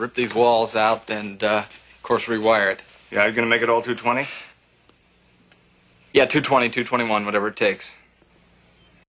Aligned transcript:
rip 0.00 0.14
these 0.14 0.34
walls 0.34 0.74
out 0.74 1.10
and, 1.10 1.44
uh, 1.44 1.64
of 1.68 2.02
course, 2.02 2.24
rewire 2.24 2.72
it. 2.72 2.82
Yeah, 3.10 3.24
you're 3.24 3.34
gonna 3.34 3.46
make 3.46 3.62
it 3.62 3.68
all 3.68 3.82
220? 3.82 4.26
Yeah, 6.12 6.24
220, 6.24 6.70
221, 6.70 7.24
whatever 7.24 7.48
it 7.48 7.56
takes. 7.56 7.96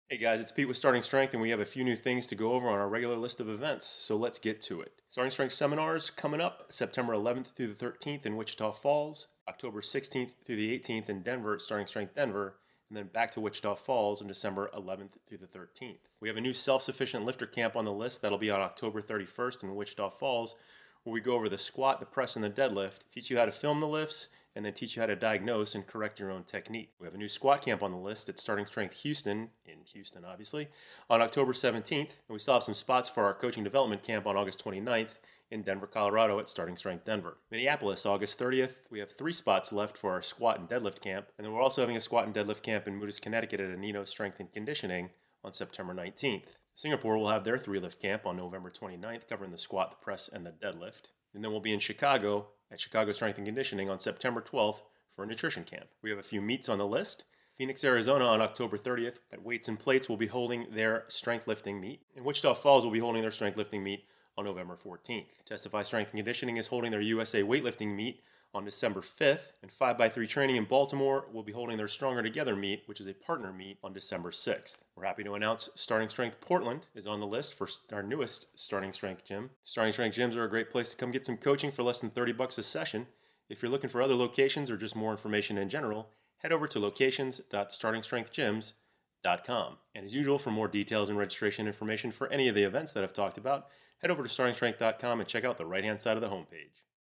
Hey 0.10 0.18
guys, 0.18 0.42
it's 0.42 0.52
Pete 0.52 0.68
with 0.68 0.76
Starting 0.76 1.04
Strength, 1.04 1.34
and 1.34 1.42
we 1.42 1.52
have 1.52 1.60
a 1.60 1.66
few 1.66 1.84
new 1.84 1.96
things 1.96 2.26
to 2.28 2.36
go 2.36 2.54
over 2.54 2.68
on 2.68 2.80
our 2.80 2.90
regular 2.90 3.16
list 3.16 3.40
of 3.40 3.48
events, 3.48 3.86
so 3.86 4.18
let's 4.18 4.40
get 4.40 4.60
to 4.64 4.82
it. 4.82 4.92
Starting 5.08 5.30
Strength 5.30 5.54
seminars 5.54 6.10
coming 6.10 6.42
up 6.42 6.66
September 6.70 7.14
11th 7.14 7.54
through 7.56 7.68
the 7.68 7.86
13th 7.86 8.26
in 8.26 8.36
Wichita 8.36 8.72
Falls, 8.72 9.28
October 9.48 9.82
16th 9.82 10.32
through 10.44 10.56
the 10.56 10.78
18th 10.80 11.10
in 11.10 11.22
Denver 11.22 11.54
at 11.54 11.62
Starting 11.62 11.86
Strength 11.86 12.16
Denver, 12.16 12.56
and 12.90 12.98
then 12.98 13.06
back 13.06 13.30
to 13.32 13.40
Wichita 13.40 13.76
Falls 13.76 14.20
on 14.20 14.28
December 14.28 14.72
11th 14.76 15.12
through 15.28 15.38
the 15.38 15.46
13th. 15.46 16.00
We 16.20 16.28
have 16.28 16.38
a 16.38 16.42
new 16.42 16.56
self 16.56 16.82
sufficient 16.82 17.24
lifter 17.24 17.46
camp 17.46 17.76
on 17.76 17.86
the 17.86 17.94
list 17.94 18.24
that'll 18.24 18.40
be 18.40 18.50
on 18.50 18.62
October 18.62 19.04
31st 19.04 19.64
in 19.64 19.76
Wichita 19.76 20.10
Falls, 20.10 20.56
where 21.04 21.14
we 21.14 21.22
go 21.22 21.36
over 21.36 21.50
the 21.50 21.58
squat, 21.58 22.00
the 22.00 22.06
press, 22.06 22.36
and 22.36 22.44
the 22.44 22.50
deadlift, 22.50 23.00
teach 23.14 23.30
you 23.30 23.38
how 23.38 23.46
to 23.46 23.52
film 23.52 23.80
the 23.80 23.88
lifts, 23.88 24.30
and 24.56 24.66
then 24.66 24.74
teach 24.74 24.96
you 24.96 25.02
how 25.02 25.06
to 25.06 25.16
diagnose 25.16 25.76
and 25.76 25.88
correct 25.88 26.20
your 26.20 26.32
own 26.32 26.44
technique. 26.44 26.92
We 27.00 27.06
have 27.06 27.14
a 27.14 27.18
new 27.18 27.28
squat 27.28 27.62
camp 27.62 27.84
on 27.84 27.92
the 27.92 27.98
list 27.98 28.30
at 28.30 28.40
Starting 28.40 28.66
Strength 28.66 28.96
Houston, 29.02 29.50
in 29.66 29.78
Houston 29.94 30.26
obviously, 30.26 30.68
on 31.10 31.22
October 31.22 31.54
17th, 31.54 31.92
and 32.00 32.10
we 32.30 32.40
still 32.40 32.56
have 32.56 32.64
some 32.64 32.74
spots 32.74 33.08
for 33.08 33.24
our 33.24 33.34
coaching 33.34 33.64
development 33.64 34.04
camp 34.04 34.26
on 34.28 34.36
August 34.36 34.64
29th 34.64 35.16
in 35.52 35.64
Denver, 35.64 35.88
Colorado 35.88 36.40
at 36.40 36.50
Starting 36.50 36.76
Strength 36.76 37.06
Denver. 37.06 37.38
Minneapolis, 37.50 38.06
August 38.06 38.38
30th, 38.38 38.90
we 38.92 39.00
have 39.00 39.12
three 39.12 39.34
spots 39.34 39.74
left 39.74 39.98
for 39.98 40.12
our 40.12 40.22
squat 40.22 40.60
and 40.60 40.70
deadlift 40.70 41.02
camp, 41.02 41.28
and 41.38 41.46
then 41.46 41.54
we're 41.54 41.62
also 41.62 41.82
having 41.82 41.98
a 41.98 42.02
squat 42.02 42.26
and 42.26 42.36
deadlift 42.36 42.62
camp 42.62 42.88
in 42.88 43.00
Moodus, 43.00 43.20
Connecticut 43.20 43.60
at 43.60 43.70
Anino 43.70 44.06
Strength 44.08 44.40
and 44.40 44.52
Conditioning 44.52 45.10
on 45.44 45.54
September 45.54 45.94
19th. 45.94 46.58
Singapore 46.80 47.18
will 47.18 47.28
have 47.28 47.44
their 47.44 47.58
three 47.58 47.78
lift 47.78 48.02
camp 48.02 48.26
on 48.26 48.38
November 48.38 48.72
29th, 48.72 49.28
covering 49.28 49.52
the 49.52 49.58
squat, 49.58 49.92
the 49.92 49.98
press, 49.98 50.30
and 50.30 50.46
the 50.46 50.52
deadlift. 50.52 51.10
And 51.34 51.44
then 51.44 51.52
we'll 51.52 51.60
be 51.60 51.74
in 51.74 51.82
Chicago 51.82 52.52
at 52.72 52.80
Chicago 52.80 53.12
Strength 53.12 53.38
and 53.38 53.46
Conditioning 53.46 53.90
on 53.90 54.00
September 54.00 54.40
12th 54.40 54.80
for 55.14 55.26
a 55.26 55.28
nutrition 55.28 55.66
camp. 55.66 55.88
We 56.02 56.10
have 56.10 56.20
a 56.20 56.24
few 56.24 56.40
meets 56.40 56.70
on 56.70 56.78
the 56.78 56.88
list. 56.88 57.26
Phoenix, 57.58 57.84
Arizona 57.84 58.24
on 58.28 58.42
October 58.42 58.78
30th 58.78 59.18
at 59.34 59.44
Weights 59.44 59.68
and 59.68 59.78
Plates 59.78 60.08
will 60.08 60.16
be 60.16 60.28
holding 60.28 60.68
their 60.72 61.04
strength 61.10 61.48
lifting 61.48 61.82
meet. 61.82 62.04
And 62.16 62.24
Wichita 62.24 62.54
Falls 62.54 62.86
will 62.86 62.94
be 62.94 63.00
holding 63.00 63.24
their 63.24 63.32
strength 63.32 63.58
lifting 63.58 63.84
meet 63.84 64.06
on 64.38 64.46
November 64.46 64.78
14th. 64.78 65.26
Testify 65.46 65.82
Strength 65.82 66.12
and 66.12 66.20
Conditioning 66.20 66.56
is 66.56 66.68
holding 66.68 66.92
their 66.92 67.02
USA 67.02 67.44
weightlifting 67.44 67.94
meet 67.94 68.24
on 68.54 68.66
December 68.66 69.02
5th, 69.02 69.54
and 69.62 69.72
5x3 69.72 70.28
Training 70.28 70.56
in 70.56 70.66
Baltimore 70.66 71.26
will 71.32 71.44
be 71.44 71.52
holding 71.52 71.78
their 71.78 71.88
Stronger 71.88 72.24
Together 72.24 72.56
meet, 72.56 72.82
which 72.88 73.00
is 73.00 73.06
a 73.08 73.14
partner 73.14 73.54
meet, 73.54 73.78
on 73.84 73.94
December 73.94 74.32
6th. 74.32 74.78
We're 74.96 75.06
happy 75.06 75.24
to 75.24 75.36
announce 75.36 75.70
Starting 75.76 76.10
Strength 76.10 76.42
Portland 76.42 76.88
is 76.96 77.06
on 77.06 77.20
the 77.20 77.28
list 77.28 77.54
for 77.54 77.68
our 77.92 78.02
newest 78.02 78.58
Starting 78.58 78.92
Strength 78.92 79.26
gym. 79.26 79.52
Starting 79.64 79.94
Strength 79.94 80.18
gyms 80.18 80.36
are 80.36 80.46
a 80.46 80.50
great 80.50 80.72
place 80.72 80.90
to 80.92 80.98
come 80.98 81.12
get 81.12 81.26
some 81.26 81.38
coaching 81.38 81.72
for 81.72 81.84
less 81.84 82.00
than 82.00 82.10
30 82.10 82.34
bucks 82.34 82.58
a 82.58 82.64
session. 82.64 83.06
If 83.50 83.62
you're 83.62 83.72
looking 83.72 83.90
for 83.90 84.02
other 84.02 84.16
locations 84.16 84.72
or 84.72 84.78
just 84.78 84.96
more 84.96 85.12
information 85.12 85.58
in 85.58 85.70
general, 85.70 86.10
head 86.38 86.52
over 86.52 86.68
to 86.68 86.80
locations.startingstrengthgyms.com. 86.80 89.78
And 89.94 90.06
as 90.06 90.14
usual, 90.14 90.40
for 90.40 90.52
more 90.52 90.68
details 90.68 91.10
and 91.10 91.18
registration 91.18 91.68
information 91.68 92.12
for 92.12 92.28
any 92.30 92.48
of 92.48 92.56
the 92.56 92.64
events 92.64 92.94
that 92.94 93.04
I've 93.04 93.14
talked 93.14 93.38
about, 93.38 93.68
head 94.02 94.12
over 94.12 94.24
to 94.24 94.30
startingstrength.com 94.30 95.20
and 95.20 95.30
check 95.30 95.44
out 95.44 95.58
the 95.58 95.66
right 95.66 95.84
hand 95.84 96.02
side 96.02 96.18
of 96.18 96.22
the 96.22 96.30
homepage. 96.30 96.82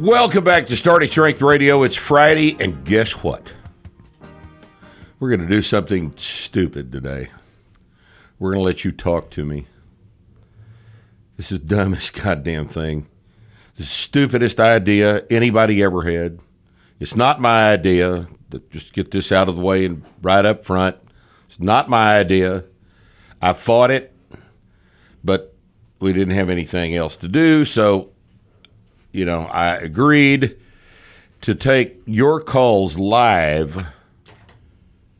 Welcome 0.00 0.44
back 0.44 0.66
to 0.66 0.76
Starting 0.76 1.10
Strength 1.10 1.40
Radio. 1.40 1.82
It's 1.82 1.96
Friday, 1.96 2.54
and 2.60 2.84
guess 2.84 3.22
what? 3.22 3.54
We're 5.18 5.30
going 5.30 5.40
to 5.40 5.46
do 5.46 5.62
something 5.62 6.12
stupid 6.16 6.92
today. 6.92 7.30
We're 8.38 8.50
going 8.52 8.60
to 8.60 8.66
let 8.66 8.84
you 8.84 8.92
talk 8.92 9.30
to 9.30 9.44
me. 9.46 9.68
This 11.38 11.50
is 11.50 11.60
dumbest 11.60 12.12
goddamn 12.22 12.68
thing. 12.68 13.08
The 13.76 13.84
stupidest 13.84 14.60
idea 14.60 15.24
anybody 15.30 15.82
ever 15.82 16.02
had. 16.02 16.40
It's 17.00 17.16
not 17.16 17.40
my 17.40 17.72
idea. 17.72 18.26
Just 18.68 18.92
get 18.92 19.12
this 19.12 19.32
out 19.32 19.48
of 19.48 19.56
the 19.56 19.62
way 19.62 19.86
and 19.86 20.04
right 20.20 20.44
up 20.44 20.62
front. 20.62 20.98
It's 21.46 21.58
not 21.58 21.88
my 21.88 22.18
idea. 22.18 22.64
I 23.40 23.54
fought 23.54 23.90
it, 23.90 24.14
but 25.24 25.54
we 26.00 26.12
didn't 26.12 26.34
have 26.34 26.50
anything 26.50 26.94
else 26.94 27.16
to 27.16 27.28
do, 27.28 27.64
so 27.64 28.12
you 29.16 29.24
know, 29.24 29.44
I 29.44 29.76
agreed 29.76 30.58
to 31.40 31.54
take 31.54 32.02
your 32.04 32.38
calls 32.38 32.98
live 32.98 33.86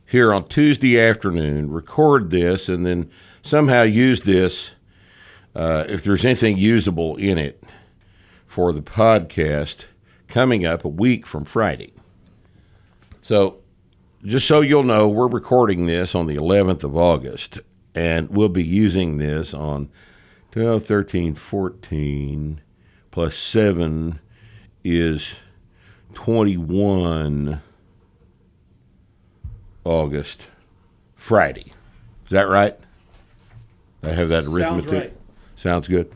here 0.05 0.35
on 0.35 0.49
Tuesday 0.49 1.01
afternoon, 1.01 1.71
record 1.71 2.29
this, 2.29 2.69
and 2.69 2.85
then 2.85 3.11
somehow 3.41 3.85
use 3.85 4.21
this 4.21 4.73
uh, 5.55 5.85
if 5.89 6.05
there's 6.05 6.27
anything 6.27 6.59
usable 6.59 7.17
in 7.17 7.39
it 7.39 7.65
for 8.47 8.71
the 8.71 8.83
podcast 8.83 9.87
coming 10.29 10.67
up 10.67 10.85
a 10.85 10.89
week 10.89 11.27
from 11.27 11.47
Friday. 11.47 11.95
So, 13.23 13.61
just 14.23 14.47
so 14.47 14.61
you'll 14.61 14.83
know, 14.83 15.09
we're 15.09 15.27
recording 15.27 15.87
this 15.87 16.15
on 16.15 16.27
the 16.27 16.37
11th 16.37 16.85
of 16.85 16.95
August, 16.95 17.61
and 17.95 18.29
we'll 18.29 18.51
be 18.51 18.63
using 18.63 19.17
this 19.17 19.55
on 19.55 19.89
12, 20.53 20.85
13, 20.85 21.35
14 21.35 22.61
plus 23.17 23.35
7 23.35 24.21
is 24.85 25.37
21 26.13 27.63
August, 29.85 30.49
Friday. 31.15 31.73
Is 32.27 32.33
that 32.33 32.47
right? 32.47 32.79
I 34.03 34.11
have 34.11 34.29
that 34.29 34.45
arithmetic. 34.45 34.85
Sounds, 34.85 34.93
right. 34.93 35.17
Sounds 35.57 35.89
good. 35.89 36.13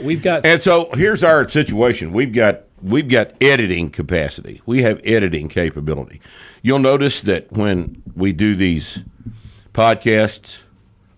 We've 0.00 0.22
got 0.22 0.46
And 0.46 0.62
so 0.62 0.88
here's 0.94 1.22
our 1.22 1.46
situation. 1.50 2.10
We've 2.12 2.32
got 2.32 2.62
we've 2.80 3.10
got 3.10 3.34
editing 3.38 3.90
capacity. 3.90 4.62
We 4.64 4.80
have 4.80 4.98
editing 5.04 5.50
capability. 5.50 6.22
You'll 6.62 6.78
notice 6.78 7.20
that 7.20 7.52
when 7.52 8.02
we 8.16 8.32
do 8.32 8.54
these 8.54 9.00
podcasts, 9.74 10.62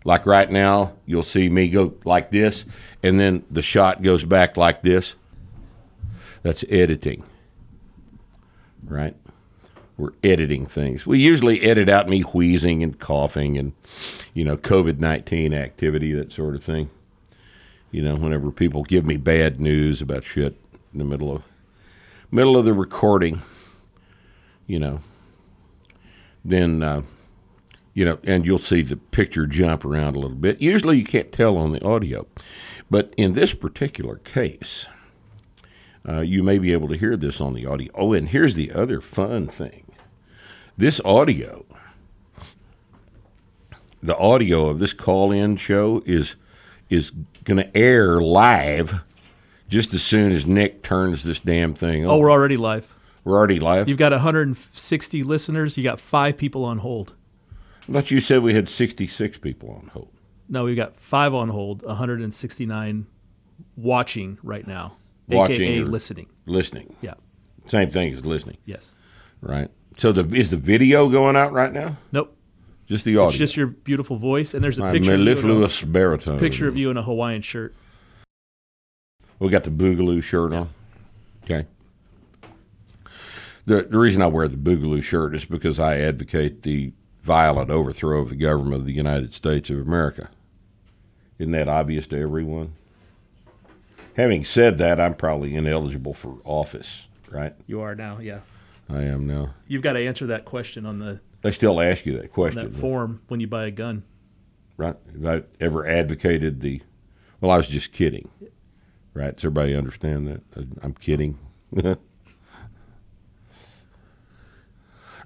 like 0.04 0.26
right 0.26 0.50
now, 0.50 0.94
you'll 1.06 1.22
see 1.22 1.48
me 1.48 1.68
go 1.68 1.94
like 2.04 2.32
this, 2.32 2.64
and 3.02 3.18
then 3.18 3.44
the 3.50 3.62
shot 3.62 4.02
goes 4.02 4.24
back 4.24 4.56
like 4.56 4.82
this. 4.82 5.16
That's 6.42 6.64
editing. 6.68 7.24
Right? 8.84 9.16
We're 9.96 10.12
editing 10.24 10.66
things. 10.66 11.06
We 11.06 11.18
usually 11.18 11.60
edit 11.62 11.88
out 11.88 12.08
me 12.08 12.22
wheezing 12.22 12.82
and 12.82 12.98
coughing 12.98 13.58
and, 13.58 13.72
you 14.34 14.44
know, 14.44 14.56
COVID 14.56 14.98
19 14.98 15.52
activity, 15.52 16.12
that 16.12 16.32
sort 16.32 16.54
of 16.54 16.64
thing. 16.64 16.90
You 17.90 18.02
know, 18.02 18.16
whenever 18.16 18.50
people 18.50 18.84
give 18.84 19.04
me 19.04 19.16
bad 19.16 19.60
news 19.60 20.00
about 20.00 20.24
shit 20.24 20.58
in 20.92 20.98
the 20.98 21.04
middle 21.04 21.30
of 21.30 21.44
middle 22.30 22.56
of 22.56 22.64
the 22.64 22.72
recording, 22.72 23.42
you 24.66 24.78
know, 24.78 25.02
then 26.42 26.82
uh, 26.82 27.02
you 27.94 28.04
know, 28.04 28.18
and 28.24 28.46
you'll 28.46 28.58
see 28.58 28.82
the 28.82 28.96
picture 28.96 29.46
jump 29.46 29.84
around 29.84 30.16
a 30.16 30.18
little 30.18 30.36
bit. 30.36 30.60
Usually, 30.60 30.98
you 30.98 31.04
can't 31.04 31.30
tell 31.32 31.58
on 31.58 31.72
the 31.72 31.84
audio, 31.84 32.26
but 32.92 33.14
in 33.16 33.32
this 33.32 33.54
particular 33.54 34.16
case, 34.16 34.86
uh, 36.06 36.20
you 36.20 36.42
may 36.42 36.58
be 36.58 36.74
able 36.74 36.88
to 36.88 36.98
hear 36.98 37.16
this 37.16 37.40
on 37.40 37.54
the 37.54 37.64
audio. 37.64 37.90
Oh, 37.94 38.12
and 38.12 38.28
here's 38.28 38.54
the 38.54 38.70
other 38.70 39.00
fun 39.00 39.46
thing: 39.46 39.90
this 40.76 41.00
audio, 41.02 41.64
the 44.02 44.16
audio 44.18 44.68
of 44.68 44.78
this 44.78 44.92
call-in 44.92 45.56
show 45.56 46.02
is 46.04 46.36
is 46.90 47.10
going 47.44 47.56
to 47.56 47.74
air 47.74 48.20
live 48.20 49.00
just 49.70 49.94
as 49.94 50.02
soon 50.02 50.30
as 50.30 50.44
Nick 50.44 50.82
turns 50.82 51.24
this 51.24 51.40
damn 51.40 51.72
thing 51.72 52.04
on. 52.04 52.10
oh, 52.10 52.18
we're 52.18 52.30
already 52.30 52.58
live. 52.58 52.94
We're 53.24 53.38
already 53.38 53.58
live. 53.58 53.88
You've 53.88 53.96
got 53.96 54.12
160 54.12 55.22
listeners. 55.22 55.78
You 55.78 55.82
got 55.82 55.98
five 55.98 56.36
people 56.36 56.66
on 56.66 56.78
hold. 56.78 57.14
But 57.88 58.10
you 58.10 58.20
said 58.20 58.42
we 58.42 58.52
had 58.52 58.68
66 58.68 59.38
people 59.38 59.70
on 59.70 59.88
hold. 59.94 60.10
No, 60.52 60.64
we've 60.64 60.76
got 60.76 60.94
five 60.94 61.32
on 61.32 61.48
hold. 61.48 61.82
169 61.82 63.06
watching 63.74 64.38
right 64.42 64.66
now, 64.66 64.92
Watching 65.26 65.62
aka 65.62 65.84
listening. 65.84 66.26
Listening. 66.44 66.94
Yeah. 67.00 67.14
Same 67.68 67.90
thing 67.90 68.12
as 68.12 68.26
listening, 68.26 68.58
Yes. 68.66 68.92
right? 69.40 69.70
So 69.96 70.12
the 70.12 70.24
is 70.36 70.50
the 70.50 70.58
video 70.58 71.08
going 71.08 71.36
out 71.36 71.52
right 71.52 71.72
now? 71.72 71.96
Nope. 72.12 72.36
Just 72.86 73.06
the 73.06 73.16
audio. 73.16 73.28
It's 73.28 73.38
just 73.38 73.56
your 73.56 73.68
beautiful 73.68 74.16
voice, 74.18 74.52
and 74.52 74.62
there's 74.62 74.76
a 74.76 74.82
My 74.82 74.92
picture. 74.92 75.14
Of 75.14 75.20
you 75.20 75.22
in 75.22 75.28
a, 75.28 75.34
mellifluous 75.34 75.82
baritone. 75.82 76.38
picture 76.38 76.68
of 76.68 76.76
you 76.76 76.90
in 76.90 76.98
a 76.98 77.02
Hawaiian 77.02 77.40
shirt. 77.40 77.74
We 79.38 79.48
got 79.48 79.64
the 79.64 79.70
boogaloo 79.70 80.22
shirt 80.22 80.52
on. 80.52 80.68
Okay. 81.44 81.66
the, 83.64 83.82
the 83.84 83.98
reason 83.98 84.20
I 84.20 84.26
wear 84.26 84.48
the 84.48 84.56
Boogaloo 84.56 85.02
shirt 85.02 85.34
is 85.34 85.44
because 85.46 85.80
I 85.80 85.98
advocate 85.98 86.62
the 86.62 86.92
violent 87.22 87.70
overthrow 87.70 88.20
of 88.20 88.28
the 88.28 88.36
government 88.36 88.74
of 88.76 88.84
the 88.86 88.92
United 88.92 89.32
States 89.34 89.70
of 89.70 89.78
America. 89.80 90.28
Isn't 91.42 91.52
that 91.54 91.66
obvious 91.66 92.06
to 92.06 92.20
everyone? 92.20 92.74
Having 94.14 94.44
said 94.44 94.78
that, 94.78 95.00
I'm 95.00 95.14
probably 95.14 95.56
ineligible 95.56 96.14
for 96.14 96.38
office, 96.44 97.08
right? 97.28 97.52
You 97.66 97.80
are 97.80 97.96
now, 97.96 98.20
yeah. 98.20 98.40
I 98.88 99.02
am 99.02 99.26
now. 99.26 99.54
You've 99.66 99.82
got 99.82 99.94
to 99.94 100.06
answer 100.06 100.24
that 100.26 100.44
question 100.44 100.86
on 100.86 101.00
the 101.00 101.18
They 101.40 101.50
still 101.50 101.80
ask 101.80 102.06
you 102.06 102.12
that 102.12 102.22
on 102.22 102.28
question, 102.28 102.70
that 102.70 102.78
form 102.78 103.22
when 103.26 103.40
you 103.40 103.48
buy 103.48 103.66
a 103.66 103.72
gun. 103.72 104.04
right? 104.76 104.94
Have 105.14 105.26
I 105.26 105.42
ever 105.64 105.84
advocated 105.84 106.60
the? 106.60 106.80
Well, 107.40 107.50
I 107.50 107.56
was 107.56 107.66
just 107.66 107.90
kidding, 107.90 108.28
right? 109.12 109.34
Does 109.34 109.44
everybody 109.44 109.74
understand 109.74 110.28
that? 110.28 110.42
I'm 110.80 110.94
kidding. 110.94 111.40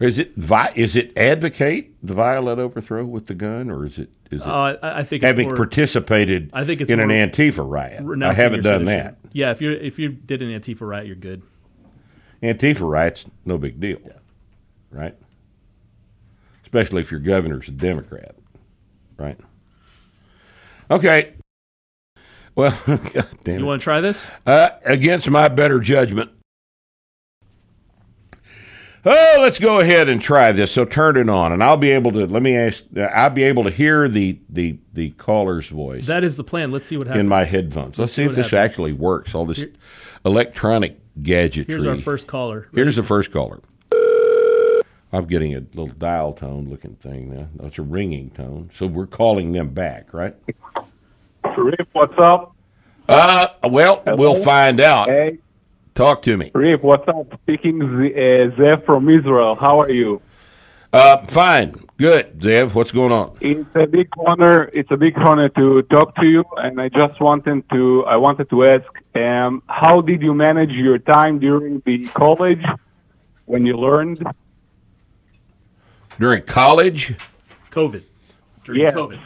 is 0.00 0.18
it 0.18 0.34
vi- 0.36 0.72
is 0.76 0.96
it 0.96 1.16
advocate 1.16 1.94
the 2.02 2.14
violent 2.14 2.58
overthrow 2.60 3.04
with 3.04 3.26
the 3.26 3.34
gun, 3.34 3.70
or 3.70 3.86
is 3.86 3.98
it 3.98 4.10
is 4.30 4.42
it 4.42 4.46
Uh, 4.48 4.76
I, 4.82 5.00
I 5.00 5.02
think 5.04 5.22
having 5.22 5.48
more 5.48 5.56
participated 5.56 6.50
I 6.52 6.64
think 6.64 6.80
it's 6.80 6.90
in 6.90 7.00
an 7.00 7.08
Antifa 7.08 7.68
riot? 7.68 8.04
I 8.22 8.32
haven't 8.32 8.62
done 8.62 8.84
that. 8.86 9.18
Yeah, 9.32 9.50
if 9.50 9.60
you 9.60 9.72
if 9.72 9.98
you 9.98 10.08
did 10.10 10.42
an 10.42 10.48
Antifa 10.48 10.80
riot, 10.86 11.06
you're 11.06 11.16
good. 11.16 11.42
Antifa 12.42 12.88
riot's 12.88 13.24
no 13.44 13.56
big 13.58 13.80
deal, 13.80 13.98
right? 14.90 15.16
Especially 16.62 17.00
if 17.00 17.10
your 17.10 17.20
governor's 17.20 17.68
a 17.68 17.72
Democrat, 17.72 18.34
right? 19.16 19.38
Okay. 20.90 21.34
Well, 22.54 22.78
God 22.86 23.28
damn 23.44 23.56
it. 23.56 23.58
You 23.60 23.66
want 23.66 23.80
to 23.80 23.84
try 23.84 24.00
this? 24.00 24.30
Uh, 24.46 24.70
against 24.84 25.30
my 25.30 25.48
better 25.48 25.78
judgment. 25.78 26.30
Oh, 29.08 29.38
let's 29.40 29.60
go 29.60 29.78
ahead 29.78 30.08
and 30.08 30.20
try 30.20 30.50
this. 30.50 30.72
So 30.72 30.84
turn 30.84 31.16
it 31.16 31.28
on, 31.28 31.52
and 31.52 31.62
I'll 31.62 31.76
be 31.76 31.90
able 31.90 32.10
to. 32.12 32.26
Let 32.26 32.42
me 32.42 32.56
ask. 32.56 32.82
uh, 32.96 33.02
I'll 33.02 33.30
be 33.30 33.44
able 33.44 33.62
to 33.62 33.70
hear 33.70 34.08
the 34.08 34.40
the 34.48 34.78
the 34.92 35.10
caller's 35.10 35.68
voice 35.68 36.06
That 36.06 36.24
is 36.24 36.36
the 36.36 36.42
plan. 36.42 36.72
Let's 36.72 36.88
see 36.88 36.96
what 36.96 37.06
happens. 37.06 37.20
in 37.20 37.28
my 37.28 37.44
headphones. 37.44 37.98
Let's 38.00 38.12
see 38.12 38.24
if 38.24 38.34
this 38.34 38.50
happens. 38.50 38.70
actually 38.70 38.92
works. 38.94 39.32
All 39.32 39.46
this 39.46 39.64
electronic 40.24 40.98
gadgetry. 41.22 41.72
Here's 41.72 41.86
our 41.86 41.96
first 41.96 42.26
caller. 42.26 42.68
Here's 42.74 42.96
the 42.96 43.04
first 43.04 43.30
caller. 43.30 43.60
I'm 45.12 45.26
getting 45.26 45.54
a 45.54 45.60
little 45.60 45.86
dial 45.86 46.32
tone 46.32 46.68
looking 46.68 46.96
thing 46.96 47.30
now. 47.32 47.48
No, 47.54 47.66
it's 47.68 47.78
a 47.78 47.82
ringing 47.82 48.30
tone. 48.30 48.70
So 48.72 48.88
we're 48.88 49.06
calling 49.06 49.52
them 49.52 49.68
back, 49.68 50.12
right? 50.12 50.34
Rip, 51.56 51.88
what's 51.92 52.18
up? 52.18 52.54
Uh, 53.08 53.48
well, 53.64 54.02
we'll 54.04 54.34
find 54.34 54.80
out. 54.80 55.08
Hey, 55.08 55.38
Talk 55.96 56.20
to 56.22 56.36
me. 56.36 56.50
Rip, 56.54 56.82
what's 56.82 57.08
up? 57.08 57.26
Speaking 57.42 57.80
Z- 57.80 58.12
uh, 58.14 58.50
Zev 58.58 58.84
from 58.84 59.08
Israel. 59.08 59.54
How 59.54 59.80
are 59.80 59.90
you? 59.90 60.20
Uh, 60.92 61.24
fine. 61.26 61.74
Good. 61.96 62.38
Zev, 62.40 62.74
what's 62.74 62.92
going 62.92 63.12
on? 63.12 63.34
It's 63.40 63.68
a 63.74 63.86
big 63.86 64.08
honor. 64.26 64.64
It's 64.74 64.90
a 64.90 64.96
big 64.98 65.16
honor 65.18 65.48
to 65.60 65.80
talk 65.84 66.14
to 66.16 66.26
you, 66.26 66.44
and 66.58 66.78
I 66.82 66.90
just 66.90 67.18
wanted 67.18 67.64
to. 67.70 68.04
I 68.04 68.16
wanted 68.16 68.50
to 68.50 68.64
ask, 68.66 68.84
um, 69.16 69.62
how 69.68 70.02
did 70.02 70.20
you 70.20 70.34
manage 70.34 70.70
your 70.70 70.98
time 70.98 71.38
during 71.38 71.82
the 71.86 72.04
college 72.08 72.62
when 73.46 73.64
you 73.64 73.78
learned? 73.78 74.22
During 76.18 76.42
college? 76.42 77.14
COVID. 77.70 78.02
During 78.64 78.80
Yes. 78.82 78.94
COVID. 78.94 79.20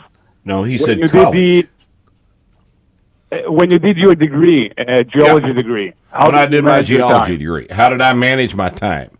No, 0.44 0.62
he 0.62 0.76
When 0.76 0.86
said 0.86 0.98
you 1.00 1.08
college. 1.08 1.32
did 1.34 1.64
the, 1.66 1.79
when 3.46 3.70
you 3.70 3.78
did 3.78 3.96
your 3.96 4.14
degree, 4.14 4.72
uh, 4.76 5.02
geology 5.04 5.52
degree. 5.52 5.92
How 6.10 6.26
when 6.26 6.34
I 6.34 6.46
did 6.46 6.52
you 6.54 6.60
did 6.62 6.64
my 6.64 6.82
geology 6.82 7.36
degree. 7.36 7.66
How 7.70 7.88
did 7.90 8.00
I 8.00 8.12
manage 8.12 8.54
my 8.54 8.70
time? 8.70 9.10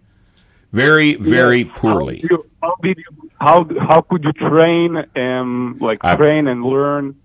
Very, 0.72 1.14
very 1.14 1.60
Yes. 1.62 1.72
poorly. 1.76 2.24
How, 2.28 2.28
you, 2.30 2.50
how 2.62 2.76
you? 2.82 2.94
How 3.40 3.66
how 3.88 4.00
could 4.02 4.24
you 4.24 4.32
train? 4.32 5.04
Um, 5.16 5.78
like 5.80 5.98
I- 6.02 6.16
train 6.16 6.46
and 6.46 6.64
learn. 6.64 7.16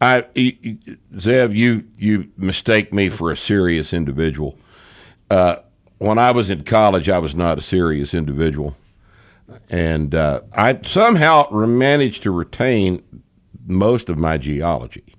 I, 0.00 0.22
Zev, 1.14 1.54
you 1.56 1.84
you 1.96 2.28
mistake 2.36 2.92
me 2.92 3.08
for 3.08 3.30
a 3.30 3.36
serious 3.36 3.92
individual. 3.94 4.58
Uh, 5.30 5.56
when 5.98 6.18
I 6.18 6.32
was 6.32 6.50
in 6.50 6.64
college, 6.64 7.08
I 7.08 7.18
was 7.18 7.34
not 7.34 7.56
a 7.58 7.62
serious 7.62 8.12
individual, 8.12 8.76
and 9.70 10.14
uh, 10.14 10.40
I 10.52 10.78
somehow 10.82 11.48
managed 11.50 12.22
to 12.24 12.30
retain 12.30 13.02
most 13.66 14.10
of 14.10 14.18
my 14.18 14.36
geology. 14.36 15.13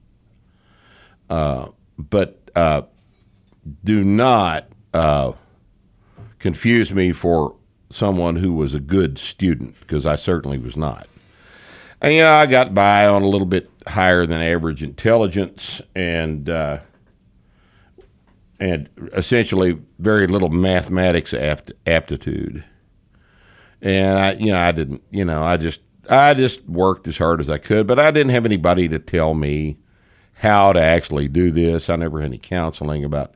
Uh, 1.29 1.69
but 1.97 2.49
uh, 2.55 2.83
do 3.83 4.03
not 4.03 4.67
uh, 4.93 5.33
confuse 6.39 6.91
me 6.91 7.11
for 7.11 7.55
someone 7.89 8.37
who 8.37 8.53
was 8.53 8.73
a 8.73 8.79
good 8.79 9.17
student 9.17 9.79
because 9.79 10.05
I 10.05 10.15
certainly 10.15 10.57
was 10.57 10.75
not. 10.75 11.07
And, 12.01 12.13
you 12.13 12.21
know, 12.21 12.33
I 12.33 12.45
got 12.45 12.73
by 12.73 13.07
on 13.07 13.21
a 13.21 13.27
little 13.27 13.47
bit 13.47 13.69
higher 13.87 14.25
than 14.25 14.41
average 14.41 14.83
intelligence 14.83 15.81
and 15.95 16.49
uh, 16.49 16.79
and 18.59 18.89
essentially 19.13 19.79
very 19.99 20.27
little 20.27 20.49
mathematics 20.49 21.33
apt- 21.33 21.71
aptitude. 21.85 22.63
And 23.81 24.17
I, 24.17 24.33
you 24.33 24.51
know, 24.51 24.59
I 24.59 24.71
didn't, 24.71 25.03
you 25.11 25.25
know, 25.25 25.43
I 25.43 25.57
just 25.57 25.81
I 26.09 26.33
just 26.33 26.63
worked 26.67 27.07
as 27.07 27.17
hard 27.17 27.41
as 27.41 27.49
I 27.49 27.57
could, 27.57 27.87
but 27.87 27.99
I 27.99 28.11
didn't 28.11 28.31
have 28.31 28.45
anybody 28.45 28.87
to 28.89 28.99
tell 28.99 29.33
me 29.33 29.77
how 30.35 30.73
to 30.73 30.81
actually 30.81 31.27
do 31.27 31.51
this. 31.51 31.89
I 31.89 31.95
never 31.95 32.19
had 32.19 32.27
any 32.27 32.37
counseling 32.37 33.03
about 33.03 33.33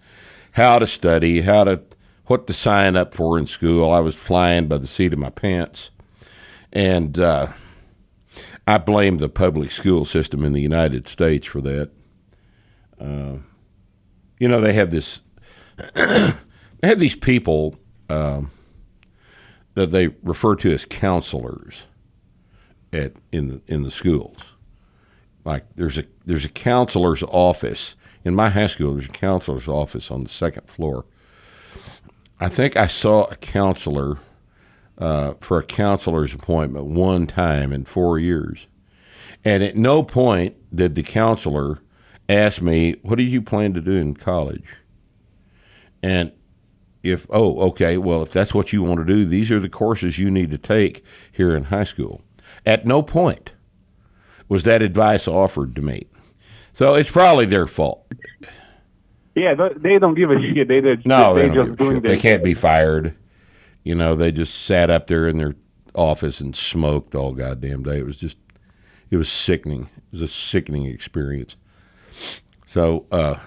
how 0.54 0.80
to 0.80 0.88
study, 0.88 1.42
how 1.42 1.64
to 1.64 1.82
what 2.26 2.46
to 2.48 2.54
sign 2.54 2.96
up 2.96 3.14
for 3.14 3.40
in 3.40 3.48
school. 3.48 3.92
I 3.92 4.00
was 4.00 4.16
flying 4.16 4.68
by 4.68 4.78
the 4.78 4.88
seat 4.88 5.14
of 5.14 5.20
my 5.20 5.30
pants, 5.30 5.90
and 6.72 7.18
uh, 7.18 7.48
I 8.68 8.78
blame 8.78 9.18
the 9.18 9.30
public 9.30 9.72
school 9.72 10.06
system 10.06 10.44
in 10.44 10.54
the 10.54 10.62
United 10.62 11.08
States 11.08 11.48
for 11.48 11.62
that. 11.62 11.90
Uh, 13.00 13.38
you 14.40 14.48
know, 14.48 14.62
they 14.62 14.74
have 14.74 14.92
this. 14.92 15.22
they 15.96 16.34
have 16.84 17.00
these 17.00 17.16
people 17.16 17.78
um, 18.10 18.52
that 19.76 19.92
they 19.92 20.10
refer 20.22 20.56
to 20.58 20.74
as 20.74 20.86
counselors 20.86 21.86
at 22.92 23.14
in 23.32 23.62
in 23.68 23.84
the 23.84 23.92
schools. 23.92 24.49
Like 25.46 25.66
there's 25.76 25.98
a 25.98 26.06
there's 26.26 26.46
a 26.46 26.50
counselor's 26.50 27.24
office 27.24 27.96
in 28.24 28.36
my 28.36 28.50
high 28.50 28.68
school. 28.68 28.94
There's 28.94 29.10
a 29.10 29.12
counselor's 29.12 29.68
office 29.68 30.12
on 30.12 30.24
the 30.24 30.30
second 30.30 30.68
floor. 30.68 31.06
I 32.40 32.50
think 32.50 32.78
I 32.78 32.88
saw 32.88 33.26
a 33.26 33.36
counselor 33.36 34.20
uh, 34.98 35.34
for 35.40 35.60
a 35.60 35.64
counselor's 35.64 36.34
appointment 36.34 36.86
one 36.86 37.26
time 37.26 37.72
in 37.72 37.86
four 37.86 38.20
years. 38.20 38.68
And 39.44 39.64
at 39.64 39.76
no 39.76 40.04
point 40.04 40.56
did 40.76 40.96
the 40.96 41.04
counselor 41.04 41.80
ask 42.28 42.62
me, 42.62 42.96
What 43.02 43.18
do 43.18 43.24
you 43.24 43.42
plan 43.42 43.74
to 43.74 43.82
do 43.82 43.94
in 43.94 44.14
college? 44.14 44.76
And 46.04 46.32
if, 47.02 47.26
oh, 47.30 47.60
okay, 47.70 47.98
well, 47.98 48.24
if 48.24 48.32
that's 48.32 48.54
what 48.54 48.74
you 48.74 48.84
want 48.84 49.00
to 49.00 49.06
do, 49.06 49.26
these 49.26 49.52
are 49.52 49.60
the 49.60 49.70
courses 49.70 50.20
you 50.20 50.30
need 50.30 50.52
to 50.52 50.58
take 50.58 51.04
here 51.32 51.56
in 51.56 51.66
high 51.66 51.86
school. 51.86 52.22
At 52.66 52.86
no 52.86 53.02
point 53.02 53.52
was 54.50 54.64
that 54.64 54.82
advice 54.82 55.28
offered 55.28 55.76
to 55.76 55.82
me. 55.82 56.08
So 56.74 56.96
it's 56.96 57.10
probably 57.10 57.46
their 57.46 57.68
fault. 57.68 58.06
Yeah, 59.36 59.70
they 59.78 60.00
don't 60.00 60.16
give 60.16 60.32
a 60.32 60.42
shit. 60.42 60.68
They, 60.68 60.82
they, 60.82 60.98
No, 61.06 61.34
they, 61.34 61.48
they, 61.48 61.54
don't 61.54 61.68
just 61.68 61.80
give 61.80 61.88
a 61.88 61.94
shit. 61.94 62.04
They 62.04 62.18
can't 62.18 62.44
be 62.44 62.54
fired. 62.54 63.16
You 63.84 63.96
know, 63.96 64.16
they 64.16 64.32
just 64.32 64.54
sat 64.66 64.90
up 64.90 65.08
there 65.08 65.28
in 65.28 65.38
their 65.38 65.56
office 65.96 66.42
and 66.42 66.56
smoked 66.56 67.16
all 67.16 67.34
goddamn 67.34 67.84
day. 67.84 68.00
It 68.00 68.06
was 68.06 68.18
just, 68.18 68.38
it 69.10 69.18
was 69.18 69.32
sickening. 69.32 69.90
It 69.96 70.14
was 70.14 70.22
a 70.24 70.28
sickening 70.28 70.86
experience. 70.86 71.56
So, 72.68 73.06
uh, 73.12 73.38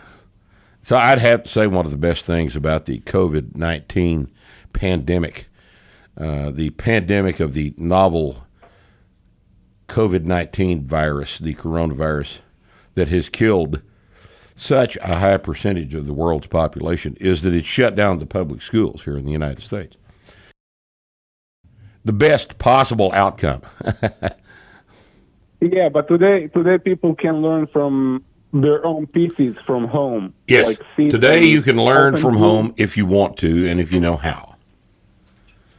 so 0.83 0.97
I'd 0.97 1.19
have 1.19 1.45
to 1.45 1.49
say 1.49 1.67
one 1.67 1.85
of 1.85 1.91
the 1.91 1.99
best 1.99 2.25
things 2.25 2.57
about 2.57 2.87
the 2.87 3.01
COVID 3.01 3.55
nineteen 3.55 4.31
pandemic, 4.73 5.49
uh, 6.17 6.51
the 6.51 6.71
pandemic 6.71 7.39
of 7.39 7.55
the 7.55 7.73
novel 7.77 8.45
COVID 9.93 10.25
nineteen 10.25 10.87
virus, 10.87 11.39
the 11.39 11.55
coronavirus, 11.55 12.39
that 12.95 13.09
has 13.09 13.29
killed 13.29 13.83
such 14.57 14.97
a 15.03 15.17
high 15.19 15.37
percentage 15.37 15.95
of 15.95 16.07
the 16.07 16.15
world's 16.15 16.47
population 16.47 17.15
is 17.21 17.43
that 17.43 17.53
it 17.53 17.67
shut 17.67 17.95
down 17.95 18.19
the 18.19 18.25
public 18.27 18.63
schools 18.63 19.05
here 19.05 19.19
in 19.19 19.25
the 19.27 19.33
United 19.33 19.63
States. 19.63 19.97
The 22.05 22.13
best 22.13 22.59
possible 22.59 23.11
outcome. 23.15 23.63
Yeah, 25.65 25.91
but 25.91 26.09
today 26.09 26.49
today 26.49 26.77
people 26.79 27.15
can 27.15 27.41
learn 27.41 27.69
from 27.69 28.25
their 28.53 28.85
own 28.85 29.07
pieces 29.07 29.55
from 29.65 29.87
home. 29.87 30.35
yes. 30.49 30.67
Like, 30.67 31.11
Today 31.11 31.45
you 31.45 31.63
can 31.63 31.77
learn 31.77 32.17
from 32.17 32.35
home 32.37 32.75
if 32.77 32.97
you 32.97 33.07
want 33.07 33.37
to 33.39 33.69
and 33.69 33.79
if 33.81 33.93
you 33.95 34.01
know 34.01 34.17
how. 34.17 34.57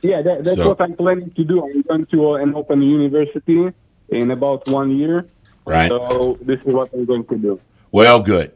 Yeah, 0.02 0.22
that, 0.22 0.46
that's 0.46 0.56
So- 0.56 0.70
what 0.70 0.80
I'm 0.80 0.96
planning 0.96 1.32
to 1.32 1.44
do. 1.44 1.62
I'm 1.66 1.82
going 1.82 2.06
to 2.06 2.36
an 2.36 2.56
open 2.56 2.82
university 2.82 3.74
in 4.10 4.32
about 4.32 4.68
one 4.68 4.96
year. 4.96 5.28
Right. 5.66 5.90
So 5.90 6.38
this 6.42 6.60
is 6.66 6.74
what 6.74 6.90
I'm 6.94 7.06
going 7.06 7.26
to 7.26 7.38
do. 7.38 7.60
Well, 7.92 8.20
good. 8.20 8.52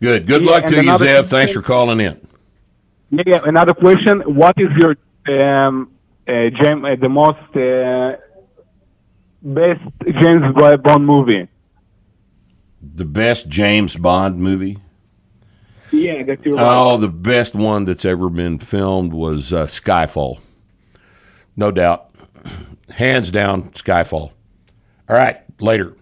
Good. 0.00 0.26
Good 0.26 0.42
Yeah, 0.44 0.50
luck 0.50 0.66
to 0.66 0.84
you, 0.84 0.90
Zev. 0.92 0.98
thing- 0.98 1.24
Thanks 1.28 1.52
for 1.52 1.62
calling 1.62 2.00
in. 2.00 2.20
Yeah, 3.10 3.40
another 3.44 3.74
question. 3.74 4.20
What 4.22 4.56
is 4.58 4.68
your 4.76 4.96
um, 5.28 5.90
uh, 6.28 6.50
James, 6.50 6.84
uh, 6.84 6.96
the 7.00 7.08
most 7.08 7.56
uh, 7.56 8.16
best 9.42 9.80
James 10.20 10.52
Bond 10.82 11.06
movie? 11.06 11.48
The 12.82 13.04
best 13.04 13.48
James 13.48 13.96
Bond 13.96 14.38
movie. 14.38 14.78
Yeah, 15.92 16.22
that 16.24 16.44
you 16.44 16.56
Oh, 16.58 16.96
the 16.96 17.08
best 17.08 17.54
one 17.54 17.84
that's 17.84 18.04
ever 18.04 18.28
been 18.28 18.58
filmed 18.58 19.12
was 19.12 19.52
uh, 19.52 19.66
Skyfall. 19.66 20.40
No 21.56 21.70
doubt. 21.70 22.10
Hands 22.90 23.30
down, 23.30 23.70
Skyfall. 23.70 24.32
All 25.08 25.16
right, 25.16 25.40
later. 25.60 25.96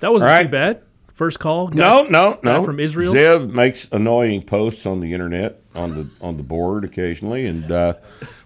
That 0.00 0.12
wasn't 0.12 0.30
All 0.30 0.36
right. 0.36 0.42
too 0.44 0.48
bad. 0.50 0.82
First 1.12 1.38
call. 1.38 1.68
No, 1.68 2.04
no, 2.04 2.38
no. 2.42 2.64
from 2.64 2.80
Israel? 2.80 3.14
Zev 3.14 3.50
makes 3.52 3.86
annoying 3.92 4.42
posts 4.42 4.86
on 4.86 5.00
the 5.00 5.12
internet, 5.12 5.60
on 5.74 5.94
the 5.94 6.08
on 6.20 6.36
the 6.36 6.42
board 6.42 6.84
occasionally, 6.84 7.46
and 7.46 7.70
uh, 7.70 7.94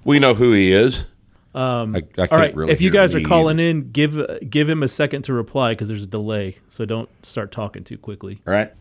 we 0.04 0.18
know 0.18 0.34
who 0.34 0.52
he 0.52 0.72
is. 0.72 1.04
Um, 1.54 1.94
I, 1.96 1.98
I 1.98 2.02
can't 2.02 2.32
All 2.32 2.38
right. 2.38 2.54
really 2.54 2.72
if 2.72 2.82
you 2.82 2.90
guys 2.90 3.14
are 3.14 3.20
calling 3.22 3.58
either. 3.58 3.70
in, 3.70 3.90
give 3.90 4.18
give 4.50 4.68
him 4.68 4.82
a 4.82 4.88
second 4.88 5.22
to 5.22 5.32
reply 5.32 5.70
because 5.72 5.88
there's 5.88 6.02
a 6.02 6.06
delay. 6.08 6.58
So 6.68 6.84
don't 6.84 7.08
start 7.24 7.50
talking 7.50 7.82
too 7.82 7.96
quickly. 7.96 8.40
All 8.46 8.52
right. 8.52 8.72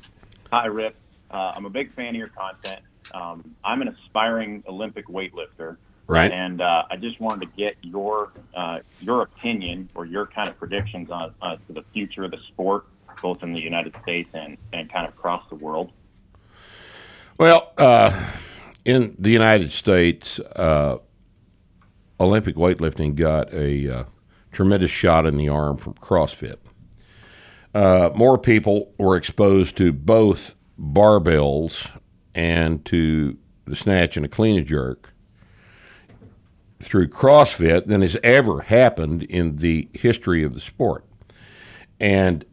Hi, 0.52 0.66
Rip. 0.66 0.96
Uh, 1.32 1.54
I'm 1.56 1.66
a 1.66 1.70
big 1.70 1.94
fan 1.96 2.10
of 2.10 2.16
your 2.16 2.28
content. 2.30 2.82
Um, 3.14 3.56
I'm 3.64 3.82
an 3.82 3.88
aspiring 3.88 4.64
Olympic 4.68 5.08
weightlifter, 5.08 5.78
Right. 6.08 6.32
and 6.32 6.62
uh, 6.62 6.84
I 6.90 6.98
just 6.98 7.20
wanted 7.20 7.50
to 7.50 7.58
get 7.58 7.78
your 7.82 8.32
uh, 8.56 8.80
your 9.02 9.24
opinion 9.24 9.90
or 9.96 10.06
your 10.06 10.28
kind 10.28 10.48
of 10.48 10.58
predictions 10.60 11.10
on 11.10 11.34
uh, 11.42 11.56
to 11.68 11.74
the 11.74 11.84
future 11.94 12.24
of 12.24 12.32
the 12.32 12.40
sport, 12.50 12.86
both 13.22 13.42
in 13.42 13.54
the 13.54 13.62
United 13.62 13.96
States 14.04 14.30
and, 14.34 14.58
and 14.72 14.92
kind 14.92 15.08
of 15.08 15.14
across 15.14 15.44
the 15.50 15.56
world. 15.56 15.92
Well, 17.40 17.74
uh, 17.78 18.34
in 18.86 19.16
the 19.18 19.32
United 19.32 19.72
States, 19.72 20.40
uh, 20.40 20.98
Olympic 22.20 22.56
weightlifting 22.56 23.16
got 23.16 23.52
a 23.52 23.90
uh, 23.90 24.04
tremendous 24.52 24.92
shot 24.92 25.26
in 25.26 25.38
the 25.38 25.50
arm 25.50 25.78
from 25.78 25.96
CrossFit. 25.96 26.58
Uh, 27.74 28.12
more 28.16 28.38
people 28.38 28.94
were 28.98 29.18
exposed 29.18 29.76
to 29.78 29.92
both 29.92 30.56
barbells 30.80 31.92
and 32.34 32.86
to 32.86 33.38
the 33.66 33.76
snatch 33.76 34.16
and 34.16 34.26
a 34.26 34.30
clean 34.30 34.58
and 34.58 34.68
jerk 34.68 35.15
through 36.82 37.08
CrossFit 37.08 37.86
than 37.86 38.02
has 38.02 38.18
ever 38.24 38.62
happened 38.62 39.24
in 39.24 39.58
the 39.58 39.88
history 39.94 40.44
of 40.44 40.54
the 40.54 40.60
sport. 40.60 41.06
And 42.00 42.46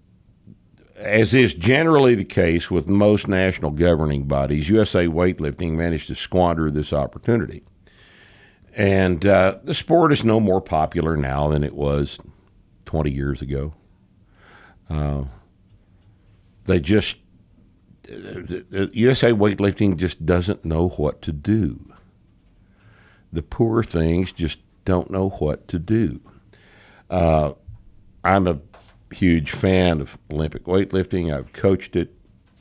as 0.96 1.34
is 1.34 1.52
generally 1.54 2.14
the 2.14 2.24
case 2.24 2.70
with 2.70 2.88
most 2.88 3.26
national 3.26 3.72
governing 3.72 4.24
bodies, 4.24 4.68
USA 4.68 5.06
Weightlifting 5.06 5.72
managed 5.72 6.08
to 6.08 6.14
squander 6.14 6.70
this 6.70 6.92
opportunity. 6.92 7.62
And 8.74 9.26
uh, 9.26 9.58
the 9.62 9.74
sport 9.74 10.12
is 10.12 10.24
no 10.24 10.40
more 10.40 10.60
popular 10.60 11.16
now 11.16 11.48
than 11.48 11.64
it 11.64 11.74
was 11.74 12.18
20 12.86 13.10
years 13.10 13.42
ago. 13.42 13.74
Uh, 14.88 15.24
they 16.64 16.80
just, 16.80 17.18
the, 18.04 18.64
the 18.70 18.90
USA 18.94 19.32
Weightlifting 19.32 19.96
just 19.96 20.24
doesn't 20.24 20.64
know 20.64 20.88
what 20.90 21.20
to 21.22 21.32
do. 21.32 21.91
The 23.32 23.42
poor 23.42 23.82
things 23.82 24.32
just 24.32 24.58
don't 24.84 25.10
know 25.10 25.30
what 25.30 25.68
to 25.68 25.78
do. 25.78 26.20
Uh, 27.08 27.52
I'm 28.24 28.46
a 28.46 28.60
huge 29.12 29.50
fan 29.50 30.00
of 30.00 30.18
Olympic 30.30 30.64
weightlifting. 30.64 31.34
I've 31.34 31.52
coached 31.52 31.96
it. 31.96 32.14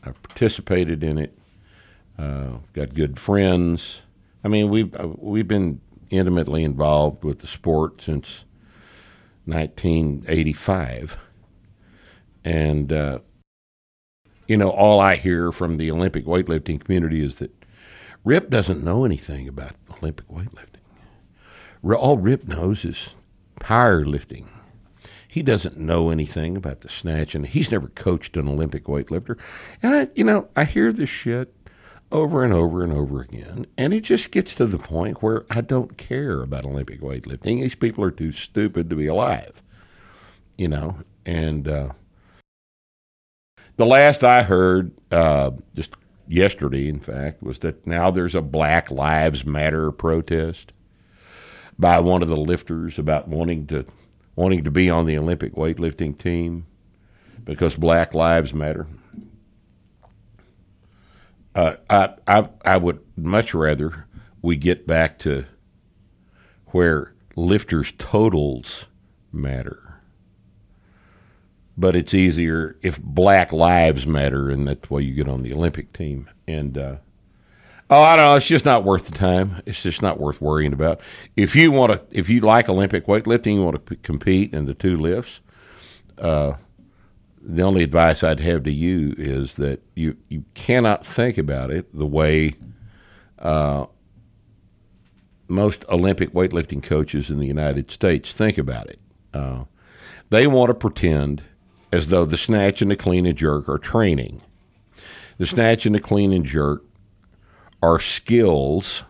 I've 0.04 0.22
participated 0.24 1.04
in 1.04 1.18
it. 1.18 1.38
Uh, 2.18 2.58
got 2.74 2.94
good 2.94 3.20
friends. 3.20 4.02
I 4.44 4.48
mean, 4.48 4.70
we've 4.70 4.94
uh, 4.96 5.10
we've 5.18 5.48
been 5.48 5.82
intimately 6.10 6.64
involved 6.64 7.24
with 7.24 7.40
the 7.40 7.48
sport 7.48 8.02
since 8.02 8.46
1985, 9.46 11.18
and 12.44 12.92
uh, 12.92 13.20
you 14.48 14.58
know, 14.58 14.70
all 14.70 15.00
I 15.00 15.16
hear 15.16 15.52
from 15.52 15.78
the 15.78 15.90
Olympic 15.92 16.26
weightlifting 16.26 16.80
community 16.80 17.24
is 17.24 17.38
that 17.38 17.61
Rip 18.24 18.50
doesn't 18.50 18.84
know 18.84 19.04
anything 19.04 19.48
about 19.48 19.74
Olympic 19.98 20.28
weightlifting. 20.28 20.68
All 21.84 22.18
Rip 22.18 22.48
knows 22.48 22.86
is 22.86 23.10
powerlifting. 23.60 24.46
He 25.28 25.42
doesn't 25.42 25.78
know 25.78 26.10
anything 26.10 26.58
about 26.58 26.82
the 26.82 26.90
snatch, 26.90 27.34
and 27.34 27.48
he's 27.48 27.72
never 27.72 27.88
coached 27.88 28.36
an 28.38 28.48
Olympic 28.48 28.84
weightlifter. 28.84 29.40
And 29.82 29.96
I, 29.96 30.10
you 30.14 30.24
know, 30.24 30.50
I 30.56 30.66
hear 30.66 30.92
this 30.92 31.10
shit 31.10 31.56
over 32.12 32.44
and 32.44 32.54
over 32.54 32.84
and 32.84 32.92
over 32.92 33.22
again, 33.22 33.66
and 33.78 33.94
it 33.94 34.02
just 34.02 34.32
gets 34.32 34.54
to 34.56 34.66
the 34.66 34.78
point 34.78 35.24
where 35.24 35.46
I 35.50 35.62
don't 35.62 35.98
care 35.98 36.42
about 36.42 36.66
Olympic 36.66 37.00
weightlifting. 37.00 37.62
These 37.62 37.76
people 37.76 38.04
are 38.04 38.12
too 38.12 38.34
stupid 38.34 38.90
to 38.90 38.96
be 38.96 39.08
alive, 39.08 39.64
you 40.58 40.68
know. 40.68 40.98
And 41.26 41.68
uh, 41.68 41.94
the 43.78 43.86
last 43.86 44.24
I 44.24 44.44
heard, 44.44 44.92
uh, 45.12 45.52
just 45.74 45.96
yesterday, 46.32 46.88
in 46.88 47.00
fact, 47.00 47.44
was 47.44 47.60
that 47.60 47.86
now 47.86 48.10
there's 48.10 48.36
a 48.36 48.42
Black 48.42 48.90
Lives 48.90 49.46
Matter 49.46 49.92
protest 49.92 50.74
by 51.78 52.00
one 52.00 52.22
of 52.22 52.30
the 52.30 52.38
lifters 52.38 52.98
about 52.98 53.28
wanting 53.28 53.68
to 53.68 53.86
wanting 54.36 54.64
to 54.64 54.72
be 54.72 54.90
on 54.90 55.06
the 55.06 55.18
Olympic 55.18 55.54
weightlifting 55.54 56.18
team 56.18 56.66
because 57.44 57.76
Black 57.76 58.14
Lives 58.14 58.54
Matter. 58.54 58.88
Uh, 61.54 61.76
I, 61.90 62.14
I 62.28 62.50
I 62.64 62.78
would 62.78 63.02
much 63.18 63.54
rather 63.54 64.08
we 64.42 64.56
get 64.56 64.88
back 64.88 65.20
to 65.20 65.46
where 66.68 67.14
lifters' 67.36 67.92
totals 67.98 68.88
matter. 69.34 69.91
But 71.82 71.96
it's 71.96 72.14
easier 72.14 72.78
if 72.84 73.02
Black 73.02 73.52
Lives 73.52 74.06
Matter, 74.06 74.52
and 74.52 74.68
that's 74.68 74.90
why 74.90 75.00
you 75.00 75.16
get 75.16 75.28
on 75.28 75.42
the 75.42 75.52
Olympic 75.52 75.92
team. 75.94 76.30
And 76.48 76.78
uh, 76.78 76.96
Oh, 77.90 78.04
I 78.04 78.16
don't 78.16 78.26
know. 78.26 78.36
It's 78.36 78.48
just 78.48 78.64
not 78.64 78.86
worth 78.86 79.08
the 79.08 79.18
time. 79.18 79.62
It's 79.66 79.84
just 79.84 80.02
not 80.02 80.18
worth 80.18 80.40
worrying 80.40 80.72
about. 80.72 81.02
If 81.36 81.58
you 81.58 81.74
want 81.74 81.92
to, 81.92 82.02
if 82.18 82.30
you 82.30 82.40
like 82.40 82.70
Olympic 82.70 83.06
weightlifting, 83.06 83.56
you 83.56 83.64
want 83.64 83.86
to 83.86 83.96
p- 83.96 84.02
compete 84.02 84.54
in 84.54 84.66
the 84.66 84.74
two 84.74 84.96
lifts. 84.96 85.42
Uh, 86.18 86.54
the 87.42 87.64
only 87.64 87.84
advice 87.84 88.24
I'd 88.24 88.40
have 88.40 88.64
to 88.64 88.72
you 88.72 89.14
is 89.18 89.58
that 89.58 89.82
you 89.96 90.16
you 90.30 90.46
cannot 90.54 91.06
think 91.06 91.38
about 91.38 91.70
it 91.70 91.94
the 91.94 92.06
way 92.06 92.54
uh, 93.40 93.88
most 95.50 95.84
Olympic 95.90 96.32
weightlifting 96.32 96.82
coaches 96.82 97.30
in 97.30 97.40
the 97.40 97.48
United 97.48 97.92
States 97.92 98.34
think 98.34 98.58
about 98.58 98.88
it. 98.88 99.00
Uh, 99.34 99.66
they 100.30 100.48
want 100.48 100.70
to 100.70 100.76
pretend 100.76 101.44
as 101.92 102.08
though 102.08 102.26
the 102.26 102.38
snatch 102.38 102.82
and 102.82 102.90
the 102.90 102.96
clean 102.96 103.26
and 103.26 103.38
jerk 103.38 103.68
are 103.68 103.78
training. 103.78 104.42
The 105.38 105.46
snatch 105.46 105.86
and 105.86 105.96
the 105.96 106.00
clean 106.00 106.32
and 106.32 106.46
jerk 106.46 106.84
are 107.82 108.00
skills 108.00 109.04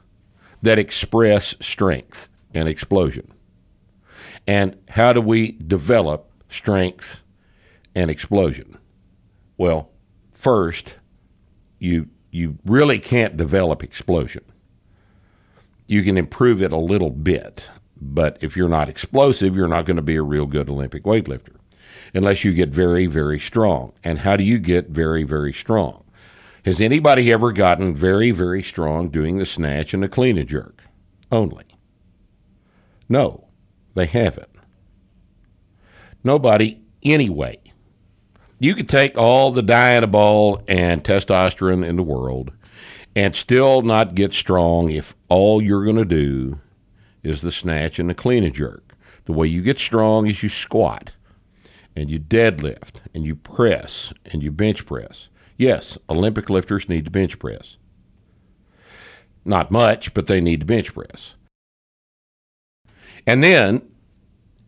that 0.62 0.80
express 0.80 1.56
strength 1.60 2.28
and 2.54 2.68
explosion. 2.68 3.32
And 4.48 4.78
how 4.90 5.14
do 5.14 5.22
we 5.22 5.52
develop 5.54 6.32
strength 6.50 7.22
and 7.94 8.10
explosion? 8.10 8.78
Well, 9.58 9.92
first, 10.34 10.96
you 11.80 12.08
you 12.32 12.58
really 12.64 12.98
can't 12.98 13.36
develop 13.36 13.84
explosion. 13.84 14.44
You 15.86 16.02
can 16.04 16.18
improve 16.18 16.62
it 16.62 16.72
a 16.72 16.78
little 16.78 17.10
bit, 17.10 17.70
but 18.00 18.38
if 18.40 18.56
you're 18.56 18.70
not 18.70 18.88
explosive, 18.88 19.56
you're 19.56 19.68
not 19.68 19.86
going 19.86 19.98
to 19.98 20.02
be 20.02 20.16
a 20.16 20.24
real 20.24 20.46
good 20.46 20.70
Olympic 20.70 21.04
weightlifter 21.04 21.61
unless 22.14 22.44
you 22.44 22.54
get 22.54 22.70
very, 22.70 23.06
very 23.06 23.40
strong. 23.40 23.94
And 24.04 24.20
how 24.20 24.36
do 24.36 24.44
you 24.44 24.60
get 24.60 24.90
very, 24.90 25.24
very 25.24 25.54
strong? 25.54 26.04
Has 26.66 26.80
anybody 26.80 27.32
ever 27.32 27.52
gotten 27.52 27.96
very, 27.96 28.32
very 28.32 28.62
strong 28.62 29.10
doing 29.10 29.38
the 29.38 29.46
snatch 29.46 29.94
and 29.94 30.04
the 30.04 30.10
clean 30.10 30.38
and 30.38 30.48
jerk 30.48 30.84
only? 31.32 31.66
No, 33.10 33.48
they 33.96 34.06
haven't. 34.06 34.50
Nobody, 36.24 36.82
anyway. 37.04 37.58
You 38.60 38.76
could 38.76 38.90
take 38.90 39.18
all 39.18 39.52
the 39.52 39.64
dianabol 39.64 40.64
and 40.68 41.04
testosterone 41.04 41.84
in 41.84 41.96
the 41.96 42.04
world 42.04 42.52
and 43.16 43.36
still 43.36 43.82
not 43.82 44.14
get 44.14 44.34
strong 44.34 44.92
if 44.92 45.16
all 45.30 45.62
you're 45.62 45.84
going 45.84 45.96
to 45.96 46.06
do 46.06 46.60
is 47.24 47.42
the 47.42 47.52
snatch 47.52 47.98
and 47.98 48.10
the 48.10 48.14
clean 48.14 48.44
and 48.44 48.54
jerk. 48.54 48.96
The 49.26 49.34
way 49.34 49.48
you 49.48 49.62
get 49.64 49.80
strong 49.80 50.28
is 50.28 50.44
you 50.44 50.50
squat 50.50 51.12
and 51.96 52.10
you 52.10 52.20
deadlift 52.20 53.02
and 53.14 53.26
you 53.26 53.36
press 53.36 54.14
and 54.26 54.42
you 54.42 54.52
bench 54.52 54.86
press. 54.86 55.28
Yes, 55.58 55.98
Olympic 56.10 56.50
lifters 56.50 56.90
need 56.90 57.06
to 57.06 57.12
bench 57.12 57.38
press. 57.40 57.78
Not 59.44 59.72
much, 59.72 60.14
but 60.14 60.28
they 60.28 60.42
need 60.42 60.62
to 60.62 60.66
bench 60.66 60.94
press. 60.94 61.36
And 63.28 63.44
then, 63.44 63.82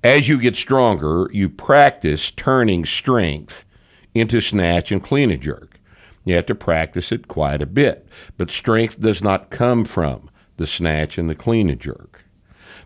as 0.04 0.28
you 0.28 0.40
get 0.40 0.56
stronger, 0.56 1.30
you 1.32 1.50
practice 1.50 2.32
turning 2.32 2.86
strength 2.86 3.66
into 4.14 4.42
snatch 4.42 4.92
and 4.92 5.04
clean 5.04 5.32
and 5.32 5.42
jerk. 5.42 5.80
You 6.26 6.36
have 6.36 6.46
to 6.48 6.56
practice 6.56 7.12
it 7.12 7.28
quite 7.28 7.62
a 7.62 7.68
bit. 7.68 8.08
But 8.38 8.52
strength 8.52 9.00
does 9.00 9.24
not 9.24 9.50
come 9.50 9.86
from 9.86 10.30
the 10.58 10.68
snatch 10.68 11.18
and 11.18 11.30
the 11.30 11.36
clean 11.36 11.70
and 11.70 11.80
jerk 11.80 12.24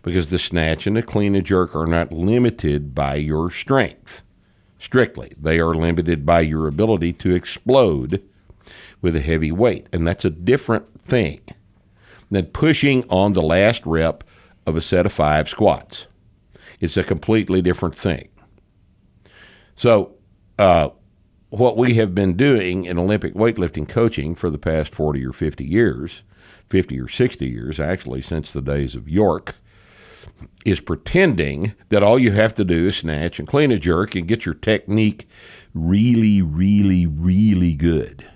because 0.02 0.30
the 0.30 0.38
snatch 0.38 0.86
and 0.86 0.96
the 0.96 1.02
clean 1.02 1.34
and 1.34 1.44
jerk 1.44 1.74
are 1.76 1.86
not 1.86 2.12
limited 2.12 2.94
by 2.94 3.16
your 3.16 3.50
strength 3.50 4.22
strictly. 4.78 5.32
They 5.40 5.58
are 5.58 5.74
limited 5.74 6.24
by 6.24 6.40
your 6.40 6.66
ability 6.66 7.12
to 7.14 7.34
explode 7.34 8.22
with 9.00 9.16
a 9.16 9.20
heavy 9.20 9.52
weight. 9.52 9.86
And 9.92 10.06
that's 10.06 10.24
a 10.24 10.30
different 10.30 11.00
thing 11.00 11.40
than 12.30 12.46
pushing 12.46 13.04
on 13.08 13.32
the 13.32 13.42
last 13.42 13.84
rep 13.86 14.24
of 14.66 14.76
a 14.76 14.80
set 14.80 15.06
of 15.06 15.12
five 15.12 15.48
squats. 15.48 16.06
It's 16.80 16.96
a 16.96 17.04
completely 17.04 17.62
different 17.62 17.94
thing. 17.94 18.28
So, 19.74 20.16
uh, 20.58 20.90
what 21.50 21.76
we 21.76 21.94
have 21.94 22.14
been 22.14 22.36
doing 22.36 22.84
in 22.84 22.98
Olympic 22.98 23.34
weightlifting 23.34 23.88
coaching 23.88 24.34
for 24.34 24.50
the 24.50 24.58
past 24.58 24.94
40 24.94 25.24
or 25.24 25.32
50 25.32 25.64
years, 25.64 26.22
50 26.68 27.00
or 27.00 27.08
60 27.08 27.46
years 27.46 27.80
actually, 27.80 28.20
since 28.20 28.50
the 28.50 28.60
days 28.60 28.94
of 28.94 29.08
York, 29.08 29.54
is 30.64 30.80
pretending 30.80 31.74
that 31.88 32.02
all 32.02 32.18
you 32.18 32.32
have 32.32 32.54
to 32.54 32.64
do 32.64 32.86
is 32.86 32.96
snatch 32.96 33.38
and 33.38 33.48
clean 33.48 33.70
a 33.70 33.78
jerk 33.78 34.14
and 34.14 34.28
get 34.28 34.44
your 34.44 34.54
technique 34.54 35.26
really, 35.74 36.42
really, 36.42 37.06
really 37.06 37.74
good. 37.74 38.26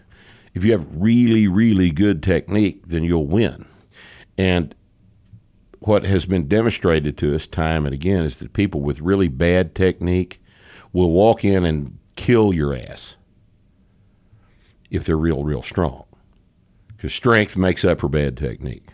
If 0.55 0.65
you 0.65 0.73
have 0.73 0.87
really, 0.91 1.49
really 1.49 1.91
good 1.91 2.23
technique, 2.23 2.87
then 2.87 3.05
you'll 3.05 3.27
win. 3.27 3.67
And 4.39 4.75
what 5.81 6.05
has 6.05 6.27
been 6.27 6.47
demonstrated 6.47 7.19
to 7.19 7.35
us 7.35 7.47
time 7.47 7.85
and 7.85 7.95
again 7.95 8.25
is 8.25 8.39
that 8.39 8.53
people 8.53 8.81
with 8.81 9.01
really 9.01 9.29
bad 9.29 9.75
technique 9.75 10.43
will 10.93 11.11
walk 11.11 11.45
in 11.45 11.65
and 11.65 11.99
kill 12.17 12.55
your 12.55 12.75
ass 12.75 13.17
if 14.91 15.05
they're 15.05 15.17
real, 15.17 15.43
real 15.43 15.63
strong. 15.63 16.05
Because 16.89 17.13
strength 17.13 17.57
makes 17.57 17.85
up 17.85 18.01
for 18.01 18.09
bad 18.09 18.37
technique. 18.37 18.87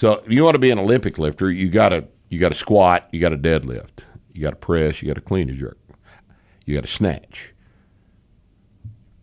So 0.00 0.22
if 0.24 0.32
you 0.32 0.44
want 0.44 0.54
to 0.54 0.58
be 0.58 0.70
an 0.70 0.78
Olympic 0.78 1.18
lifter, 1.18 1.50
you 1.50 1.68
gotta 1.68 2.06
you 2.30 2.38
gotta 2.38 2.54
squat, 2.54 3.06
you 3.12 3.20
gotta 3.20 3.36
deadlift, 3.36 4.04
you 4.32 4.40
gotta 4.40 4.56
press, 4.56 5.02
you 5.02 5.08
gotta 5.08 5.20
clean 5.20 5.50
a 5.50 5.52
jerk, 5.52 5.76
you 6.64 6.74
gotta 6.74 6.86
snatch. 6.86 7.52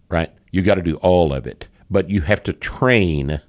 Right? 0.08 0.32
You 0.52 0.62
gotta 0.62 0.84
do 0.84 0.98
all 0.98 1.34
of 1.34 1.48
it. 1.48 1.68
But 1.90 2.12
you 2.12 2.22
have 2.22 2.44
to 2.44 2.54
train 2.54 3.42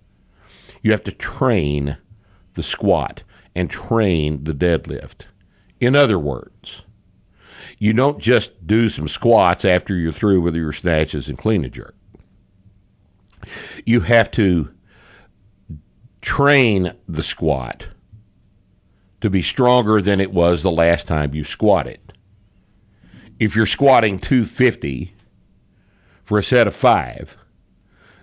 you 0.80 0.90
have 0.90 1.04
to 1.04 1.12
train 1.12 1.98
the 2.54 2.62
squat 2.62 3.24
and 3.54 3.68
train 3.68 4.44
the 4.44 4.54
deadlift. 4.54 5.26
In 5.80 5.94
other 5.94 6.18
words, 6.18 6.84
you 7.76 7.92
don't 7.92 8.20
just 8.20 8.66
do 8.66 8.88
some 8.88 9.06
squats 9.06 9.66
after 9.66 9.94
you're 9.94 10.12
through 10.12 10.40
with 10.40 10.56
your 10.56 10.72
snatches 10.72 11.28
and 11.28 11.36
clean 11.36 11.62
and 11.62 11.74
jerk. 11.74 11.94
You 13.84 14.00
have 14.00 14.30
to 14.30 14.72
train 16.20 16.94
the 17.08 17.22
squat 17.22 17.88
to 19.20 19.30
be 19.30 19.42
stronger 19.42 20.00
than 20.00 20.20
it 20.20 20.32
was 20.32 20.62
the 20.62 20.70
last 20.70 21.06
time 21.06 21.34
you 21.34 21.44
squatted. 21.44 22.00
If 23.38 23.54
you're 23.54 23.66
squatting 23.66 24.18
250 24.18 25.12
for 26.24 26.38
a 26.38 26.42
set 26.42 26.66
of 26.66 26.74
five, 26.74 27.36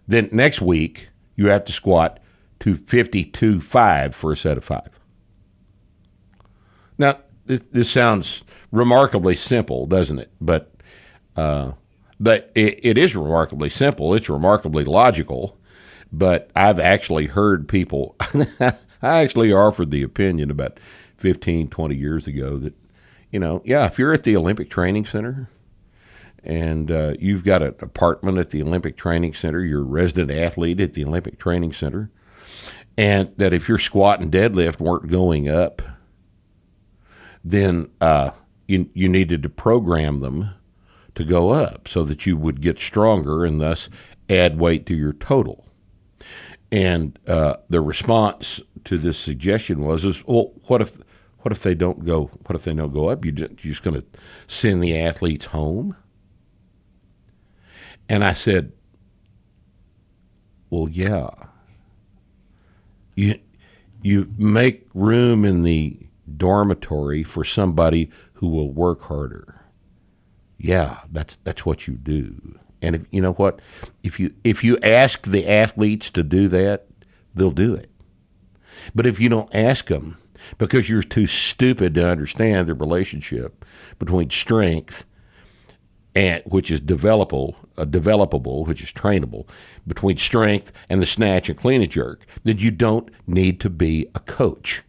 then 0.08 0.30
next 0.32 0.62
week 0.62 1.10
you 1.36 1.48
have 1.48 1.66
to 1.66 1.72
squat 1.72 2.20
250 2.60 3.60
5 3.60 4.16
for 4.16 4.32
a 4.32 4.38
set 4.38 4.58
of 4.58 4.64
five. 4.64 5.00
Now, 6.98 7.20
this, 7.46 7.62
this 7.72 7.90
sounds 7.90 8.44
remarkably 8.72 9.36
simple, 9.36 9.86
doesn't 9.86 10.20
it? 10.20 10.32
But 10.40 10.72
uh, 11.36 11.74
but 12.20 12.52
it, 12.56 12.80
it 12.82 12.98
is 12.98 13.16
remarkably 13.16 13.70
simple. 13.70 14.14
It's 14.14 14.30
remarkably 14.30 14.86
logical. 14.86 15.58
But 16.18 16.50
I've 16.56 16.80
actually 16.80 17.28
heard 17.28 17.68
people. 17.68 18.16
I 18.60 18.74
actually 19.02 19.52
offered 19.52 19.92
the 19.92 20.02
opinion 20.02 20.50
about 20.50 20.80
15, 21.18 21.68
20 21.68 21.96
years 21.96 22.26
ago 22.26 22.58
that 22.58 22.74
you 23.32 23.40
know, 23.40 23.62
yeah, 23.66 23.86
if 23.86 24.00
you're 24.00 24.14
at 24.14 24.24
the 24.24 24.38
Olympic 24.38 24.70
Training 24.70 25.06
Center 25.06 25.50
and 26.42 26.90
uh, 26.90 27.16
you've 27.20 27.44
got 27.44 27.62
an 27.62 27.76
apartment 27.82 28.38
at 28.38 28.52
the 28.52 28.62
Olympic 28.62 28.96
Training 28.96 29.34
Center, 29.34 29.62
you're 29.62 29.82
a 29.82 29.84
resident 29.84 30.32
athlete 30.32 30.80
at 30.80 30.94
the 30.94 31.04
Olympic 31.04 31.38
Training 31.38 31.74
Center, 31.74 32.10
and 32.98 33.34
that 33.36 33.54
if 33.54 33.68
your 33.68 33.78
squat 33.78 34.22
and 34.22 34.32
deadlift 34.32 34.80
weren't 34.80 35.08
going 35.10 35.50
up, 35.50 35.82
then 37.44 37.90
uh, 38.00 38.32
you 38.70 38.90
you 38.94 39.10
needed 39.10 39.44
to 39.44 39.50
program 39.50 40.22
them 40.22 40.52
to 41.16 41.26
go 41.26 41.50
up 41.50 41.90
so 41.90 42.06
that 42.06 42.26
you 42.26 42.38
would 42.38 42.62
get 42.62 42.80
stronger 42.80 43.44
and 43.44 43.60
thus 43.60 43.90
add 44.30 44.58
weight 44.58 44.86
to 44.86 44.96
your 44.96 45.12
total. 45.12 45.65
And 46.76 47.20
uh, 47.28 47.56
the 47.70 47.82
response 47.82 48.62
to 48.86 49.00
this 49.00 49.18
suggestion 49.20 49.82
was, 49.82 50.06
"Is 50.06 50.24
well, 50.28 50.54
what 50.68 50.82
if 50.82 50.98
what 51.40 51.54
if 51.54 51.62
they 51.64 51.76
don't 51.76 52.06
go? 52.06 52.26
What 52.48 52.56
if 52.58 52.66
they 52.66 52.74
don't 52.76 52.94
go 52.94 53.10
up? 53.10 53.26
You 53.26 53.34
just, 53.34 53.64
you're 53.64 53.74
just 53.74 53.84
going 53.84 54.02
to 54.02 54.06
send 54.48 54.84
the 54.84 55.00
athletes 55.00 55.48
home?" 55.48 55.98
And 58.10 58.26
I 58.26 58.34
said, 58.34 58.74
"Well, 60.70 60.90
yeah." 60.90 61.30
You 63.16 63.40
you 64.02 64.34
make 64.38 64.88
room 64.94 65.46
in 65.46 65.64
the 65.64 66.00
dormitory 66.38 67.24
for 67.24 67.44
somebody 67.46 68.12
who 68.36 68.48
will 68.50 68.72
work 68.72 69.04
harder. 69.04 69.62
Yeah, 70.58 71.02
that's 71.12 71.38
that's 71.38 71.66
what 71.66 71.88
you 71.88 71.96
do. 71.96 72.60
And 72.86 72.96
if, 72.96 73.02
you 73.12 73.22
know 73.22 73.34
what? 73.34 73.60
If 74.04 74.20
you 74.20 74.34
if 74.44 74.64
you 74.64 74.78
ask 74.84 75.26
the 75.26 75.48
athletes 75.48 76.10
to 76.12 76.24
do 76.24 76.48
that, 76.50 76.88
they'll 77.34 77.52
do 77.52 77.74
it. 77.74 77.90
But 78.94 79.08
if 79.08 79.20
you 79.20 79.30
don't 79.30 79.54
ask 79.54 79.88
them 79.88 80.18
because 80.58 80.90
you're 80.90 81.02
too 81.02 81.28
stupid 81.28 81.96
to 81.96 82.08
understand 82.08 82.68
the 82.68 82.76
relationship 82.76 83.66
between 83.98 84.30
strength 84.30 85.06
and 86.14 86.42
which 86.46 86.72
is 86.72 86.80
developable, 86.80 87.56
uh, 87.78 87.84
developable, 87.84 88.66
which 88.66 88.82
is 88.82 88.92
trainable, 88.92 89.48
between 89.86 90.18
strength 90.18 90.72
and 90.90 91.02
the 91.02 91.06
snatch 91.06 91.50
and 91.50 91.58
clean 91.58 91.82
and 91.82 91.92
jerk, 91.92 92.26
then 92.44 92.58
you 92.58 92.72
don't 92.72 93.10
need 93.28 93.60
to 93.60 93.70
be 93.70 94.08
a 94.16 94.20
coach. 94.20 94.84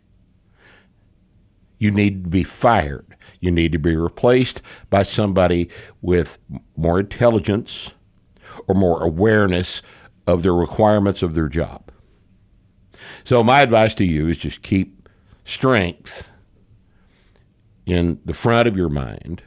You 1.78 1.90
need 1.90 2.24
to 2.24 2.30
be 2.30 2.44
fired. 2.44 3.05
You 3.40 3.50
need 3.50 3.72
to 3.72 3.78
be 3.78 3.96
replaced 3.96 4.62
by 4.90 5.02
somebody 5.02 5.68
with 6.00 6.38
more 6.76 6.98
intelligence 7.00 7.92
or 8.68 8.74
more 8.74 9.02
awareness 9.02 9.82
of 10.26 10.42
the 10.42 10.52
requirements 10.52 11.22
of 11.22 11.34
their 11.34 11.48
job. 11.48 11.90
So, 13.24 13.42
my 13.44 13.60
advice 13.60 13.94
to 13.94 14.04
you 14.04 14.28
is 14.28 14.38
just 14.38 14.62
keep 14.62 15.08
strength 15.44 16.30
in 17.84 18.20
the 18.24 18.34
front 18.34 18.66
of 18.66 18.76
your 18.76 18.88
mind 18.88 19.42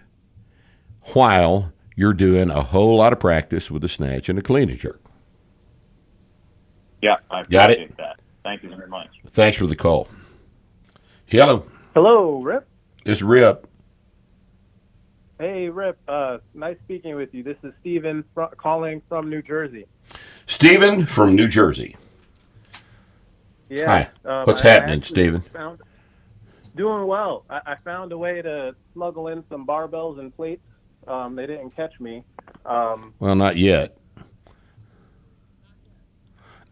while 1.14 1.74
you're 1.96 2.14
doing 2.14 2.50
a 2.50 2.62
whole 2.64 2.98
lot 2.98 3.12
of 3.12 3.20
practice 3.20 3.70
with 3.70 3.84
a 3.84 3.90
snatch 3.90 4.30
and 4.30 4.40
a 4.40 4.42
clean 4.42 4.70
and 4.70 4.80
jerk. 4.80 5.02
Yeah, 7.02 7.16
I 7.32 7.44
Got 7.44 7.72
it. 7.72 7.96
that. 7.98 8.20
Thank 8.44 8.64
you 8.64 8.70
very 8.70 8.88
much. 8.88 9.08
Thanks 9.28 9.58
for 9.58 9.68
the 9.68 9.76
call. 9.76 10.08
Hello, 11.26 11.66
Hello, 11.94 12.42
Rip. 12.42 12.68
it's 13.06 13.22
Rip. 13.22 13.68
Hey, 15.40 15.70
Rip. 15.70 15.98
Uh, 16.08 16.40
nice 16.54 16.78
speaking 16.84 17.16
with 17.16 17.34
you. 17.34 17.44
This 17.44 17.58
is 17.64 17.72
Steven 17.80 18.26
fr- 18.34 18.54
calling 18.58 19.02
from 19.08 19.30
New 19.30 19.42
Jersey. 19.42 19.86
Stephen 20.48 21.06
from 21.06 21.36
New 21.36 21.48
Jersey. 21.48 21.96
Yeah. 23.70 23.86
Hi. 24.26 24.32
um, 24.42 24.46
What's 24.46 24.66
I 24.66 24.70
happening, 24.70 25.02
Steven? 25.04 25.42
Found, 25.54 25.80
doing 26.76 27.08
well. 27.08 27.46
I, 27.50 27.62
I 27.66 27.76
found 27.86 28.12
a 28.12 28.18
way 28.18 28.42
to 28.42 28.76
smuggle 28.94 29.30
in 29.30 29.44
some 29.50 29.66
barbells 29.66 30.20
and 30.20 30.36
plates. 30.36 30.62
Um, 31.08 31.36
they 31.36 31.46
didn't 31.48 31.70
catch 31.76 31.98
me. 32.00 32.24
Um, 32.66 33.14
Well, 33.20 33.36
not 33.36 33.56
yet. 33.56 33.96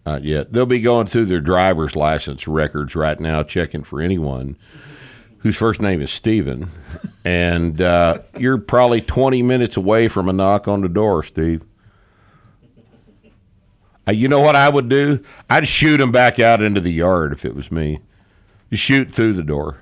Not 0.06 0.24
yet. 0.24 0.52
They'll 0.52 0.66
be 0.66 0.82
going 0.82 1.08
through 1.08 1.26
their 1.26 1.40
driver's 1.42 1.96
license 1.96 2.48
records 2.48 2.96
right 2.96 3.20
now, 3.20 3.44
checking 3.44 3.84
for 3.84 4.02
anyone 4.02 4.58
whose 5.40 5.56
first 5.56 5.82
name 5.82 6.02
is 6.02 6.12
Stephen. 6.12 6.72
And 7.26 7.82
uh, 7.82 8.20
you're 8.38 8.58
probably 8.58 9.02
20 9.02 9.42
minutes 9.44 9.78
away 9.78 10.08
from 10.08 10.30
a 10.30 10.34
knock 10.34 10.68
on 10.68 10.82
the 10.82 10.90
door, 10.90 11.24
Steve. 11.24 11.64
Uh, 14.08 14.12
you 14.12 14.28
know 14.28 14.40
what 14.40 14.56
I 14.56 14.70
would 14.70 14.88
do? 14.90 15.22
I'd 15.50 15.68
shoot 15.68 16.00
him 16.00 16.12
back 16.12 16.40
out 16.40 16.62
into 16.62 16.80
the 16.80 16.92
yard 16.92 17.34
if 17.34 17.44
it 17.44 17.56
was 17.56 17.72
me. 17.72 18.00
Just 18.72 18.84
shoot 18.84 19.12
through 19.12 19.34
the 19.34 19.44
door. 19.44 19.80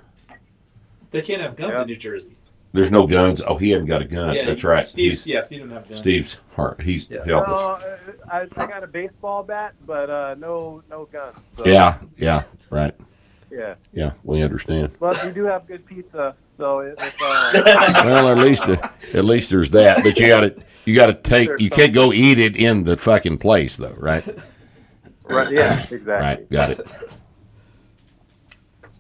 They 1.12 1.22
can't 1.22 1.42
have 1.42 1.56
guns 1.56 1.78
in 1.80 1.88
New 1.88 1.96
Jersey. 1.96 2.32
There's 2.74 2.92
no 2.92 3.08
guns. 3.08 3.42
Oh, 3.46 3.56
he 3.56 3.70
hadn't 3.70 3.88
got 3.88 4.02
a 4.02 4.06
gun. 4.06 4.36
That's 4.36 4.64
right. 4.64 4.86
Steve's, 4.86 5.24
He's- 5.24 5.34
yeah, 5.36 5.42
Steve 5.42 5.60
didn't 5.60 5.74
have 5.74 5.88
guns. 5.88 6.00
Steve's 6.02 6.40
heart. 6.56 6.82
He's 6.82 7.10
Yeah. 7.10 7.24
helpless. 7.24 7.86
uh, 7.86 7.98
I, 8.30 8.42
I 8.42 8.68
got 8.68 8.84
a 8.84 8.88
baseball 8.88 9.44
bat, 9.44 9.76
but 9.86 10.10
uh, 10.10 10.36
no, 10.38 10.84
no 10.90 11.06
guns. 11.06 11.36
So, 11.58 11.66
Yeah, 11.66 12.00
yeah, 12.18 12.44
right. 12.70 12.94
Yeah. 13.56 13.76
Yeah, 13.94 14.12
we 14.24 14.42
understand. 14.42 14.92
But 15.00 15.24
we 15.26 15.32
do 15.32 15.46
have 15.46 15.66
good 15.66 15.86
pizza, 15.86 16.36
so 16.58 16.80
it, 16.80 16.96
it's. 17.00 17.22
Uh, 17.22 18.02
Well, 18.06 18.28
at 18.30 18.38
least 18.38 18.64
at 18.68 19.26
least 19.26 19.50
there's 19.50 19.72
that. 19.72 20.04
But 20.04 20.18
you 20.20 20.28
got 20.28 20.42
to 20.42 20.64
you 20.84 20.94
got 20.96 21.06
to 21.08 21.14
take. 21.14 21.50
You 21.60 21.70
can't 21.70 21.94
go 21.94 22.12
eat 22.12 22.38
it 22.38 22.56
in 22.58 22.84
the 22.84 22.98
fucking 22.98 23.38
place 23.38 23.78
though, 23.78 23.96
right? 23.98 24.26
Right. 25.30 25.52
Yeah. 25.52 25.80
Exactly. 25.90 26.04
Right, 26.12 26.50
got 26.50 26.72
it. 26.72 26.88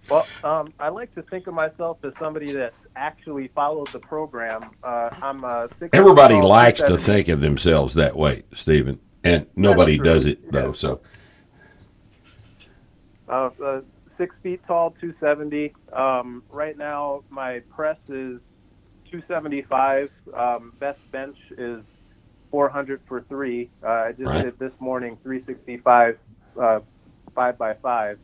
Well, 0.09 0.27
um, 0.43 0.71
I 0.79 0.89
like 0.89 1.13
to 1.15 1.23
think 1.23 1.47
of 1.47 1.53
myself 1.53 1.97
as 2.03 2.13
somebody 2.19 2.51
that 2.53 2.73
actually 2.95 3.47
follows 3.49 3.91
the 3.91 3.99
program. 3.99 4.69
Uh, 4.83 5.09
I'm 5.21 5.43
uh, 5.43 5.67
six 5.79 5.89
Everybody 5.93 6.39
likes 6.39 6.81
to 6.81 6.97
think 6.97 7.27
of 7.27 7.41
themselves 7.41 7.95
that 7.95 8.15
way, 8.15 8.43
Stephen, 8.53 8.99
and 9.23 9.47
nobody 9.55 9.97
does 9.97 10.25
it 10.27 10.51
though. 10.51 10.73
So 10.73 11.01
Uh, 13.27 13.49
uh, 13.63 13.81
six 14.17 14.35
feet 14.43 14.61
tall, 14.67 14.91
270. 15.01 15.73
Um, 15.95 16.43
right 16.49 16.77
now, 16.77 17.23
my 17.29 17.61
press 17.75 17.97
is 18.09 18.39
275. 19.11 20.09
Um, 20.37 20.73
best 20.79 20.99
bench 21.11 21.37
is 21.57 21.83
400 22.51 23.01
for 23.07 23.23
three. 23.29 23.71
Uh, 23.85 23.89
I 23.89 24.11
just 24.17 24.33
Right. 24.33 24.39
did 24.39 24.59
this 24.59 24.73
morning 24.79 25.17
365, 25.23 26.15
uh, 26.61 26.79
five 27.35 27.57
by 27.57 27.75
five. 27.81 28.19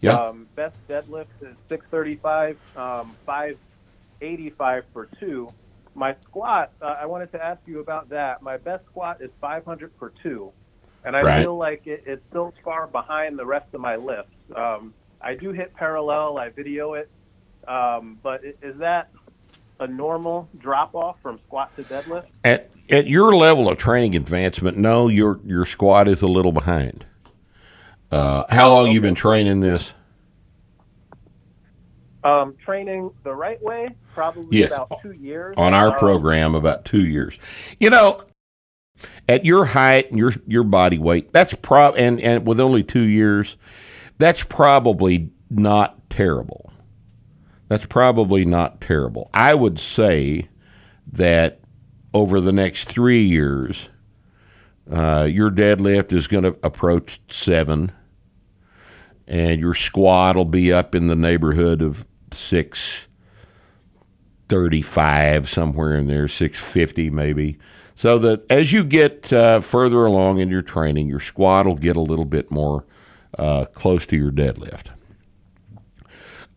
yeah, 0.00 0.18
Um, 0.18 0.48
best 0.56 0.76
deadlift 0.90 1.26
is 1.42 1.56
635, 1.70 2.56
um, 2.76 3.18
585 3.26 4.84
for 4.92 5.10
two. 5.20 5.54
My 5.94 6.14
squat, 6.26 6.72
uh, 6.82 6.96
I 7.00 7.06
wanted 7.06 7.32
to 7.32 7.44
ask 7.44 7.60
you 7.66 7.80
about 7.80 8.08
that. 8.10 8.42
My 8.42 8.58
best 8.58 8.84
squat 8.86 9.18
is 9.20 9.30
500 9.40 9.92
for 9.98 10.12
two, 10.22 10.52
and 11.04 11.16
I 11.16 11.24
Right. 11.24 11.36
feel 11.36 11.58
like 11.58 11.82
it, 11.86 12.02
it's 12.06 12.22
still 12.30 12.54
far 12.64 12.86
behind 12.88 13.38
the 13.38 13.46
rest 13.46 13.68
of 13.74 13.80
my 13.80 13.96
lifts. 13.96 14.32
Um, 14.56 14.94
I 15.20 15.34
do 15.34 15.52
hit 15.52 15.74
parallel, 15.74 16.38
I 16.38 16.48
video 16.48 16.94
it, 16.94 17.10
um, 17.68 18.18
but 18.22 18.42
is 18.44 18.76
that 18.78 19.10
a 19.78 19.86
normal 19.86 20.48
drop 20.58 20.94
off 20.94 21.16
from 21.22 21.38
squat 21.46 21.74
to 21.76 21.82
deadlift? 21.84 22.26
at 22.44 22.70
at 22.90 23.06
your 23.06 23.34
level 23.34 23.68
of 23.68 23.78
training 23.78 24.16
advancement, 24.16 24.76
no, 24.76 25.08
your 25.08 25.40
your 25.44 25.64
squat 25.64 26.08
is 26.08 26.22
a 26.22 26.26
little 26.26 26.52
behind. 26.52 27.04
Uh, 28.10 28.44
how 28.50 28.72
long 28.72 28.90
you 28.90 29.00
been 29.00 29.14
training 29.14 29.60
this? 29.60 29.92
Um, 32.22 32.54
training 32.62 33.10
the 33.22 33.34
right 33.34 33.62
way, 33.62 33.88
probably 34.14 34.58
Yes. 34.58 34.70
about 34.72 35.00
two 35.00 35.12
years. 35.12 35.54
on 35.56 35.72
our 35.72 35.96
program 35.98 36.54
about 36.54 36.84
two 36.84 37.06
years. 37.06 37.38
You 37.78 37.88
know, 37.88 38.24
at 39.26 39.46
your 39.46 39.64
height 39.66 40.10
and 40.10 40.18
your 40.18 40.32
your 40.46 40.64
body 40.64 40.98
weight, 40.98 41.32
that's 41.32 41.54
prob 41.54 41.94
and 41.96 42.20
and 42.20 42.46
with 42.46 42.60
only 42.60 42.82
two 42.82 43.00
years, 43.04 43.56
that's 44.20 44.42
probably 44.44 45.30
not 45.48 46.10
terrible. 46.10 46.72
That's 47.68 47.86
probably 47.86 48.44
not 48.44 48.80
terrible. 48.80 49.30
I 49.32 49.54
would 49.54 49.78
say 49.78 50.48
that 51.12 51.60
over 52.12 52.40
the 52.40 52.52
next 52.52 52.88
three 52.88 53.22
years, 53.22 53.88
uh, 54.90 55.28
your 55.30 55.50
deadlift 55.50 56.12
is 56.12 56.26
going 56.26 56.44
to 56.44 56.56
approach 56.62 57.20
seven, 57.30 57.92
and 59.26 59.60
your 59.60 59.74
squat 59.74 60.36
will 60.36 60.44
be 60.44 60.72
up 60.72 60.94
in 60.94 61.06
the 61.06 61.16
neighborhood 61.16 61.80
of 61.80 62.06
six 62.32 63.08
35 64.48 65.48
somewhere 65.48 65.94
in 65.94 66.08
there 66.08 66.26
650 66.26 67.08
maybe 67.10 67.56
so 67.94 68.18
that 68.18 68.44
as 68.50 68.72
you 68.72 68.82
get 68.82 69.32
uh, 69.32 69.60
further 69.60 70.04
along 70.04 70.40
in 70.40 70.48
your 70.48 70.62
training 70.62 71.08
your 71.08 71.20
squat 71.20 71.66
will 71.66 71.76
get 71.76 71.96
a 71.96 72.00
little 72.00 72.24
bit 72.24 72.50
more 72.50 72.84
uh, 73.38 73.64
close 73.66 74.06
to 74.06 74.16
your 74.16 74.30
deadlift. 74.30 74.88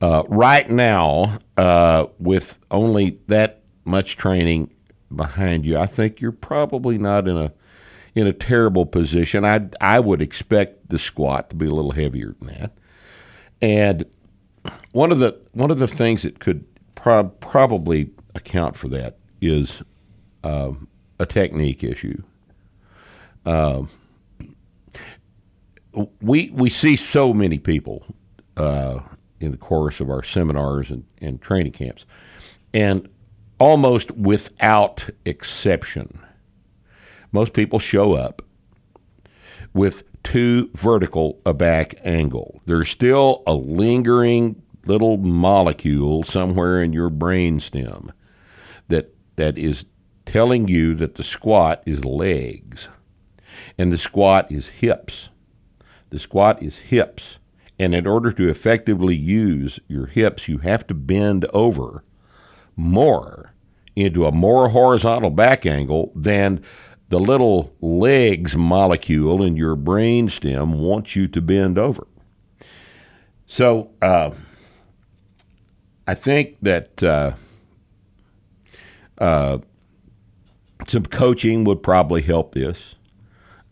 Uh, 0.02 0.24
right 0.28 0.70
now 0.70 1.40
uh, 1.58 2.06
with 2.20 2.60
only 2.72 3.20
that 3.28 3.62
much 3.86 4.18
training 4.18 4.74
behind 5.14 5.66
you 5.66 5.78
i 5.78 5.86
think 5.86 6.20
you're 6.20 6.32
probably 6.32 6.98
not 6.98 7.28
in 7.28 7.38
a 7.38 7.54
in 8.16 8.28
a 8.28 8.34
terrible 8.34 8.86
position. 8.86 9.46
I 9.46 9.70
i 9.82 10.00
would 10.00 10.22
expect 10.22 10.90
the 10.90 11.00
squat 11.00 11.50
to 11.50 11.56
be 11.56 11.66
a 11.66 11.74
little 11.74 11.92
heavier 11.92 12.36
than 12.40 12.48
that. 12.50 12.72
And 13.62 14.06
one 14.92 15.12
of 15.12 15.20
the 15.20 15.40
one 15.54 15.72
of 15.72 15.80
the 15.80 15.88
things 15.88 16.24
that 16.24 16.40
could 16.40 16.66
prob- 16.96 17.40
probably 17.40 18.12
account 18.36 18.78
for 18.78 18.88
that 18.90 19.18
is 19.42 19.82
um, 20.44 20.88
a 21.20 21.26
technique 21.26 21.84
issue. 21.84 22.22
Um, 23.46 23.90
we 26.22 26.50
we 26.52 26.70
see 26.70 26.96
so 26.96 27.34
many 27.34 27.58
people 27.60 28.06
uh, 28.58 29.00
in 29.40 29.52
the 29.52 29.58
course 29.58 30.00
of 30.00 30.10
our 30.10 30.24
seminars 30.24 30.90
and, 30.90 31.06
and 31.22 31.42
training 31.42 31.74
camps, 31.74 32.06
and 32.74 33.10
almost 33.60 34.12
without 34.12 35.10
exception, 35.26 36.20
most 37.32 37.54
people 37.54 37.80
show 37.80 38.14
up 38.14 38.42
with 39.74 40.04
too 40.24 40.70
vertical 40.74 41.42
a 41.46 41.54
back 41.54 41.96
angle. 42.04 42.62
There's 42.66 42.90
still 42.90 43.44
a 43.46 43.54
lingering 43.54 44.62
little 44.86 45.18
molecule 45.18 46.24
somewhere 46.24 46.82
in 46.82 46.94
your 46.94 47.10
brain 47.10 47.60
stem 47.60 48.12
that 48.88 49.14
that 49.36 49.58
is 49.58 49.86
telling 50.26 50.68
you 50.68 50.96
that 50.96 51.16
the 51.16 51.24
squat 51.24 51.84
is 51.86 52.06
legs 52.06 52.90
and 53.78 53.92
the 53.92 53.98
squat 53.98 54.52
is 54.52 54.70
hips. 54.70 55.30
The 56.14 56.20
squat 56.20 56.62
is 56.62 56.78
hips. 56.78 57.40
And 57.80 57.96
in 57.96 58.06
order 58.06 58.32
to 58.34 58.48
effectively 58.48 59.16
use 59.16 59.80
your 59.88 60.06
hips, 60.06 60.48
you 60.48 60.60
have 60.60 60.86
to 60.86 60.94
bend 60.94 61.46
over 61.56 62.04
more 62.76 63.56
into 63.96 64.28
a 64.28 64.32
more 64.32 64.70
horizontal 64.70 65.32
back 65.32 65.66
angle 65.66 66.12
than 66.16 66.62
the 67.10 67.20
little 67.20 67.74
legs 67.82 68.56
molecule 68.56 69.42
in 69.42 69.58
your 69.58 69.76
brain 69.76 70.30
stem 70.30 70.74
wants 70.80 71.16
you 71.16 71.28
to 71.30 71.42
bend 71.42 71.80
over. 71.80 72.06
So 73.48 73.90
uh, 74.00 74.30
I 76.06 76.14
think 76.14 76.58
that 76.62 77.02
uh, 77.02 77.32
uh, 79.18 79.58
some 80.86 81.08
coaching 81.08 81.64
would 81.64 81.82
probably 81.82 82.22
help 82.22 82.54
this. 82.54 82.94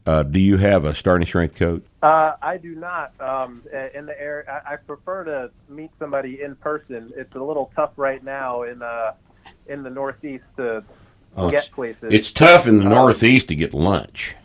Uh, 0.08 0.24
do 0.24 0.40
you 0.40 0.58
have 0.58 0.86
a 0.86 0.96
starting 0.96 1.28
strength 1.28 1.54
coach? 1.54 1.84
Uh, 2.02 2.36
I 2.42 2.58
do 2.58 2.74
not. 2.76 3.14
Um, 3.22 3.62
in 3.94 4.06
the 4.08 4.20
area, 4.20 4.64
I, 4.66 4.74
I 4.74 4.76
prefer 4.78 5.24
to 5.26 5.52
meet 5.70 5.92
somebody 6.00 6.42
in 6.42 6.56
person. 6.56 7.12
It's 7.16 7.36
a 7.36 7.40
little 7.44 7.72
tough 7.76 7.92
right 7.96 8.24
now 8.24 8.64
in 8.64 8.82
uh, 8.82 9.14
in 9.68 9.84
the 9.84 9.90
Northeast 9.90 10.44
to 10.58 10.84
Oh, 11.38 11.50
get 11.50 11.60
it's, 11.66 11.70
places. 11.70 12.04
it's 12.12 12.34
tough 12.34 12.68
in 12.68 12.80
the 12.80 12.86
Uh, 12.86 12.90
Northeast 12.90 13.48
to 13.50 13.56
get 13.56 13.74
lunch. 13.74 14.36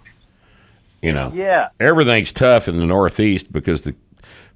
You 1.02 1.12
know, 1.12 1.32
Yeah, 1.34 1.68
everything's 1.80 2.30
tough 2.32 2.68
in 2.68 2.78
the 2.78 2.86
Northeast 2.86 3.52
because 3.52 3.82
the 3.82 3.94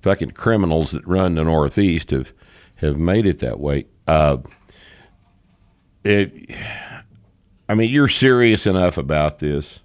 fucking 0.03 0.31
criminals 0.33 0.93
that 0.93 1.07
run 1.07 1.35
the 1.35 1.45
Northeast 1.45 2.11
have 2.11 2.33
have 2.77 2.97
made 2.99 3.27
it 3.27 3.41
that 3.41 3.59
way. 3.61 3.87
Uh, 4.07 4.39
it, 6.05 6.51
I 7.69 7.75
mean, 7.75 7.91
you're 7.91 8.09
serious 8.09 8.67
enough 8.67 8.97
about 8.97 9.39
this. 9.39 9.81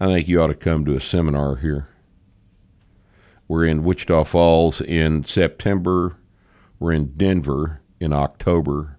I 0.00 0.06
think 0.06 0.28
you 0.28 0.42
ought 0.42 0.48
to 0.48 0.54
come 0.54 0.84
to 0.84 0.94
a 0.96 1.00
seminar 1.00 1.56
here. 1.56 1.88
We're 3.48 3.64
in 3.64 3.84
Wichita 3.84 4.24
Falls 4.24 4.80
in 4.80 5.24
September. 5.24 6.16
We're 6.78 6.92
in 6.92 7.12
Denver 7.16 7.80
in 8.00 8.12
October, 8.12 8.98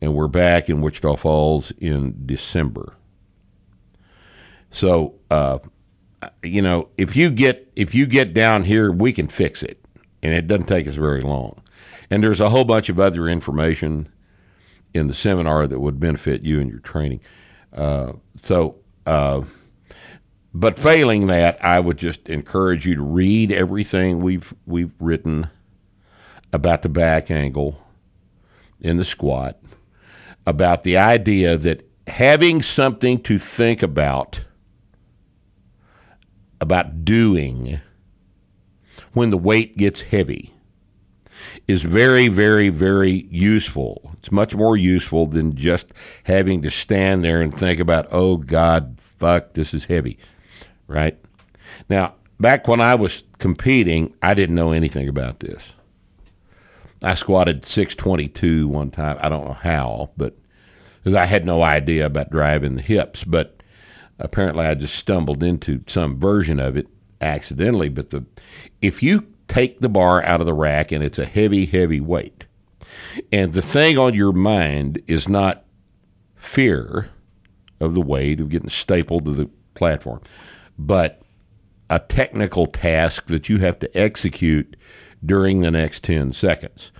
and 0.00 0.14
we're 0.14 0.28
back 0.28 0.68
in 0.68 0.80
Wichita 0.80 1.16
Falls 1.16 1.72
in 1.78 2.26
December. 2.26 2.94
So, 4.70 5.14
uh, 5.30 5.58
you 6.42 6.62
know, 6.62 6.88
if 6.96 7.14
you 7.16 7.30
get 7.30 7.70
if 7.76 7.94
you 7.94 8.06
get 8.06 8.34
down 8.34 8.64
here, 8.64 8.90
we 8.90 9.12
can 9.12 9.28
fix 9.28 9.62
it, 9.62 9.84
and 10.22 10.32
it 10.32 10.48
doesn't 10.48 10.66
take 10.66 10.88
us 10.88 10.94
very 10.94 11.20
long. 11.20 11.62
And 12.10 12.22
there's 12.22 12.40
a 12.40 12.50
whole 12.50 12.64
bunch 12.64 12.88
of 12.88 12.98
other 12.98 13.28
information 13.28 14.08
in 14.94 15.08
the 15.08 15.14
seminar 15.14 15.66
that 15.66 15.80
would 15.80 16.00
benefit 16.00 16.42
you 16.42 16.58
in 16.58 16.68
your 16.68 16.78
training. 16.78 17.20
Uh, 17.72 18.14
so, 18.42 18.76
uh, 19.04 19.42
but 20.60 20.78
failing 20.78 21.26
that, 21.26 21.62
I 21.62 21.80
would 21.80 21.98
just 21.98 22.26
encourage 22.30 22.86
you 22.86 22.94
to 22.94 23.02
read 23.02 23.52
everything 23.52 24.20
we've 24.20 24.54
we've 24.64 24.92
written 24.98 25.50
about 26.50 26.80
the 26.80 26.88
back 26.88 27.30
angle 27.30 27.78
in 28.80 28.96
the 28.96 29.04
squat, 29.04 29.60
about 30.46 30.82
the 30.82 30.96
idea 30.96 31.58
that 31.58 31.86
having 32.06 32.62
something 32.62 33.18
to 33.18 33.38
think 33.38 33.82
about 33.82 34.44
about 36.58 37.04
doing 37.04 37.80
when 39.12 39.28
the 39.28 39.36
weight 39.36 39.76
gets 39.76 40.02
heavy 40.02 40.54
is 41.68 41.82
very, 41.82 42.28
very, 42.28 42.70
very 42.70 43.26
useful. 43.30 44.12
It's 44.14 44.32
much 44.32 44.54
more 44.54 44.74
useful 44.74 45.26
than 45.26 45.54
just 45.54 45.88
having 46.24 46.62
to 46.62 46.70
stand 46.70 47.22
there 47.22 47.42
and 47.42 47.52
think 47.52 47.78
about, 47.78 48.06
oh 48.10 48.38
God, 48.38 48.96
fuck, 48.98 49.52
this 49.52 49.74
is 49.74 49.84
heavy, 49.84 50.18
right? 50.86 51.18
Now, 51.88 52.14
back 52.38 52.68
when 52.68 52.80
I 52.80 52.94
was 52.94 53.24
competing, 53.38 54.14
I 54.22 54.34
didn't 54.34 54.54
know 54.54 54.72
anything 54.72 55.08
about 55.08 55.40
this. 55.40 55.74
I 57.02 57.14
squatted 57.14 57.66
622 57.66 58.68
one 58.68 58.90
time. 58.90 59.18
I 59.20 59.28
don't 59.28 59.44
know 59.44 59.52
how, 59.52 60.10
but 60.16 60.36
because 60.98 61.14
I 61.14 61.26
had 61.26 61.44
no 61.44 61.62
idea 61.62 62.06
about 62.06 62.30
driving 62.30 62.74
the 62.74 62.82
hips, 62.82 63.22
but 63.22 63.62
apparently 64.18 64.64
I 64.64 64.74
just 64.74 64.96
stumbled 64.96 65.42
into 65.42 65.84
some 65.86 66.18
version 66.18 66.58
of 66.58 66.76
it 66.76 66.88
accidentally, 67.20 67.88
but 67.88 68.10
the 68.10 68.24
if 68.82 69.02
you 69.02 69.26
take 69.48 69.80
the 69.80 69.88
bar 69.88 70.22
out 70.24 70.40
of 70.40 70.46
the 70.46 70.54
rack 70.54 70.90
and 70.90 71.04
it's 71.04 71.18
a 71.18 71.24
heavy, 71.24 71.66
heavy 71.66 72.00
weight, 72.00 72.46
and 73.30 73.52
the 73.52 73.62
thing 73.62 73.98
on 73.98 74.14
your 74.14 74.32
mind 74.32 75.02
is 75.06 75.28
not 75.28 75.64
fear 76.34 77.10
of 77.80 77.94
the 77.94 78.00
weight 78.00 78.40
of 78.40 78.48
getting 78.48 78.68
stapled 78.68 79.26
to 79.26 79.32
the 79.32 79.50
platform, 79.74 80.20
but 80.78 81.22
a 81.88 81.98
technical 81.98 82.66
task 82.66 83.26
that 83.26 83.48
you 83.48 83.58
have 83.58 83.78
to 83.78 83.98
execute 83.98 84.76
during 85.24 85.60
the 85.60 85.70
next 85.70 86.04
10 86.04 86.32
seconds. 86.32 86.92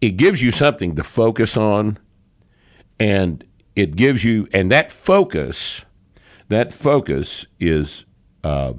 It 0.00 0.10
gives 0.12 0.42
you 0.42 0.52
something 0.52 0.94
to 0.96 1.04
focus 1.04 1.56
on 1.56 1.98
and 3.00 3.44
it 3.74 3.96
gives 3.96 4.24
you 4.24 4.48
and 4.52 4.70
that 4.70 4.92
focus 4.92 5.84
that 6.48 6.72
focus 6.72 7.46
is 7.60 8.04
uh, 8.42 8.72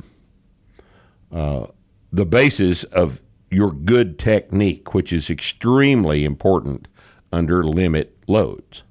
uh, 1.32 1.68
the 2.12 2.26
basis 2.26 2.84
of 2.86 3.22
your 3.52 3.72
good 3.72 4.18
technique, 4.18 4.94
which 4.94 5.14
is 5.14 5.30
extremely 5.30 6.26
important 6.26 6.88
under 7.32 7.64
limit 7.64 8.18
loads. 8.28 8.84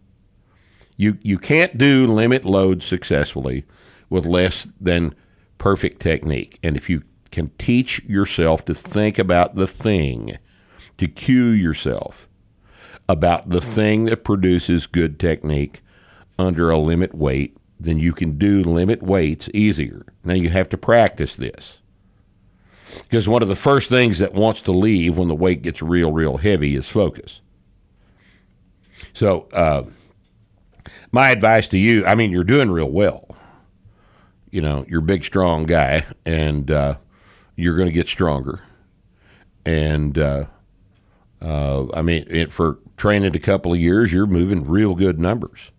You 0.97 1.19
you 1.23 1.39
can't 1.39 1.79
do 1.79 2.07
limit 2.07 2.45
loads 2.45 2.85
successfully 2.85 3.65
with 4.11 4.27
less 4.27 4.69
than 4.81 5.15
perfect 5.59 6.01
technique. 6.01 6.59
And 6.63 6.77
if 6.77 6.89
you 6.89 7.03
can 7.31 7.51
teach 7.59 8.03
yourself 8.05 8.65
to 8.67 8.75
think 8.75 9.19
about 9.19 9.55
the 9.55 9.67
thing, 9.67 10.39
to 10.97 11.07
cue 11.07 11.47
yourself 11.47 12.29
about 13.09 13.49
the 13.49 13.61
thing 13.61 14.05
that 14.05 14.25
produces 14.25 14.87
good 14.87 15.19
technique 15.19 15.81
under 16.39 16.71
a 16.71 16.79
limit 16.79 17.15
weight, 17.15 17.57
then 17.81 17.99
you 17.99 18.13
can 18.13 18.37
do 18.39 18.63
limit 18.63 19.03
weights 19.03 19.49
easier. 19.55 20.05
Now 20.25 20.35
you 20.35 20.51
have 20.51 20.69
to 20.71 20.79
practice 20.79 21.37
this. 21.37 21.81
Because 23.03 23.29
one 23.29 23.43
of 23.43 23.49
the 23.49 23.57
first 23.57 23.89
things 23.89 24.19
that 24.19 24.35
wants 24.35 24.63
to 24.63 24.73
leave 24.73 25.19
when 25.19 25.29
the 25.29 25.35
weight 25.35 25.63
gets 25.63 25.83
real, 25.83 26.11
real 26.11 26.39
heavy 26.39 26.75
is 26.75 26.89
focus. 26.89 27.41
So, 29.13 29.49
uh, 29.53 29.85
my 31.13 31.31
advice 31.31 31.69
to 31.69 31.79
you 31.79 32.05
I 32.07 32.15
mean, 32.15 32.31
you're 32.31 32.45
doing 32.45 32.71
real 32.71 32.91
well. 32.91 33.28
You 34.51 34.63
know, 34.63 34.85
you're 34.89 35.01
a 35.01 35.03
big, 35.03 35.25
strong 35.25 35.65
guy, 35.65 36.07
and 36.25 36.71
uh, 36.71 36.97
you're 37.57 37.77
going 37.77 37.89
to 37.89 37.93
get 37.93 38.09
stronger. 38.09 38.63
And, 39.65 40.17
uh, 40.19 40.47
uh, 41.43 41.87
I 41.93 42.03
mean, 42.03 42.27
it, 42.29 42.53
for 42.53 42.79
training 42.97 43.37
a 43.37 43.41
couple 43.41 43.73
of 43.73 43.79
years, 43.79 44.13
you're 44.13 44.27
moving 44.27 44.65
real 44.67 44.95
good 44.95 45.19
numbers. 45.19 45.71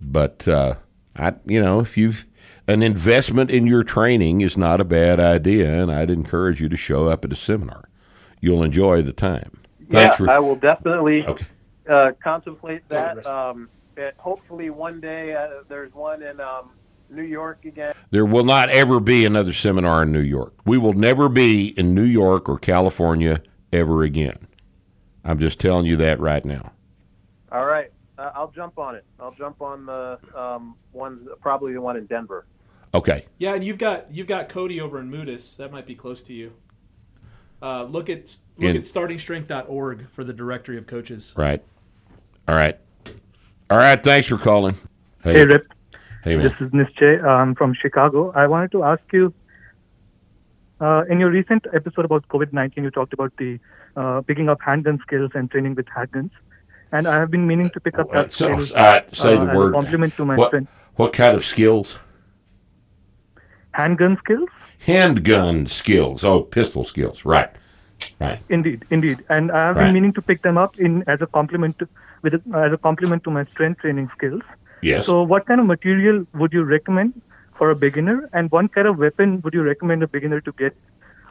But, 0.00 0.48
uh, 0.48 0.76
I, 1.14 1.34
you 1.46 1.60
know, 1.60 1.80
if 1.80 1.96
you've 1.96 2.26
an 2.66 2.82
investment 2.82 3.50
in 3.50 3.66
your 3.66 3.84
training 3.84 4.40
is 4.40 4.56
not 4.56 4.80
a 4.80 4.84
bad 4.84 5.18
idea, 5.20 5.82
and 5.82 5.90
I'd 5.90 6.10
encourage 6.10 6.60
you 6.60 6.68
to 6.68 6.76
show 6.76 7.08
up 7.08 7.24
at 7.24 7.32
a 7.32 7.36
seminar. 7.36 7.88
You'll 8.40 8.62
enjoy 8.62 9.02
the 9.02 9.12
time. 9.12 9.60
Yeah, 9.88 10.14
for, 10.14 10.30
I 10.30 10.38
will 10.38 10.56
definitely 10.56 11.26
Okay. 11.26 11.46
uh, 11.88 12.12
contemplate 12.22 12.88
that. 12.88 13.26
Um, 13.26 13.68
it, 13.96 14.14
hopefully, 14.18 14.70
one 14.70 15.00
day 15.00 15.34
uh, 15.34 15.62
there's 15.68 15.92
one 15.94 16.22
in 16.22 16.40
um, 16.40 16.70
New 17.10 17.22
York 17.22 17.64
again. 17.64 17.92
There 18.10 18.24
will 18.24 18.44
not 18.44 18.68
ever 18.70 19.00
be 19.00 19.24
another 19.24 19.52
seminar 19.52 20.02
in 20.02 20.12
New 20.12 20.20
York. 20.20 20.54
We 20.64 20.78
will 20.78 20.92
never 20.92 21.28
be 21.28 21.68
in 21.78 21.94
New 21.94 22.04
York 22.04 22.48
or 22.48 22.58
California 22.58 23.42
ever 23.72 24.02
again. 24.02 24.46
I'm 25.24 25.38
just 25.38 25.58
telling 25.60 25.86
you 25.86 25.96
that 25.98 26.18
right 26.20 26.44
now. 26.44 26.72
All 27.52 27.66
right, 27.66 27.90
uh, 28.18 28.30
I'll 28.34 28.50
jump 28.50 28.78
on 28.78 28.94
it. 28.94 29.04
I'll 29.18 29.34
jump 29.34 29.60
on 29.60 29.86
the 29.86 30.18
um, 30.34 30.76
one, 30.92 31.26
probably 31.40 31.72
the 31.72 31.80
one 31.80 31.96
in 31.96 32.06
Denver. 32.06 32.46
Okay. 32.94 33.26
Yeah, 33.38 33.54
and 33.54 33.64
you've 33.64 33.78
got 33.78 34.12
you've 34.12 34.26
got 34.26 34.48
Cody 34.48 34.80
over 34.80 34.98
in 34.98 35.10
Moodus. 35.10 35.56
That 35.56 35.70
might 35.70 35.86
be 35.86 35.94
close 35.94 36.22
to 36.24 36.32
you. 36.32 36.52
Uh, 37.62 37.84
look 37.84 38.08
at 38.08 38.36
look 38.56 38.70
In- 38.70 38.76
at 38.76 38.82
startingstrength.org 38.82 40.08
for 40.08 40.24
the 40.24 40.32
directory 40.32 40.78
of 40.78 40.86
coaches. 40.86 41.34
Right. 41.36 41.62
All 42.48 42.54
right. 42.54 42.78
All 43.68 43.78
right. 43.78 44.02
Thanks 44.02 44.28
for 44.28 44.38
calling. 44.38 44.76
Hey, 45.22 45.44
Rip. 45.44 45.72
Hey, 46.24 46.36
man. 46.36 46.44
This 46.44 46.52
is 46.60 46.72
Nischay. 46.72 47.22
I'm 47.24 47.54
from 47.54 47.74
Chicago. 47.74 48.30
I 48.34 48.46
wanted 48.46 48.72
to 48.72 48.84
ask 48.84 49.02
you 49.12 49.32
uh, 50.80 51.04
in 51.08 51.18
your 51.20 51.30
recent 51.30 51.66
episode 51.74 52.04
about 52.04 52.26
COVID 52.28 52.52
19, 52.52 52.84
you 52.84 52.90
talked 52.90 53.12
about 53.12 53.32
the 53.38 53.58
uh, 53.96 54.20
picking 54.22 54.48
up 54.48 54.58
handgun 54.60 54.98
skills 55.02 55.30
and 55.34 55.50
training 55.50 55.74
with 55.74 55.86
handguns. 55.86 56.30
And 56.92 57.06
I 57.06 57.14
have 57.20 57.30
been 57.30 57.46
meaning 57.46 57.70
to 57.70 57.80
pick 57.80 57.98
up 57.98 58.10
that 58.12 58.34
So, 58.34 58.60
skill 58.64 58.78
uh, 58.78 59.00
say 59.12 59.36
the 59.36 59.46
as 59.46 59.56
word. 59.56 59.72
compliment 59.74 60.14
to 60.16 60.24
my 60.24 60.36
what, 60.36 60.48
strength. 60.48 60.70
what 60.96 61.12
kind 61.12 61.36
of 61.36 61.44
skills? 61.44 61.98
Handgun 63.72 64.16
skills? 64.18 64.48
Handgun 64.80 65.66
skills. 65.68 66.24
Oh, 66.24 66.42
pistol 66.42 66.82
skills. 66.84 67.24
Right. 67.24 67.50
Right. 68.20 68.40
Indeed, 68.48 68.84
indeed. 68.90 69.24
And 69.28 69.52
I 69.52 69.68
have 69.68 69.76
Right. 69.76 69.84
been 69.84 69.94
meaning 69.94 70.12
to 70.14 70.22
pick 70.22 70.42
them 70.42 70.58
up 70.58 70.78
in 70.80 71.04
as 71.06 71.20
a 71.22 71.26
compliment 71.26 71.78
to, 71.78 71.88
with 72.22 72.34
a, 72.34 72.42
as 72.54 72.72
a 72.72 72.78
compliment 72.78 73.22
to 73.24 73.30
my 73.30 73.44
strength 73.44 73.80
training 73.82 74.10
skills. 74.16 74.42
Yes. 74.82 75.06
So, 75.06 75.22
what 75.22 75.46
kind 75.46 75.60
of 75.60 75.66
material 75.66 76.26
would 76.34 76.52
you 76.52 76.62
recommend 76.62 77.20
for 77.56 77.70
a 77.70 77.76
beginner, 77.76 78.28
and 78.32 78.50
what 78.50 78.72
kind 78.72 78.86
of 78.86 78.98
weapon 78.98 79.40
would 79.42 79.54
you 79.54 79.62
recommend 79.62 80.02
a 80.02 80.08
beginner 80.08 80.40
to 80.40 80.52
get 80.52 80.76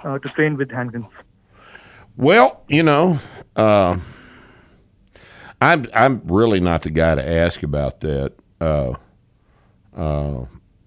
uh, 0.03 0.19
to 0.19 0.29
train 0.29 0.57
with 0.57 0.69
handguns? 0.69 1.09
Well, 2.15 2.63
you 2.67 2.83
know, 2.83 3.19
uh, 3.55 3.97
I'm 5.61 5.87
I'm 5.93 6.21
really 6.25 6.59
not 6.59 6.83
the 6.83 6.89
guy 6.89 7.15
to 7.15 7.27
ask 7.27 7.63
about 7.63 8.01
that 8.01 8.33
uh, 8.61 8.93
uh, 9.95 10.45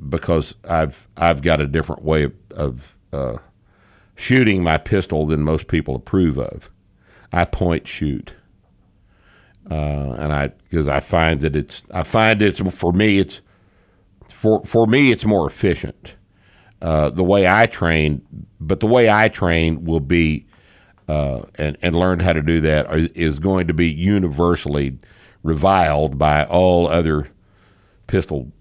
because 0.09 0.55
I've 0.68 1.09
I've 1.16 1.42
got 1.42 1.61
a 1.61 1.66
different 1.66 2.03
way 2.03 2.25
of, 2.25 2.35
of 2.51 2.96
uh, 3.12 3.38
shooting 4.14 4.62
my 4.62 4.79
pistol 4.79 5.27
than 5.27 5.42
most 5.42 5.68
people 5.68 5.96
approve 5.96 6.38
of. 6.38 6.70
I 7.33 7.44
point 7.44 7.88
shoot, 7.88 8.35
uh, 9.70 9.75
and 10.18 10.33
I 10.33 10.48
because 10.48 10.88
I 10.88 11.01
find 11.01 11.40
that 11.40 11.57
it's 11.57 11.83
I 11.92 12.03
find 12.03 12.42
it's 12.42 12.61
for 12.75 12.92
me 12.92 13.18
it's 13.18 13.40
for 14.29 14.62
for 14.64 14.87
me 14.87 15.12
it's 15.12 15.25
more 15.25 15.46
efficient. 15.46 16.16
Uh, 16.81 17.11
the 17.11 17.22
way 17.22 17.46
I 17.46 17.66
train, 17.66 18.22
but 18.61 18.81
the 18.81 18.88
way 18.88 19.09
I 19.09 19.29
train 19.29 19.85
will 19.85 20.01
be 20.01 20.46
uh, 21.09 21.42
and 21.57 21.77
and 21.83 21.94
learned 21.94 22.22
how 22.22 22.33
to 22.33 22.42
do 22.42 22.61
that 22.62 22.87
is 23.14 23.38
going 23.38 23.66
to 23.68 23.75
be 23.75 23.88
universally 23.88 24.98
reviled 25.42 26.18
by 26.18 26.44
all 26.44 26.88
other 26.88 27.29
pistol 28.07 28.53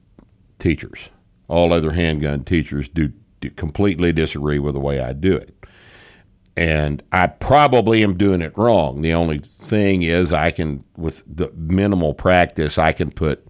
teachers. 0.60 1.10
All 1.48 1.74
other 1.74 1.92
handgun 1.92 2.44
teachers 2.44 2.88
do, 2.88 3.12
do 3.42 3.50
completely 3.50 4.14
disagree 4.14 4.60
with 4.60 4.74
the 4.74 4.80
way 4.80 5.02
I 5.02 5.14
do 5.14 5.36
it. 5.36 5.54
And 6.58 7.02
I 7.12 7.28
probably 7.28 8.04
am 8.04 8.18
doing 8.18 8.42
it 8.42 8.58
wrong. 8.58 9.02
The 9.02 9.14
only 9.14 9.40
thing 9.40 10.04
is 10.04 10.34
I 10.34 10.52
can 10.52 10.84
with 10.98 11.24
the 11.26 11.52
minimal 11.56 12.14
practice 12.14 12.78
I 12.78 12.92
can 12.92 13.10
put 13.12 13.48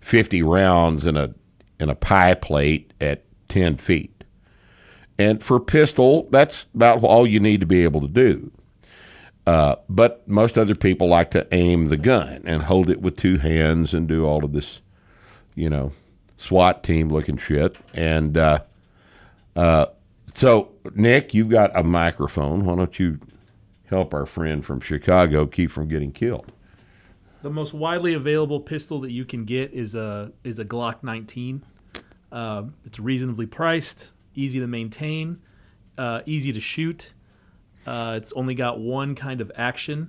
50 0.00 0.42
rounds 0.42 1.06
in 1.06 1.16
a 1.16 1.34
in 1.80 1.88
a 1.88 1.94
pie 1.94 2.34
plate 2.34 2.92
at 3.00 3.24
10 3.48 3.76
feet. 3.78 4.24
And 5.18 5.42
for 5.42 5.58
pistol, 5.60 6.28
that's 6.30 6.66
about 6.74 7.02
all 7.02 7.26
you 7.26 7.40
need 7.40 7.60
to 7.60 7.66
be 7.66 7.84
able 7.84 8.00
to 8.00 8.08
do. 8.08 8.50
Uh, 9.46 9.76
but 9.88 10.26
most 10.28 10.56
other 10.56 10.74
people 10.74 11.08
like 11.08 11.30
to 11.32 11.46
aim 11.52 11.86
the 11.86 11.96
gun 11.96 12.42
and 12.44 12.62
hold 12.62 12.88
it 12.88 13.00
with 13.00 13.16
two 13.16 13.38
hands 13.38 13.92
and 13.92 14.06
do 14.06 14.24
all 14.24 14.44
of 14.44 14.52
this, 14.52 14.80
you 15.54 15.68
know, 15.68 15.92
SWAT 16.36 16.82
team 16.82 17.08
looking 17.08 17.36
shit. 17.36 17.76
And 17.92 18.36
uh, 18.36 18.60
uh, 19.56 19.86
so, 20.34 20.71
Nick, 20.94 21.34
you've 21.34 21.48
got 21.48 21.70
a 21.76 21.82
microphone. 21.82 22.64
Why 22.64 22.76
don't 22.76 22.98
you 22.98 23.18
help 23.86 24.14
our 24.14 24.26
friend 24.26 24.64
from 24.64 24.80
Chicago 24.80 25.46
keep 25.46 25.70
from 25.70 25.88
getting 25.88 26.12
killed? 26.12 26.52
The 27.42 27.50
most 27.50 27.74
widely 27.74 28.14
available 28.14 28.60
pistol 28.60 29.00
that 29.00 29.10
you 29.10 29.24
can 29.24 29.44
get 29.44 29.72
is 29.72 29.94
a 29.94 30.32
is 30.44 30.58
a 30.58 30.64
Glock 30.64 31.02
19. 31.02 31.64
Uh, 32.30 32.64
it's 32.84 32.98
reasonably 32.98 33.46
priced, 33.46 34.12
easy 34.34 34.60
to 34.60 34.66
maintain, 34.66 35.40
uh, 35.98 36.22
easy 36.24 36.52
to 36.52 36.60
shoot. 36.60 37.12
Uh, 37.86 38.14
it's 38.16 38.32
only 38.34 38.54
got 38.54 38.78
one 38.78 39.14
kind 39.14 39.40
of 39.40 39.50
action. 39.56 40.08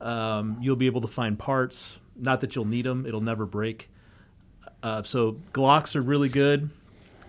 Um, 0.00 0.56
you'll 0.60 0.76
be 0.76 0.86
able 0.86 1.02
to 1.02 1.08
find 1.08 1.38
parts. 1.38 1.98
Not 2.16 2.40
that 2.40 2.56
you'll 2.56 2.64
need 2.64 2.86
them; 2.86 3.06
it'll 3.06 3.20
never 3.20 3.46
break. 3.46 3.88
Uh, 4.82 5.02
so 5.02 5.36
Glocks 5.52 5.94
are 5.94 6.00
really 6.00 6.28
good. 6.28 6.70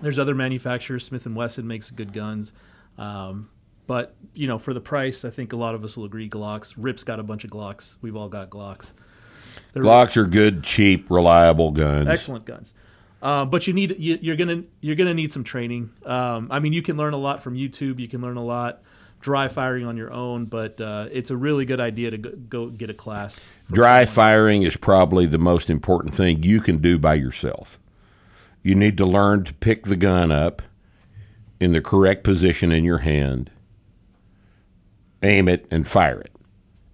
There's 0.02 0.18
other 0.18 0.36
manufacturers. 0.36 1.06
Smith 1.06 1.26
and 1.26 1.36
Wesson 1.36 1.68
makes 1.68 1.92
good 1.92 2.14
guns, 2.14 2.52
um, 2.98 3.50
but 3.88 4.16
you 4.34 4.48
know, 4.48 4.58
for 4.58 4.74
the 4.74 4.82
price, 4.82 5.26
I 5.26 5.30
think 5.30 5.54
a 5.54 5.58
lot 5.58 5.76
of 5.76 5.84
us 5.84 5.98
will 5.98 6.06
agree. 6.06 6.30
Glocks. 6.30 6.74
Rip's 6.78 7.04
got 7.04 7.20
a 7.20 7.24
bunch 7.24 7.44
of 7.44 7.52
Glocks. 7.52 7.98
We've 8.02 8.16
all 8.16 8.30
got 8.30 8.50
Glocks. 8.50 8.94
They're 9.74 9.84
Glocks 9.84 10.18
are 10.18 10.26
good, 10.26 10.64
cheap, 10.64 11.10
reliable 11.10 11.72
guns. 11.72 12.08
excellent 12.08 12.46
guns. 12.46 12.74
Uh, 13.22 13.46
but 13.46 13.68
you 13.68 13.74
need 13.74 13.96
you, 14.00 14.20
you're 14.22 14.36
gonna 14.36 14.64
you're 14.82 14.96
gonna 14.96 15.14
need 15.14 15.32
some 15.32 15.44
training. 15.44 15.92
Um, 16.06 16.48
I 16.52 16.60
mean, 16.60 16.74
you 16.74 16.82
can 16.82 16.98
learn 16.98 17.14
a 17.14 17.18
lot 17.18 17.42
from 17.42 17.56
YouTube. 17.56 18.00
You 18.00 18.08
can 18.08 18.22
learn 18.22 18.38
a 18.38 18.44
lot 18.44 18.84
dry 19.24 19.48
firing 19.48 19.86
on 19.86 19.98
your 19.98 20.12
own, 20.12 20.46
but 20.46 20.80
uh, 20.80 21.08
it's 21.12 21.32
a 21.32 21.38
really 21.38 21.66
good 21.66 21.80
idea 21.80 22.12
to 22.12 22.18
go, 22.18 22.32
go 22.32 22.70
get 22.70 22.90
a 22.90 22.94
class. 22.94 23.50
Dry 23.72 24.06
firing 24.06 24.64
is 24.64 24.78
probably 24.78 25.26
the 25.26 25.38
most 25.38 25.70
important 25.70 26.14
thing 26.14 26.44
you 26.44 26.60
can 26.62 26.78
do 26.78 27.00
by 27.00 27.16
yourself. 27.16 27.80
You 28.62 28.76
need 28.76 28.98
to 28.98 29.06
learn 29.06 29.46
to 29.46 29.54
pick 29.54 29.86
the 29.86 29.96
gun 29.96 30.32
up, 30.32 30.62
in 31.60 31.74
the 31.74 31.82
correct 31.82 32.24
position 32.24 32.72
in 32.72 32.84
your 32.84 33.00
hand, 33.00 33.52
aim 35.22 35.48
it, 35.48 35.66
and 35.72 35.88
fire 35.88 36.20
it. 36.20 36.32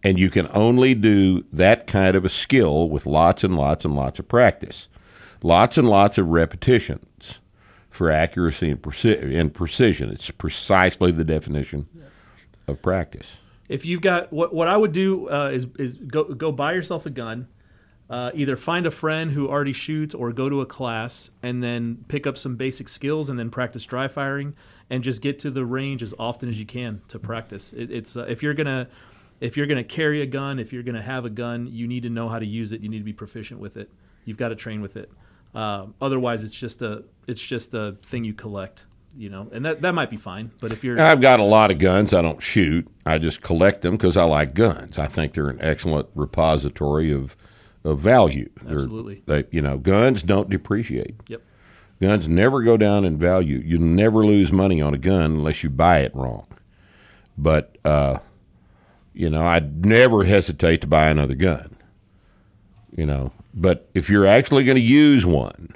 And 0.03 0.17
you 0.17 0.29
can 0.29 0.47
only 0.53 0.93
do 0.93 1.43
that 1.51 1.87
kind 1.87 2.15
of 2.15 2.23
a 2.23 2.29
skill 2.29 2.89
with 2.89 3.05
lots 3.05 3.43
and 3.43 3.55
lots 3.57 3.83
and 3.83 3.95
lots 3.95 4.19
of 4.19 4.27
practice, 4.27 4.87
lots 5.43 5.77
and 5.77 5.89
lots 5.89 6.17
of 6.17 6.27
repetitions 6.27 7.39
for 7.89 8.09
accuracy 8.11 8.69
and, 8.69 8.81
preci- 8.81 9.37
and 9.37 9.53
precision. 9.53 10.09
It's 10.09 10.31
precisely 10.31 11.11
the 11.11 11.25
definition 11.25 11.87
of 12.67 12.81
practice. 12.81 13.37
If 13.67 13.85
you've 13.85 14.01
got 14.01 14.31
what 14.33 14.53
what 14.53 14.67
I 14.67 14.77
would 14.77 14.91
do 14.91 15.29
uh, 15.29 15.51
is 15.53 15.67
is 15.77 15.97
go 15.97 16.23
go 16.23 16.51
buy 16.51 16.73
yourself 16.73 17.05
a 17.05 17.09
gun. 17.09 17.47
Uh, 18.09 18.31
either 18.33 18.57
find 18.57 18.87
a 18.87 18.91
friend 18.91 19.31
who 19.31 19.47
already 19.47 19.73
shoots 19.73 20.15
or 20.15 20.31
go 20.31 20.49
to 20.49 20.61
a 20.61 20.65
class 20.65 21.29
and 21.43 21.61
then 21.61 22.03
pick 22.07 22.25
up 22.25 22.39
some 22.39 22.55
basic 22.55 22.89
skills 22.89 23.29
and 23.29 23.37
then 23.37 23.51
practice 23.51 23.85
dry 23.85 24.07
firing 24.07 24.55
and 24.89 25.03
just 25.03 25.21
get 25.21 25.37
to 25.37 25.51
the 25.51 25.63
range 25.63 26.01
as 26.01 26.13
often 26.17 26.49
as 26.49 26.59
you 26.59 26.65
can 26.65 27.01
to 27.07 27.19
practice. 27.19 27.71
It, 27.71 27.91
it's 27.91 28.17
uh, 28.17 28.25
if 28.27 28.41
you're 28.41 28.55
gonna 28.55 28.87
if 29.41 29.55
you're 29.55 29.67
gonna 29.67 29.83
carry 29.83 30.21
a 30.21 30.25
gun, 30.25 30.57
if 30.57 30.73
you're 30.73 30.81
gonna 30.81 31.03
have 31.03 31.23
a 31.23 31.29
gun, 31.29 31.67
you 31.67 31.87
need 31.87 32.01
to 32.03 32.09
know 32.09 32.27
how 32.27 32.39
to 32.39 32.45
use 32.45 32.71
it. 32.71 32.81
You 32.81 32.89
need 32.89 32.97
to 32.97 33.03
be 33.03 33.13
proficient 33.13 33.59
with 33.59 33.77
it. 33.77 33.91
You've 34.25 34.37
got 34.37 34.49
to 34.49 34.55
train 34.55 34.81
with 34.81 34.97
it. 34.97 35.11
Uh, 35.53 35.87
otherwise, 36.01 36.43
it's 36.43 36.53
just 36.53 36.81
a 36.81 37.03
it's 37.27 37.41
just 37.41 37.73
a 37.73 37.97
thing 38.03 38.23
you 38.23 38.33
collect. 38.33 38.85
You 39.17 39.29
know, 39.29 39.49
and 39.51 39.65
that 39.65 39.81
that 39.81 39.93
might 39.93 40.09
be 40.09 40.17
fine. 40.17 40.51
But 40.61 40.71
if 40.71 40.83
you're 40.83 40.99
I've 40.99 41.21
got 41.21 41.39
a 41.39 41.43
lot 41.43 41.71
of 41.71 41.79
guns. 41.79 42.13
I 42.13 42.21
don't 42.21 42.41
shoot. 42.41 42.87
I 43.05 43.17
just 43.17 43.41
collect 43.41 43.81
them 43.81 43.97
because 43.97 44.17
I 44.17 44.23
like 44.23 44.53
guns. 44.53 44.97
I 44.99 45.07
think 45.07 45.33
they're 45.33 45.49
an 45.49 45.59
excellent 45.61 46.09
repository 46.13 47.11
of 47.11 47.35
of 47.83 47.99
value. 47.99 48.49
Absolutely. 48.67 49.23
They, 49.25 49.45
you 49.51 49.61
know, 49.61 49.77
guns 49.77 50.23
don't 50.23 50.49
depreciate. 50.49 51.15
Yep. 51.27 51.41
Guns 52.01 52.27
never 52.27 52.61
go 52.61 52.77
down 52.77 53.03
in 53.03 53.17
value. 53.17 53.61
You 53.63 53.77
never 53.77 54.25
lose 54.25 54.51
money 54.51 54.81
on 54.81 54.93
a 54.93 54.97
gun 54.97 55.31
unless 55.31 55.63
you 55.63 55.69
buy 55.69 55.99
it 55.99 56.15
wrong. 56.15 56.47
But 57.37 57.77
uh, 57.83 58.19
you 59.13 59.29
know, 59.29 59.45
I'd 59.45 59.85
never 59.85 60.23
hesitate 60.23 60.81
to 60.81 60.87
buy 60.87 61.09
another 61.09 61.35
gun. 61.35 61.75
You 62.95 63.05
know, 63.05 63.31
but 63.53 63.89
if 63.93 64.09
you're 64.09 64.25
actually 64.25 64.63
going 64.63 64.77
to 64.77 64.81
use 64.81 65.25
one, 65.25 65.75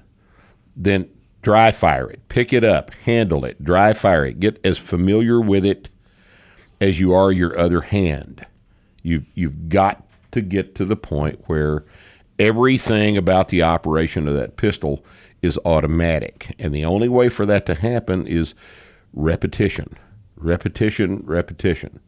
then 0.75 1.09
dry 1.41 1.71
fire 1.71 2.09
it, 2.09 2.27
pick 2.29 2.53
it 2.53 2.63
up, 2.63 2.93
handle 2.93 3.43
it, 3.45 3.63
dry 3.63 3.93
fire 3.93 4.25
it, 4.25 4.39
get 4.39 4.59
as 4.65 4.77
familiar 4.77 5.41
with 5.41 5.65
it 5.65 5.89
as 6.79 6.99
you 6.99 7.13
are 7.13 7.31
your 7.31 7.57
other 7.57 7.81
hand. 7.81 8.45
You 9.01 9.25
you've 9.33 9.69
got 9.69 10.05
to 10.31 10.41
get 10.41 10.73
to 10.75 10.85
the 10.85 10.95
point 10.95 11.43
where 11.47 11.83
everything 12.39 13.17
about 13.17 13.49
the 13.49 13.63
operation 13.63 14.27
of 14.27 14.33
that 14.35 14.57
pistol 14.57 15.05
is 15.41 15.59
automatic, 15.65 16.55
and 16.57 16.73
the 16.73 16.85
only 16.85 17.09
way 17.09 17.29
for 17.29 17.45
that 17.45 17.65
to 17.65 17.75
happen 17.75 18.25
is 18.25 18.53
repetition, 19.13 19.95
repetition, 20.35 21.21
repetition, 21.25 21.99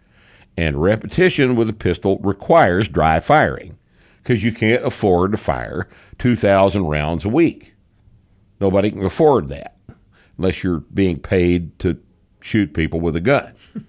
and 0.58 0.82
repetition 0.82 1.56
with 1.56 1.70
a 1.70 1.74
pistol 1.74 2.18
requires 2.20 2.88
dry 2.88 3.20
firing 3.20 3.78
because 4.24 4.44
you 4.44 4.52
can't 4.52 4.86
afford 4.86 5.32
to 5.32 5.38
fire 5.38 5.88
two 6.18 6.36
thousand 6.36 6.86
rounds 6.86 7.26
a 7.26 7.30
week. 7.30 7.76
Nobody 8.60 8.90
can 8.90 9.04
afford 9.04 9.50
that 9.50 9.78
unless 10.38 10.64
you're 10.64 10.80
being 10.80 11.20
paid 11.20 11.78
to 11.80 12.02
shoot 12.40 12.74
people 12.74 13.00
with 13.00 13.16
a 13.16 13.22
gun. 13.22 13.54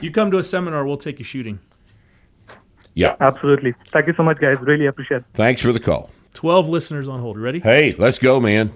you 0.00 0.10
come 0.10 0.30
to 0.30 0.38
a 0.38 0.44
seminar, 0.44 0.84
we'll 0.84 0.96
take 0.96 1.18
you 1.18 1.24
shooting. 1.24 1.60
Yeah. 2.94 3.16
Absolutely. 3.20 3.74
Thank 3.92 4.06
you 4.08 4.14
so 4.16 4.22
much, 4.22 4.38
guys. 4.38 4.58
Really 4.60 4.86
appreciate 4.86 5.18
it. 5.18 5.24
Thanks 5.34 5.62
for 5.62 5.72
the 5.72 5.80
call. 5.80 6.10
Twelve 6.34 6.68
listeners 6.68 7.08
on 7.08 7.20
hold. 7.20 7.36
You 7.36 7.42
ready? 7.42 7.60
Hey, 7.60 7.94
let's 7.98 8.18
go, 8.18 8.40
man. 8.40 8.72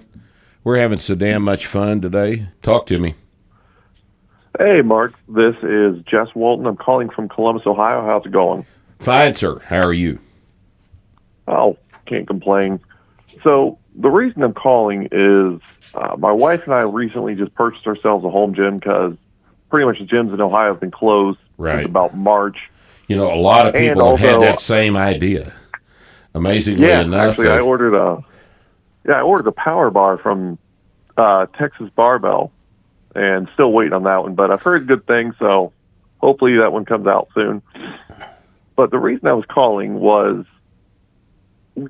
We're 0.63 0.77
having 0.77 0.99
so 0.99 1.15
damn 1.15 1.41
much 1.43 1.65
fun 1.65 2.01
today. 2.01 2.47
Talk 2.61 2.85
to 2.87 2.99
me. 2.99 3.15
Hey, 4.57 4.81
Mark. 4.81 5.13
This 5.27 5.55
is 5.63 5.97
Jess 6.05 6.27
Walton. 6.35 6.65
I'm 6.67 6.77
calling 6.77 7.09
from 7.09 7.27
Columbus, 7.27 7.63
Ohio. 7.65 8.05
How's 8.05 8.25
it 8.25 8.31
going? 8.31 8.65
Fine, 8.99 9.35
sir. 9.35 9.59
How 9.65 9.81
are 9.81 9.93
you? 9.93 10.19
Oh, 11.47 11.77
can't 12.05 12.27
complain. 12.27 12.79
So, 13.43 13.77
the 13.95 14.09
reason 14.09 14.43
I'm 14.43 14.53
calling 14.53 15.09
is 15.11 15.59
uh, 15.95 16.15
my 16.17 16.31
wife 16.31 16.61
and 16.65 16.73
I 16.73 16.83
recently 16.83 17.35
just 17.35 17.53
purchased 17.55 17.85
ourselves 17.87 18.23
a 18.25 18.29
home 18.29 18.53
gym 18.55 18.77
because 18.79 19.15
pretty 19.69 19.85
much 19.85 19.99
the 19.99 20.05
gyms 20.05 20.33
in 20.33 20.39
Ohio 20.39 20.69
have 20.73 20.79
been 20.79 20.91
closed 20.91 21.39
Right. 21.57 21.77
since 21.79 21.89
about 21.89 22.15
March. 22.15 22.57
You 23.07 23.17
know, 23.17 23.33
a 23.33 23.35
lot 23.35 23.67
of 23.67 23.73
people 23.73 24.15
have 24.15 24.19
had 24.19 24.41
that 24.41 24.59
same 24.59 24.95
idea. 24.95 25.53
Amazingly 26.33 26.87
yeah, 26.87 27.01
enough, 27.01 27.31
actually, 27.31 27.49
I 27.49 27.57
they've- 27.57 27.65
ordered 27.65 27.95
a 27.95 28.23
yeah, 29.07 29.15
I 29.15 29.21
ordered 29.21 29.47
a 29.47 29.51
power 29.51 29.91
bar 29.91 30.17
from 30.17 30.57
uh, 31.17 31.45
Texas 31.57 31.89
Barbell, 31.95 32.51
and 33.13 33.49
still 33.53 33.71
waiting 33.71 33.93
on 33.93 34.03
that 34.03 34.23
one. 34.23 34.33
But 34.33 34.49
I've 34.49 34.61
heard 34.61 34.87
good 34.87 35.05
things, 35.05 35.35
so 35.37 35.73
hopefully 36.19 36.57
that 36.57 36.71
one 36.71 36.85
comes 36.85 37.05
out 37.05 37.29
soon. 37.35 37.61
But 38.75 38.91
the 38.91 38.97
reason 38.97 39.27
I 39.27 39.33
was 39.33 39.45
calling 39.45 39.95
was, 39.95 40.45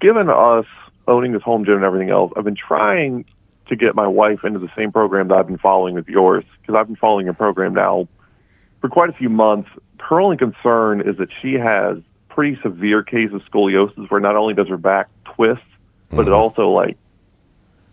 given 0.02 0.30
us 0.30 0.66
owning 1.08 1.34
this 1.34 1.44
home 1.44 1.66
gym 1.66 1.76
and 1.76 1.84
everything 1.84 2.10
else, 2.10 2.34
I've 2.36 2.44
been 2.44 2.56
trying 2.56 3.26
to 3.68 3.76
get 3.76 3.96
my 3.96 4.08
wife 4.08 4.44
into 4.44 4.60
the 4.60 4.70
same 4.76 4.92
program 4.92 5.30
that 5.30 5.36
I've 5.36 5.48
been 5.48 5.58
following 5.58 5.96
with 5.96 6.10
yours 6.10 6.44
because 6.62 6.76
I've 6.76 6.88
been 6.88 6.96
following 6.96 7.26
your 7.26 7.34
program 7.34 7.74
now 7.74 8.08
for 8.82 8.90
quite 8.90 9.10
a 9.10 9.14
few 9.14 9.30
months. 9.30 9.70
Her 10.10 10.20
only 10.20 10.38
concern 10.38 11.02
is 11.02 11.18
that 11.18 11.30
she 11.42 11.54
has 11.54 11.98
pretty 12.30 12.60
severe 12.62 13.04
case 13.04 13.32
of 13.32 13.42
scoliosis 13.44 14.10
where 14.10 14.20
not 14.20 14.36
only 14.36 14.54
does 14.54 14.68
her 14.68 14.78
back 14.78 15.10
twist, 15.36 15.62
but 16.10 16.28
it 16.28 16.34
also 16.34 16.70
like 16.70 16.98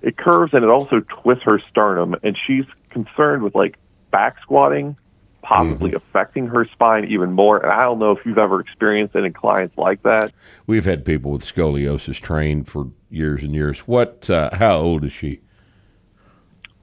it 0.03 0.17
curves 0.17 0.53
and 0.53 0.65
it 0.65 0.71
also 0.71 1.01
twists 1.01 1.45
her 1.45 1.61
sternum 1.71 2.17
and 2.23 2.37
she's 2.47 2.65
concerned 2.91 3.43
with 3.43 3.55
like 3.55 3.77
back 4.11 4.41
squatting 4.43 4.97
possibly 5.43 5.93
affecting 5.95 6.47
her 6.47 6.65
spine 6.67 7.05
even 7.07 7.33
more. 7.33 7.59
And 7.59 7.73
I 7.73 7.83
don't 7.83 7.99
know 7.99 8.13
if 8.13 8.25
you've 8.25 8.39
ever 8.39 8.61
experienced 8.61 9.17
any 9.17 9.31
clients 9.31 9.77
like 9.77 10.03
that. 10.03 10.33
we've 10.67 10.85
had 10.85 11.05
people 11.05 11.31
with 11.33 11.43
scoliosis 11.43 12.21
trained 12.21 12.69
for 12.69 12.91
years 13.09 13.43
and 13.43 13.55
years. 13.55 13.81
What? 13.81 14.29
Uh, 14.29 14.51
how 14.55 14.79
old 14.79 15.05
is 15.05 15.13
she? 15.13 15.41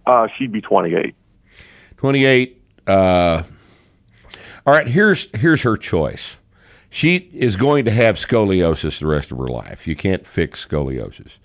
Uh, 0.05 0.27
she'd 0.37 0.51
be 0.51 0.61
28. 0.61 1.15
28 1.97 2.61
uh, 2.87 3.43
all 4.67 4.73
right 4.73 4.87
here's 4.87 5.29
here's 5.39 5.61
her 5.61 5.77
choice. 5.77 6.37
She 6.89 7.29
is 7.33 7.55
going 7.55 7.85
to 7.85 7.91
have 7.91 8.15
scoliosis 8.17 8.99
the 8.99 9.07
rest 9.07 9.31
of 9.31 9.37
her 9.37 9.47
life. 9.47 9.87
You 9.87 9.95
can't 9.95 10.25
fix 10.25 10.65
scoliosis. 10.65 11.37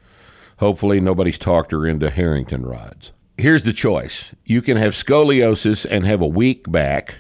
Hopefully 0.59 1.01
nobody's 1.01 1.39
talked 1.39 1.73
her 1.73 1.87
into 1.87 2.11
harrington 2.11 2.67
rods. 2.67 3.13
Here's 3.39 3.63
the 3.63 3.73
choice. 3.73 4.35
You 4.45 4.61
can 4.61 4.77
have 4.77 4.93
scoliosis 4.93 5.87
and 5.89 6.05
have 6.05 6.21
a 6.21 6.27
weak 6.27 6.71
back 6.71 7.19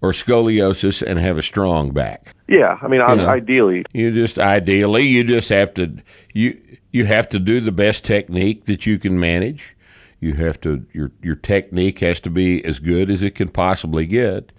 or 0.00 0.12
scoliosis 0.12 1.02
and 1.02 1.18
have 1.18 1.38
a 1.38 1.42
strong 1.42 1.90
back. 1.90 2.34
Yeah, 2.48 2.78
I 2.80 2.88
mean, 2.88 3.00
I, 3.00 3.14
know. 3.14 3.28
ideally, 3.28 3.84
you 3.92 4.12
just 4.12 4.38
ideally 4.38 5.06
you 5.06 5.22
just 5.24 5.50
have 5.50 5.74
to 5.74 5.98
you 6.32 6.60
you 6.92 7.04
have 7.04 7.28
to 7.28 7.38
do 7.38 7.60
the 7.60 7.72
best 7.72 8.04
technique 8.04 8.64
that 8.64 8.86
you 8.86 8.98
can 8.98 9.20
manage. 9.20 9.75
You 10.20 10.34
have 10.34 10.60
to 10.62 10.86
your 10.92 11.12
your 11.22 11.36
technique 11.36 12.00
has 12.00 12.20
to 12.20 12.30
be 12.30 12.64
as 12.64 12.78
good 12.78 13.10
as 13.10 13.22
it 13.22 13.34
can 13.34 13.48
possibly 13.48 14.06
get, 14.06 14.50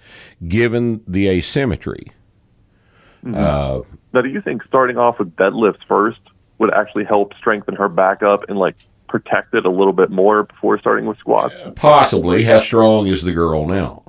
given 0.48 1.04
the 1.08 1.28
asymmetry. 1.28 2.08
Uh, 3.26 3.82
now 4.14 4.22
do 4.22 4.30
you 4.30 4.42
think 4.42 4.64
starting 4.64 4.98
off 4.98 5.20
with 5.20 5.36
deadlifts 5.36 5.84
first 5.88 6.20
would 6.60 6.74
actually 6.74 7.04
help 7.04 7.34
strengthen 7.34 7.76
her 7.76 7.90
back 7.90 8.24
up 8.24 8.48
and 8.50 8.58
like 8.58 8.76
protect 9.10 9.54
it 9.54 9.66
a 9.66 9.70
little 9.70 9.94
bit 9.94 10.10
more 10.12 10.44
before 10.44 10.80
starting 10.80 11.06
with 11.06 11.18
squats? 11.18 11.54
possibly, 11.76 12.44
how 12.44 12.60
strong 12.60 13.08
is 13.08 13.24
the 13.24 13.34
girl 13.34 13.68
now? 13.68 14.04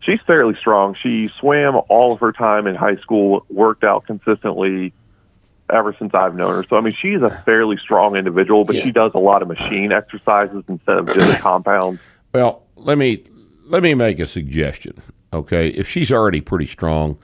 She's 0.00 0.20
fairly 0.24 0.54
strong. 0.60 0.94
She 1.02 1.30
swam 1.40 1.80
all 1.88 2.12
of 2.12 2.20
her 2.20 2.32
time 2.32 2.68
in 2.68 2.76
high 2.76 2.96
school, 2.96 3.44
worked 3.48 3.82
out 3.82 4.06
consistently 4.06 4.92
ever 5.70 5.94
since 5.98 6.14
I've 6.14 6.34
known 6.34 6.54
her. 6.54 6.64
So 6.68 6.76
I 6.76 6.80
mean, 6.80 6.94
she's 6.94 7.22
a 7.22 7.42
fairly 7.44 7.76
strong 7.76 8.16
individual, 8.16 8.64
but 8.64 8.76
she 8.76 8.92
does 8.92 9.12
a 9.14 9.18
lot 9.18 9.42
of 9.42 9.48
machine 9.48 9.92
exercises 9.92 10.64
instead 10.68 10.98
of 10.98 11.06
just 11.12 11.38
compounds. 11.40 12.00
Well, 12.32 12.62
let 12.76 12.98
me 12.98 13.24
let 13.64 13.82
me 13.82 13.94
make 13.94 14.18
a 14.18 14.26
suggestion. 14.26 15.02
Okay, 15.32 15.68
if 15.68 15.88
she's 15.88 16.12
already 16.12 16.40
pretty 16.40 16.66
strong, 16.66 17.18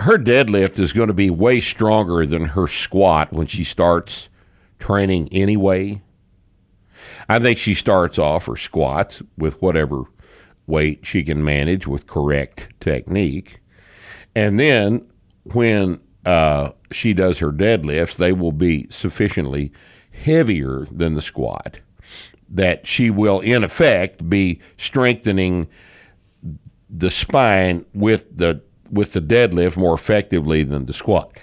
her 0.00 0.18
deadlift 0.18 0.78
is 0.78 0.92
going 0.92 1.08
to 1.08 1.14
be 1.14 1.30
way 1.30 1.60
stronger 1.60 2.24
than 2.26 2.46
her 2.46 2.68
squat 2.68 3.32
when 3.32 3.46
she 3.46 3.64
starts 3.64 4.28
training 4.78 5.28
anyway. 5.32 6.02
I 7.28 7.38
think 7.38 7.58
she 7.58 7.74
starts 7.74 8.18
off 8.18 8.46
her 8.46 8.56
squats 8.56 9.22
with 9.36 9.60
whatever 9.60 10.04
weight 10.66 11.00
she 11.04 11.24
can 11.24 11.44
manage 11.44 11.86
with 11.86 12.06
correct 12.06 12.68
technique. 12.80 13.60
And 14.34 14.60
then 14.60 15.06
when 15.44 16.00
uh, 16.28 16.72
she 16.92 17.14
does 17.14 17.38
her 17.38 17.50
deadlifts, 17.50 18.16
they 18.16 18.32
will 18.32 18.52
be 18.52 18.86
sufficiently 18.90 19.72
heavier 20.12 20.84
than 20.90 21.14
the 21.14 21.22
squat 21.22 21.80
that 22.50 22.86
she 22.86 23.08
will, 23.08 23.40
in 23.40 23.64
effect, 23.64 24.28
be 24.28 24.60
strengthening 24.76 25.68
the 26.90 27.10
spine 27.10 27.84
with 27.94 28.36
the 28.36 28.62
with 28.90 29.12
the 29.12 29.20
deadlift 29.20 29.76
more 29.76 29.94
effectively 29.94 30.64
than 30.64 30.84
the 30.84 30.94
squat. 30.94 31.38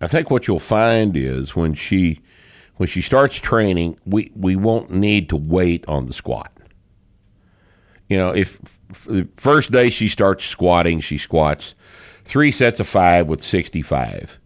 I 0.00 0.06
think 0.06 0.30
what 0.30 0.46
you'll 0.46 0.58
find 0.58 1.16
is 1.16 1.54
when 1.54 1.74
she 1.74 2.20
when 2.76 2.88
she 2.88 3.02
starts 3.02 3.36
training, 3.36 3.98
we, 4.06 4.32
we 4.34 4.56
won't 4.56 4.90
need 4.90 5.28
to 5.28 5.36
wait 5.36 5.84
on 5.86 6.06
the 6.06 6.14
squat. 6.14 6.50
You 8.08 8.16
know, 8.16 8.30
if 8.30 8.58
f- 8.90 9.04
the 9.04 9.28
first 9.36 9.70
day 9.70 9.90
she 9.90 10.08
starts 10.08 10.46
squatting, 10.46 11.00
she 11.00 11.18
squats 11.18 11.74
three 12.24 12.52
sets 12.52 12.80
of 12.80 12.88
five 12.88 13.26
with 13.26 13.42
65. 13.42 14.40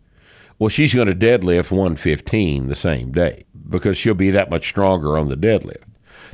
Well, 0.58 0.68
she's 0.68 0.94
going 0.94 1.08
to 1.08 1.14
deadlift 1.14 1.70
115 1.70 2.68
the 2.68 2.74
same 2.74 3.12
day 3.12 3.44
because 3.68 3.96
she'll 3.96 4.14
be 4.14 4.30
that 4.30 4.50
much 4.50 4.68
stronger 4.68 5.18
on 5.18 5.28
the 5.28 5.36
deadlift. 5.36 5.84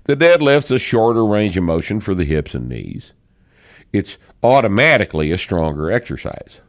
The 0.04 0.16
deadlift's 0.16 0.70
a 0.70 0.78
shorter 0.78 1.24
range 1.24 1.56
of 1.56 1.64
motion 1.64 2.00
for 2.00 2.14
the 2.14 2.24
hips 2.24 2.54
and 2.54 2.68
knees. 2.68 3.12
It's 3.92 4.18
automatically 4.42 5.32
a 5.32 5.38
stronger 5.38 5.90
exercise. 5.90 6.60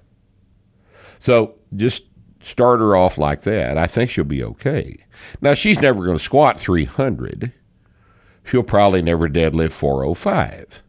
So 1.20 1.56
just 1.76 2.04
start 2.44 2.80
her 2.80 2.96
off 2.96 3.18
like 3.18 3.42
that. 3.42 3.78
I 3.78 3.88
think 3.88 4.10
she'll 4.10 4.24
be 4.24 4.44
okay. 4.44 5.06
Now, 5.40 5.54
she's 5.54 5.82
never 5.82 6.04
going 6.04 6.18
to 6.18 6.24
squat 6.24 6.60
300. 6.60 7.54
She'll 8.44 8.64
probably 8.64 9.02
never 9.02 9.30
deadlift 9.30 9.74
405. 9.74 10.84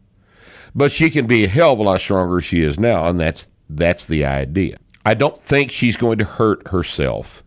But 0.75 0.91
she 0.91 1.09
can 1.09 1.27
be 1.27 1.43
a 1.43 1.47
hell 1.47 1.73
of 1.73 1.79
a 1.79 1.83
lot 1.83 2.01
stronger 2.01 2.41
she 2.41 2.63
is 2.63 2.79
now, 2.79 3.05
and 3.05 3.19
that's 3.19 3.47
that's 3.77 4.05
the 4.05 4.25
idea. 4.25 4.77
I 5.05 5.13
don't 5.13 5.41
think 5.41 5.71
she's 5.71 5.97
going 5.97 6.17
to 6.19 6.25
hurt 6.25 6.67
herself 6.69 7.43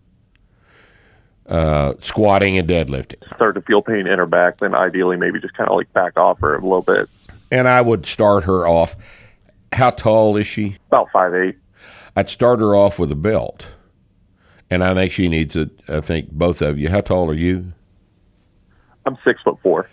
uh, 1.48 1.94
squatting 2.00 2.58
and 2.58 2.68
deadlifting. 2.68 3.24
Start 3.34 3.54
to 3.54 3.60
feel 3.62 3.82
pain 3.82 4.06
in 4.06 4.18
her 4.18 4.26
back, 4.26 4.58
then 4.58 4.74
ideally 4.74 5.16
maybe 5.16 5.40
just 5.40 5.54
kind 5.54 5.70
of 5.70 5.76
like 5.76 5.92
back 5.92 6.18
off 6.18 6.40
her 6.40 6.54
a 6.56 6.60
little 6.60 6.82
bit. 6.82 7.08
And 7.50 7.68
I 7.68 7.80
would 7.80 8.06
start 8.06 8.44
her 8.44 8.66
off. 8.66 8.96
How 9.72 9.90
tall 9.90 10.36
is 10.36 10.46
she? 10.46 10.76
About 10.88 11.08
five 11.12 11.34
eight. 11.34 11.56
I'd 12.16 12.30
start 12.30 12.60
her 12.60 12.74
off 12.74 12.98
with 12.98 13.12
a 13.12 13.16
belt. 13.16 13.68
And 14.68 14.82
I 14.82 14.94
think 14.94 15.12
she 15.12 15.28
needs 15.28 15.54
a, 15.54 15.70
I 15.88 16.00
think 16.00 16.32
both 16.32 16.60
of 16.60 16.78
you. 16.78 16.88
How 16.88 17.00
tall 17.00 17.30
are 17.30 17.34
you? 17.34 17.72
I'm 19.04 19.16
six 19.24 19.40
foot 19.42 19.58
four. 19.62 19.88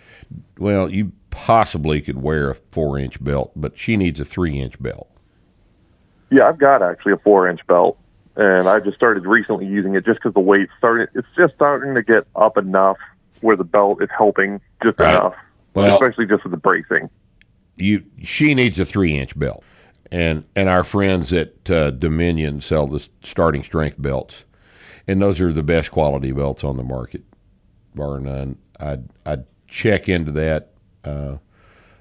Well, 0.57 0.89
you 0.89 1.11
possibly 1.29 2.01
could 2.01 2.21
wear 2.21 2.49
a 2.49 2.55
four 2.55 2.97
inch 2.97 3.23
belt, 3.23 3.51
but 3.55 3.77
she 3.77 3.97
needs 3.97 4.19
a 4.19 4.25
three 4.25 4.59
inch 4.59 4.81
belt. 4.81 5.09
Yeah, 6.29 6.47
I've 6.47 6.57
got 6.59 6.81
actually 6.81 7.13
a 7.13 7.17
four 7.17 7.47
inch 7.47 7.65
belt, 7.67 7.97
and 8.35 8.67
I 8.67 8.79
just 8.79 8.95
started 8.97 9.25
recently 9.25 9.65
using 9.67 9.95
it 9.95 10.05
just 10.05 10.19
because 10.19 10.33
the 10.33 10.39
weight 10.39 10.69
started. 10.77 11.09
It's 11.15 11.27
just 11.37 11.53
starting 11.55 11.93
to 11.95 12.03
get 12.03 12.25
up 12.35 12.57
enough 12.57 12.97
where 13.41 13.55
the 13.55 13.63
belt 13.63 14.01
is 14.01 14.09
helping 14.15 14.61
just 14.83 14.99
Right. 14.99 15.13
enough, 15.15 15.35
Well- 15.73 15.93
especially 15.93 16.25
just 16.25 16.43
with 16.43 16.51
the 16.51 16.57
bracing. 16.57 17.09
You, 17.75 18.03
she 18.21 18.53
needs 18.53 18.79
a 18.79 18.85
three 18.85 19.17
inch 19.17 19.37
belt, 19.37 19.63
and 20.11 20.45
and 20.55 20.69
our 20.69 20.83
friends 20.83 21.33
at 21.33 21.69
uh, 21.71 21.89
Dominion 21.91 22.61
sell 22.61 22.85
the 22.87 23.07
starting 23.23 23.63
strength 23.63 23.99
belts, 24.01 24.43
and 25.07 25.19
those 25.21 25.41
are 25.41 25.51
the 25.51 25.63
best 25.63 25.91
quality 25.91 26.31
belts 26.31 26.63
on 26.63 26.77
the 26.77 26.83
market, 26.83 27.23
bar 27.95 28.19
none. 28.19 28.57
I'd 28.79 29.09
I'd 29.25 29.45
check 29.67 30.07
into 30.07 30.31
that. 30.33 30.69
Uh, 31.03 31.37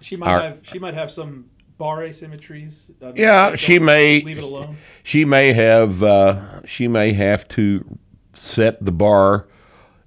She 0.01 0.17
might 0.17 0.29
Our- 0.31 0.41
have 0.43 0.61
she 0.63 0.79
might 0.79 0.93
have 0.95 1.11
some 1.11 1.47
bar 1.83 1.99
asymmetries. 1.99 2.93
Yeah, 3.17 3.57
she 3.57 3.81
may 3.81 4.23
leave 4.23 4.39
it 4.39 4.45
alone. 4.45 4.77
She 5.03 5.25
may 5.25 5.53
have 5.53 6.01
uh, 6.01 6.65
she 6.65 6.87
may 6.87 7.13
have 7.13 7.49
to 7.49 7.99
set 8.35 8.85
the 8.85 8.93
bar 8.93 9.49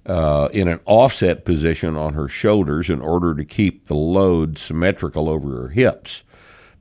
uh, 0.06 0.48
in 0.54 0.68
an 0.68 0.80
offset 0.86 1.44
position 1.44 1.94
on 1.94 2.14
her 2.14 2.28
shoulders 2.28 2.88
in 2.88 3.02
order 3.02 3.34
to 3.34 3.44
keep 3.44 3.88
the 3.88 3.94
load 3.94 4.56
symmetrical 4.56 5.28
over 5.28 5.50
her 5.64 5.68
hips 5.68 6.24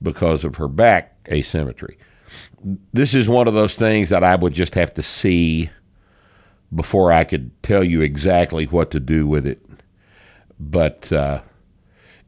because 0.01 0.45
of 0.45 0.55
her 0.55 0.69
back 0.69 1.27
asymmetry. 1.29 1.97
This 2.93 3.13
is 3.13 3.27
one 3.27 3.49
of 3.49 3.53
those 3.53 3.75
things 3.75 4.07
that 4.07 4.23
I 4.23 4.35
would 4.35 4.53
just 4.53 4.75
have 4.75 4.93
to 4.93 5.03
see 5.03 5.71
before 6.73 7.11
I 7.11 7.25
could 7.25 7.51
tell 7.61 7.83
you 7.83 7.99
exactly 7.99 8.63
what 8.63 8.91
to 8.91 9.01
do 9.01 9.27
with 9.27 9.45
it. 9.45 9.61
But 10.57 11.11
uh, 11.11 11.41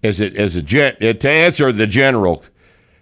as 0.03 0.19
it 0.19 0.35
as 0.35 0.57
a 0.57 0.61
gen, 0.61 0.97
to 0.99 1.29
answer 1.29 1.71
the 1.71 1.87
general 1.87 2.43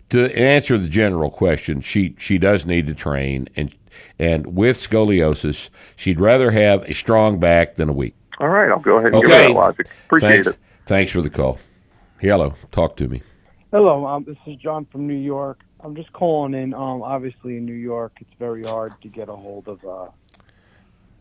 to 0.09 0.35
answer 0.37 0.77
the 0.77 0.87
general 0.87 1.29
question, 1.31 1.81
she 1.81 2.15
she 2.19 2.37
does 2.37 2.65
need 2.65 2.87
to 2.87 2.93
train, 2.93 3.47
and 3.55 3.73
and 4.19 4.55
with 4.55 4.77
scoliosis, 4.77 5.69
she'd 5.95 6.19
rather 6.19 6.51
have 6.51 6.83
a 6.83 6.93
strong 6.93 7.39
back 7.39 7.75
than 7.75 7.89
a 7.89 7.93
weak. 7.93 8.15
All 8.39 8.49
right, 8.49 8.69
I'll 8.69 8.79
go 8.79 8.97
ahead 8.97 9.13
and 9.13 9.23
give 9.23 9.31
Okay. 9.31 9.43
her 9.43 9.47
that 9.49 9.53
logic. 9.53 9.87
Appreciate 10.07 10.29
Thanks, 10.29 10.47
it. 10.47 10.57
Thanks 10.85 11.11
for 11.11 11.21
the 11.21 11.29
call. 11.29 11.57
Hello, 12.19 12.55
talk 12.71 12.95
to 12.97 13.07
me. 13.07 13.21
Hello, 13.71 14.05
um, 14.05 14.23
this 14.25 14.37
is 14.45 14.55
John 14.57 14.85
from 14.91 15.07
New 15.07 15.13
York. 15.15 15.59
I'm 15.81 15.95
just 15.95 16.11
calling 16.13 16.53
in. 16.53 16.73
Um, 16.73 17.01
obviously, 17.01 17.57
in 17.57 17.65
New 17.65 17.73
York, 17.73 18.13
it's 18.21 18.29
very 18.39 18.63
hard 18.63 18.93
to 19.01 19.07
get 19.07 19.29
a 19.29 19.35
hold 19.35 19.67
of, 19.67 19.83
uh, 19.85 20.09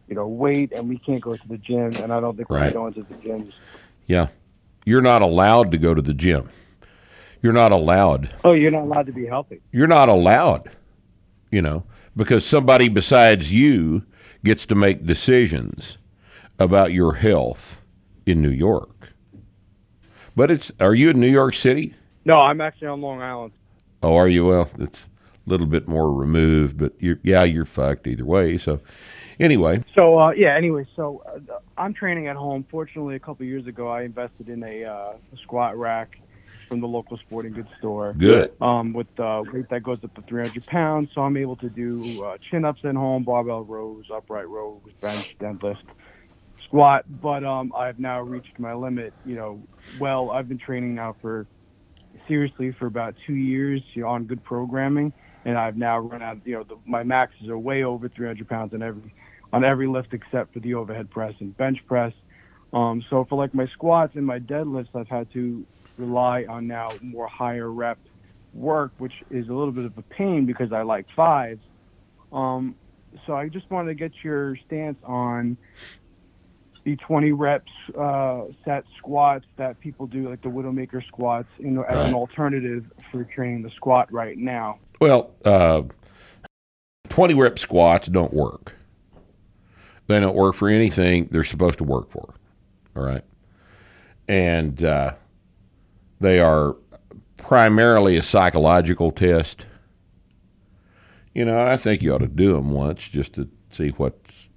you 0.09 0.15
know, 0.15 0.27
weight, 0.27 0.73
and 0.73 0.89
we 0.89 0.99
can't 0.99 1.21
go 1.21 1.37
to 1.37 1.49
the 1.49 1.59
gym, 1.59 1.97
and 2.03 2.13
I 2.13 2.21
don't 2.21 2.37
think 2.37 2.51
we're 2.51 2.59
Right. 2.61 2.73
going 2.73 2.95
to 2.95 3.03
the 3.03 3.15
gyms. 3.15 3.53
Yeah, 4.07 4.29
you're 4.85 5.01
not 5.03 5.23
allowed 5.23 5.71
to 5.73 5.79
go 5.79 5.95
to 5.95 6.03
the 6.03 6.15
gym. 6.15 6.49
You're 7.45 7.53
not 7.53 7.73
allowed. 7.73 8.35
Oh, 8.43 8.53
you're 8.55 8.71
not 8.71 8.85
allowed 8.85 9.05
to 9.05 9.13
be 9.13 9.27
healthy. 9.27 9.61
You're 9.71 9.87
not 9.87 10.09
allowed. 10.09 10.71
You 11.51 11.61
know, 11.61 11.85
because 12.17 12.47
somebody 12.47 12.89
besides 12.89 13.53
you 13.53 14.07
gets 14.43 14.65
to 14.65 14.75
make 14.75 15.05
decisions 15.05 15.99
about 16.59 16.95
your 16.95 17.17
health 17.17 17.83
in 18.25 18.41
New 18.41 18.51
York. 18.51 19.13
But 20.35 20.51
it's 20.51 20.73
are 20.81 20.95
you 20.95 21.11
in 21.11 21.21
New 21.21 21.31
York 21.31 21.53
City? 21.53 21.95
No, 22.25 22.41
I'm 22.41 22.63
actually 22.63 22.89
on 22.89 23.03
Long 23.03 23.21
Island. 23.21 23.53
Oh, 24.03 24.17
are 24.17 24.27
you? 24.27 24.47
Well, 24.47 24.71
it's 24.79 25.07
a 25.47 25.51
little 25.51 25.67
bit 25.67 25.87
more 25.87 26.11
removed, 26.11 26.79
but 26.79 26.95
you're, 26.99 27.21
yeah, 27.23 27.45
you're 27.45 27.67
fucked 27.67 28.07
either 28.07 28.25
way. 28.25 28.57
So, 28.57 28.81
anyway, 29.39 29.83
So 29.95 30.19
uh, 30.19 30.31
yeah. 30.31 30.57
Anyway, 30.57 30.87
so 30.97 31.23
uh, 31.27 31.59
I'm 31.77 31.93
training 31.93 32.27
at 32.27 32.37
home. 32.37 32.65
Fortunately, 32.71 33.17
a 33.17 33.21
couple 33.21 33.45
years 33.45 33.67
ago, 33.67 33.89
I 33.89 34.05
invested 34.05 34.49
in 34.49 34.63
a, 34.63 34.85
uh, 34.85 35.13
a 35.31 35.37
squat 35.43 35.77
rack 35.77 36.19
from 36.75 36.81
the 36.81 36.89
local 36.89 37.17
sporting 37.19 37.53
goods 37.53 37.69
store. 37.79 38.15
Good. 38.15 38.53
Um, 38.61 38.93
with 38.93 39.07
uh, 39.21 39.45
weight 39.53 39.69
that 39.69 39.85
goes 39.85 39.99
up 40.03 40.13
to 40.15 40.23
300 40.23 40.67
pounds, 40.67 41.11
so 41.15 41.23
I'm 41.23 41.37
able 41.37 41.55
to 41.57 41.69
do 41.69 42.25
uh, 42.25 42.37
chin 42.39 42.65
ups 42.65 42.81
at 42.85 42.97
home, 42.97 43.23
barbell 43.23 43.63
rows, 43.63 44.07
upright 44.13 44.49
rows, 44.49 44.81
bench, 45.01 45.37
deadlift, 45.39 45.85
squat. 46.65 47.05
But 47.23 47.45
um, 47.45 47.73
I've 47.77 48.01
now 48.01 48.23
reached 48.23 48.59
my 48.59 48.75
limit. 48.75 49.15
You 49.25 49.37
know, 49.37 49.63
well, 50.01 50.33
I've 50.33 50.49
been 50.49 50.59
training 50.59 50.97
now 50.97 51.15
for 51.23 51.47
seriously 52.27 52.73
for 52.73 52.87
about 52.87 53.15
two 53.25 53.35
years. 53.35 53.81
You 53.93 54.03
know, 54.03 54.09
on 54.09 54.25
good 54.25 54.43
programming, 54.43 55.13
and 55.45 55.57
I've 55.57 55.77
now 55.77 56.01
run 56.01 56.23
out. 56.23 56.39
You 56.45 56.55
know, 56.55 56.65
the, 56.65 56.77
my 56.87 57.05
maxes 57.05 57.49
are 57.49 57.57
way 57.57 57.85
over 57.85 58.09
300 58.09 58.49
pounds 58.49 58.75
on 58.75 58.83
every 58.83 59.15
on 59.53 59.63
every 59.63 59.87
lift 59.87 60.13
except 60.13 60.53
for 60.53 60.59
the 60.59 60.75
overhead 60.75 61.09
press 61.09 61.35
and 61.39 61.57
bench 61.57 61.87
press. 61.87 62.13
Um, 62.73 63.05
so 63.09 63.25
for 63.27 63.37
like 63.39 63.55
my 63.55 63.69
squats 63.69 64.17
and 64.17 64.27
my 64.27 64.41
deadlifts, 64.41 64.89
I've 64.97 65.07
had 65.07 65.33
to 65.35 65.65
rely 65.97 66.45
on 66.49 66.67
now 66.67 66.91
more 67.03 67.27
higher 67.27 67.71
rep 67.71 67.99
work, 68.53 68.93
which 68.99 69.13
is 69.31 69.49
a 69.49 69.53
little 69.53 69.73
bit 69.73 69.85
of 69.85 69.97
a 69.99 70.03
pain 70.03 70.47
because 70.47 70.73
I 70.73 70.83
like 70.83 71.07
fives. 71.15 71.63
Um, 72.33 72.75
so 73.27 73.35
I 73.35 73.49
just 73.49 73.71
wanted 73.71 73.89
to 73.91 73.95
get 73.95 74.13
your 74.23 74.57
stance 74.67 74.99
on 75.05 75.57
the 76.85 76.97
20 76.97 77.33
reps 77.33 77.71
uh, 77.99 78.43
set 78.65 78.85
squats 78.99 79.47
that 79.57 79.79
people 79.81 80.07
do, 80.07 80.29
like 80.29 80.43
the 80.43 80.49
Widowmaker 80.49 81.05
squats, 81.07 81.49
you 81.59 81.71
know, 81.71 81.83
as 81.83 81.97
Right. 81.97 82.07
an 82.09 82.15
alternative 82.15 82.85
for 83.11 83.25
training 83.25 83.63
the 83.63 83.71
squat 83.71 84.13
right 84.13 84.37
now. 84.37 84.79
well, 85.01 85.31
uh, 85.45 85.83
twenty 87.09 87.35
rep 87.35 87.59
squats 87.59 88.09
don't 88.09 88.33
work. 88.35 88.77
They 90.07 90.21
don't 90.21 90.35
work 90.37 90.55
for 90.55 90.69
anything 90.69 91.29
they're 91.31 91.45
supposed 91.45 91.79
to 91.79 91.85
work 91.85 92.11
for. 92.11 92.35
All 92.97 93.03
right, 93.03 93.25
and 94.29 94.83
uh, 94.83 95.15
they 96.21 96.41
are 96.41 96.77
primarily 97.37 98.17
a 98.17 98.23
psychological 98.23 99.11
test. 99.11 99.67
You 101.35 101.45
know, 101.45 101.67
I 101.67 101.77
think 101.77 102.03
you 102.03 102.15
ought 102.15 102.19
to 102.19 102.29
do 102.29 102.55
them 102.55 102.71
once 102.71 103.09
just 103.09 103.35
to 103.35 103.49
see 103.71 103.91
what's 103.91 104.51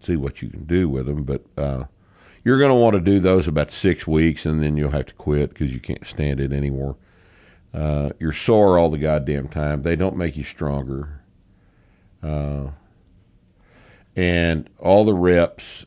see 0.00 0.16
what 0.16 0.42
you 0.42 0.48
can 0.48 0.64
do 0.64 0.88
with 0.88 1.06
them. 1.06 1.24
But 1.24 1.44
uh, 1.56 1.84
you're 2.44 2.58
going 2.58 2.70
to 2.70 2.74
want 2.74 2.94
to 2.94 3.00
do 3.00 3.20
those 3.20 3.48
about 3.48 3.70
six 3.70 4.06
weeks, 4.06 4.46
and 4.46 4.62
then 4.62 4.76
you'll 4.76 4.90
have 4.90 5.06
to 5.06 5.14
quit 5.14 5.50
because 5.50 5.72
you 5.72 5.80
can't 5.80 6.06
stand 6.06 6.40
it 6.40 6.52
anymore. 6.52 6.96
Uh, 7.72 8.10
you're 8.18 8.32
sore 8.32 8.78
all 8.78 8.90
the 8.90 8.98
goddamn 8.98 9.48
time. 9.48 9.82
They 9.82 9.96
don't 9.96 10.16
make 10.16 10.36
you 10.36 10.44
stronger. 10.44 11.20
Uh, 12.22 12.70
and 14.16 14.68
all 14.78 15.04
the 15.04 15.14
reps 15.14 15.84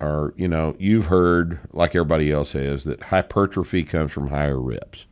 are, 0.00 0.32
you 0.36 0.48
know, 0.48 0.76
you've 0.78 1.06
heard, 1.06 1.60
like 1.72 1.94
everybody 1.94 2.30
else 2.30 2.52
has, 2.52 2.84
that 2.84 3.04
hypertrophy 3.04 3.84
comes 3.84 4.12
from 4.12 4.28
higher 4.28 4.60
reps, 4.60 5.06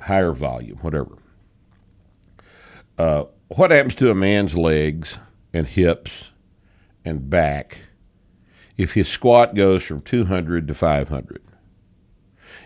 higher 0.00 0.32
volume, 0.32 0.78
whatever. 0.78 1.16
Uh, 2.98 3.24
what 3.48 3.70
happens 3.70 3.94
to 3.96 4.10
a 4.10 4.14
man's 4.14 4.56
legs 4.56 5.18
and 5.52 5.66
hips 5.66 6.30
and 7.04 7.30
back 7.30 7.82
if 8.76 8.94
his 8.94 9.08
squat 9.08 9.54
goes 9.54 9.82
from 9.82 10.00
200 10.00 10.68
to 10.68 10.74
500 10.74 11.42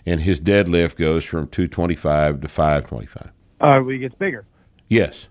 and 0.04 0.22
his 0.22 0.40
deadlift 0.40 0.96
goes 0.96 1.24
from 1.24 1.46
225 1.46 2.40
to 2.40 2.48
525? 2.48 3.26
Uh, 3.26 3.30
well, 3.60 3.88
he 3.88 3.98
gets 3.98 4.14
bigger. 4.16 4.44
Yes. 4.88 5.28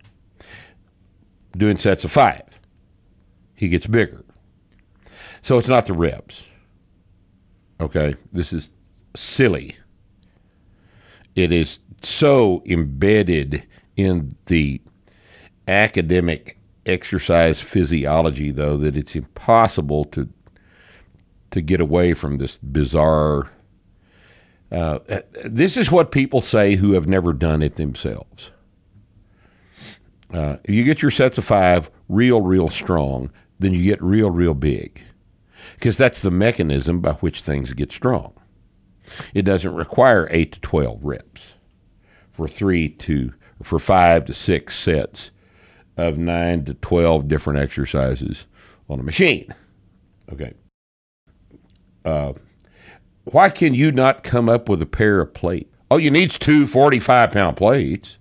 Doing 1.58 1.78
sets 1.78 2.06
of 2.06 2.12
five, 2.12 2.60
he 3.54 3.68
gets 3.68 3.86
bigger. 3.88 4.24
So 5.42 5.58
it's 5.58 5.68
not 5.68 5.86
the 5.86 5.94
reps. 5.94 6.44
Okay, 7.80 8.16
this 8.32 8.54
is 8.54 8.72
silly. 9.16 9.78
It 11.36 11.52
is 11.52 11.80
so 12.04 12.62
embedded 12.66 13.68
in 13.96 14.36
the 14.46 14.82
academic 15.68 16.60
exercise 16.86 17.60
physiology, 17.60 18.52
though, 18.52 18.78
that 18.78 18.96
it's 18.96 19.16
impossible 19.16 20.06
to 20.06 20.30
to 21.52 21.62
get 21.62 21.82
away 21.82 22.14
from 22.14 22.38
this 22.38 22.58
bizarre. 22.60 23.50
Uh, 24.72 25.00
this 25.44 25.76
is 25.76 25.92
what 25.92 26.10
people 26.10 26.42
say 26.42 26.76
who 26.76 26.94
have 26.94 27.08
never 27.08 27.34
done 27.34 27.62
it 27.62 27.76
themselves. 27.76 28.52
Uh, 30.34 30.56
you 30.66 30.86
get 30.86 31.02
your 31.02 31.12
sets 31.12 31.38
of 31.38 31.44
five 31.44 31.92
real, 32.08 32.42
real 32.42 32.70
strong, 32.70 33.30
then 33.60 33.74
you 33.74 33.84
get 33.84 34.02
real, 34.02 34.32
real 34.32 34.54
big. 34.54 35.04
Because 35.82 35.97
that's 35.97 36.19
the 36.19 36.29
mechanism 36.29 36.99
by 36.99 37.13
which 37.13 37.41
things 37.41 37.73
get 37.73 37.91
strong. 37.91 38.34
It 39.34 39.41
doesn't 39.41 39.73
require 39.73 40.27
8 40.29 40.51
to 40.51 40.59
12 40.59 41.03
reps 41.03 41.53
for 42.32 42.47
3 42.47 42.88
to 42.88 43.34
for 43.63 43.79
5 43.79 44.25
to 44.25 44.34
6 44.36 44.77
sets 44.77 45.32
of 45.97 46.19
9 46.19 46.65
to 46.65 46.75
12 46.75 47.27
different 47.27 47.57
exercises 47.57 48.45
on 48.91 48.99
a 48.99 49.03
machine. 49.03 49.55
Okay. 50.32 50.53
Uh, 52.05 52.34
why 53.23 53.49
can 53.49 53.73
you 53.73 53.91
not 53.91 54.23
come 54.23 54.49
up 54.49 54.69
with 54.69 54.84
a 54.84 54.86
pair 54.86 55.19
of 55.19 55.34
plates? 55.34 55.73
All 55.89 55.99
you 55.99 56.11
need 56.11 56.29
is 56.29 56.38
two 56.38 56.67
45 56.67 57.32
pound 57.32 57.57
plates. 57.57 58.17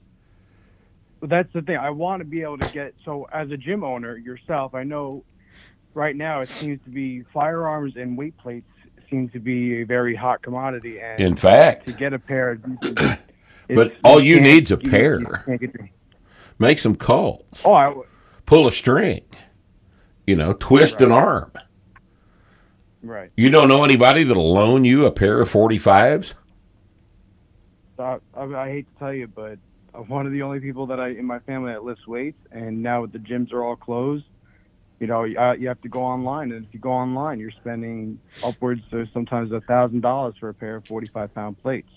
But 1.20 1.28
that's 1.28 1.52
the 1.52 1.60
thing. 1.60 1.76
I 1.76 1.90
want 1.90 2.20
to 2.20 2.24
be 2.24 2.40
able 2.40 2.56
to 2.56 2.72
get 2.72 2.94
so 3.04 3.28
as 3.30 3.50
a 3.50 3.58
gym 3.58 3.84
owner 3.84 4.16
yourself, 4.16 4.74
I 4.74 4.82
know 4.82 5.24
right 5.94 6.14
now 6.16 6.40
it 6.40 6.48
seems 6.48 6.80
to 6.84 6.90
be 6.90 7.22
firearms 7.32 7.96
and 7.96 8.16
weight 8.16 8.36
plates 8.38 8.66
seems 9.10 9.32
to 9.32 9.40
be 9.40 9.80
a 9.82 9.84
very 9.84 10.14
hot 10.14 10.40
commodity. 10.42 11.00
And 11.00 11.20
In 11.20 11.34
fact. 11.36 11.86
to 11.88 11.92
get 11.92 12.12
a 12.12 12.18
pair, 12.18 12.60
But 13.68 13.94
all 14.04 14.20
you 14.20 14.40
need's 14.40 14.70
a 14.70 14.78
you- 14.80 14.90
pair. 14.90 15.20
you 15.60 15.72
Make 16.58 16.78
some 16.78 16.94
calls. 16.94 17.62
Oh, 17.64 17.72
I, 17.74 17.86
w- 17.86 18.06
Pull 18.46 18.66
a 18.68 18.72
string. 18.72 19.22
You 20.26 20.36
know, 20.36 20.52
twist 20.52 21.00
an 21.00 21.10
arm. 21.10 21.50
right. 23.02 23.30
You 23.36 23.50
don't 23.50 23.68
know 23.68 23.82
anybody 23.84 24.22
that'll 24.24 24.52
loan 24.52 24.84
you 24.84 25.06
a 25.06 25.10
pair 25.10 25.40
of 25.40 25.48
45s? 25.50 26.34
I, 27.98 28.02
uh, 28.02 28.18
I, 28.34 28.44
I 28.44 28.68
hate 28.70 28.86
to 28.92 28.98
tell 28.98 29.12
you, 29.14 29.26
but 29.26 29.58
I'm 29.94 30.08
one 30.08 30.26
of 30.26 30.32
the 30.32 30.42
only 30.42 30.60
people 30.60 30.86
that 30.86 31.00
I 31.00 31.08
in 31.08 31.24
my 31.24 31.38
family 31.40 31.72
that 31.72 31.82
lifts 31.84 32.06
weights, 32.06 32.38
and 32.52 32.82
now 32.82 33.06
the 33.06 33.18
gyms 33.18 33.52
are 33.52 33.64
all 33.64 33.76
closed. 33.76 34.24
You 35.00 35.06
know, 35.06 35.24
you, 35.24 35.38
uh, 35.38 35.52
you 35.54 35.66
have 35.68 35.80
to 35.80 35.88
go 35.88 36.02
online, 36.02 36.52
and 36.52 36.64
if 36.64 36.72
you 36.74 36.78
go 36.78 36.92
online, 36.92 37.40
you're 37.40 37.50
spending 37.50 38.20
upwards 38.44 38.82
of 38.92 39.08
sometimes 39.14 39.50
a 39.50 39.60
thousand 39.62 40.02
dollars 40.02 40.34
for 40.38 40.50
a 40.50 40.54
pair 40.54 40.76
of 40.76 40.86
45 40.86 41.34
pound 41.34 41.60
plates. 41.62 41.88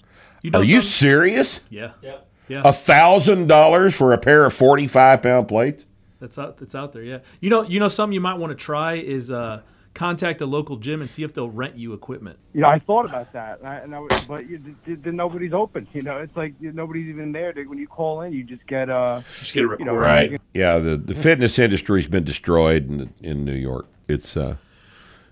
You 0.41 0.51
know 0.51 0.59
Are 0.61 0.63
you 0.63 0.79
some- 0.81 0.89
serious? 0.89 1.59
Yeah. 1.69 1.91
Yeah. 2.01 2.61
A 2.65 2.71
thousand 2.73 3.47
dollars 3.47 3.93
for 3.95 4.11
a 4.13 4.17
pair 4.17 4.45
of 4.45 4.53
forty-five 4.53 5.21
pound 5.23 5.47
plates? 5.47 5.85
That's 6.19 6.37
out. 6.37 6.57
That's 6.57 6.75
out 6.75 6.91
there. 6.91 7.01
Yeah. 7.03 7.19
You 7.39 7.49
know. 7.49 7.63
You 7.63 7.79
know. 7.79 7.87
Something 7.87 8.13
you 8.13 8.19
might 8.21 8.33
want 8.37 8.51
to 8.51 8.55
try 8.55 8.95
is 8.95 9.31
uh, 9.31 9.61
contact 9.93 10.41
a 10.41 10.45
local 10.45 10.77
gym 10.77 11.01
and 11.01 11.09
see 11.09 11.23
if 11.23 11.33
they'll 11.33 11.49
rent 11.49 11.77
you 11.77 11.93
equipment. 11.93 12.39
You 12.53 12.61
know, 12.61 12.67
I 12.69 12.79
thought 12.79 13.05
about 13.05 13.31
that, 13.33 13.59
and 13.59 13.67
I, 13.67 13.75
and 13.77 13.95
I, 13.95 13.99
was- 13.99 14.25
but 14.25 14.49
you, 14.49 14.57
th- 14.85 15.03
th- 15.03 15.13
nobody's 15.15 15.53
open. 15.53 15.87
You 15.93 16.01
know, 16.01 16.17
it's 16.17 16.35
like 16.35 16.53
you- 16.59 16.71
nobody's 16.71 17.07
even 17.07 17.31
there. 17.31 17.53
To, 17.53 17.63
when 17.65 17.77
you 17.77 17.87
call 17.87 18.21
in, 18.21 18.33
you 18.33 18.43
just 18.43 18.65
get 18.67 18.89
uh, 18.89 19.21
Just 19.39 19.53
get 19.53 19.63
a 19.65 19.75
you 19.77 19.85
know, 19.85 19.93
Right. 19.95 20.41
Yeah. 20.53 20.79
The 20.79 20.97
the 20.97 21.15
fitness 21.15 21.59
industry's 21.59 22.07
been 22.07 22.23
destroyed 22.23 22.89
in 22.89 23.13
in 23.21 23.45
New 23.45 23.53
York. 23.55 23.87
It's 24.07 24.35
uh, 24.35 24.55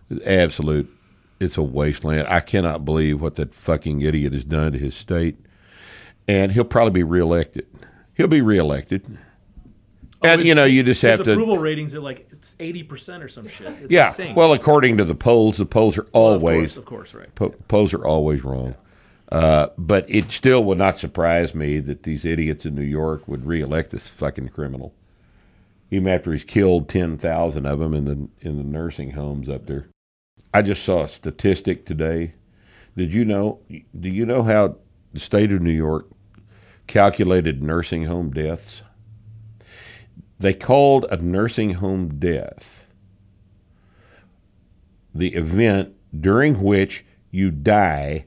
it's 0.10 0.26
absolute. 0.26 0.96
It's 1.40 1.58
a 1.58 1.64
wasteland. 1.64 2.28
I 2.28 2.40
cannot 2.40 2.86
believe 2.86 3.20
what 3.20 3.34
that 3.36 3.56
fucking 3.56 4.02
idiot 4.02 4.34
has 4.34 4.46
done 4.46 4.74
to 4.74 4.78
his 4.78 4.94
state, 4.96 5.38
and 6.28 6.52
he'll 6.52 6.64
probably 6.66 6.92
be 6.92 7.04
reelected. 7.04 7.66
He'll 8.14 8.28
be 8.28 8.42
reelected. 8.42 9.18
And 10.24 10.46
you 10.46 10.54
know, 10.54 10.66
you 10.66 10.84
just 10.84 11.02
have 11.02 11.24
to. 11.24 11.32
approval 11.32 11.58
ratings 11.58 11.96
are 11.96 12.00
like 12.00 12.28
it's 12.32 12.56
eighty 12.60 12.84
percent 12.84 13.24
or 13.24 13.28
some 13.30 13.48
shit. 13.48 13.68
It's 13.82 13.92
yeah. 13.92 14.10
insane. 14.10 14.36
Well, 14.36 14.54
according 14.54 14.98
to 14.98 15.04
the 15.04 15.16
polls, 15.16 15.58
the 15.58 15.66
polls 15.66 15.98
are 15.98 16.08
Well, 16.14 16.34
of 16.34 16.44
always, 16.44 16.74
course, 16.74 16.78
of 16.78 16.86
course, 16.86 17.14
right. 17.14 17.34
po- 17.36 17.56
polls 17.68 17.94
are 17.94 18.06
always 18.06 18.44
wrong. 18.44 18.76
Uh, 19.32 19.68
but 19.78 20.06
it 20.10 20.32
still 20.32 20.64
would 20.66 20.78
not 20.78 21.00
surprise 21.00 21.56
me 21.56 21.80
that 21.80 22.04
these 22.04 22.26
idiots 22.26 22.66
in 22.66 22.76
New 22.76 22.82
York 22.84 23.28
would 23.28 23.46
reelect 23.46 23.90
this 23.92 24.06
fucking 24.08 24.50
criminal, 24.50 24.94
even 25.90 26.10
after 26.10 26.34
he's 26.34 26.44
killed 26.44 26.90
ten 26.90 27.18
thousand 27.18 27.66
of 27.66 27.80
them 27.80 27.94
in 27.94 28.06
the 28.06 28.28
in 28.48 28.58
the 28.58 28.64
nursing 28.64 29.12
homes 29.12 29.48
up 29.50 29.66
there. 29.66 29.88
I 30.54 30.62
just 30.62 30.84
saw 30.84 31.04
a 31.04 31.08
statistic 31.08 31.86
today. 31.86 32.34
Did 32.98 33.14
you 33.14 33.24
know? 33.24 33.60
Do 33.98 34.10
you 34.10 34.26
know 34.26 34.44
how 34.44 34.76
the 35.14 35.20
state 35.20 35.52
of 35.54 35.62
New 35.62 35.72
York 35.72 36.08
calculated 36.88 37.64
nursing 37.64 38.04
home 38.04 38.32
deaths? 38.32 38.84
They 40.42 40.54
called 40.54 41.06
a 41.12 41.18
nursing 41.18 41.76
home 41.76 42.20
death 42.20 42.88
the 45.14 45.36
event 45.36 45.94
during 46.20 46.64
which 46.64 47.06
you 47.32 47.52
die 47.52 48.26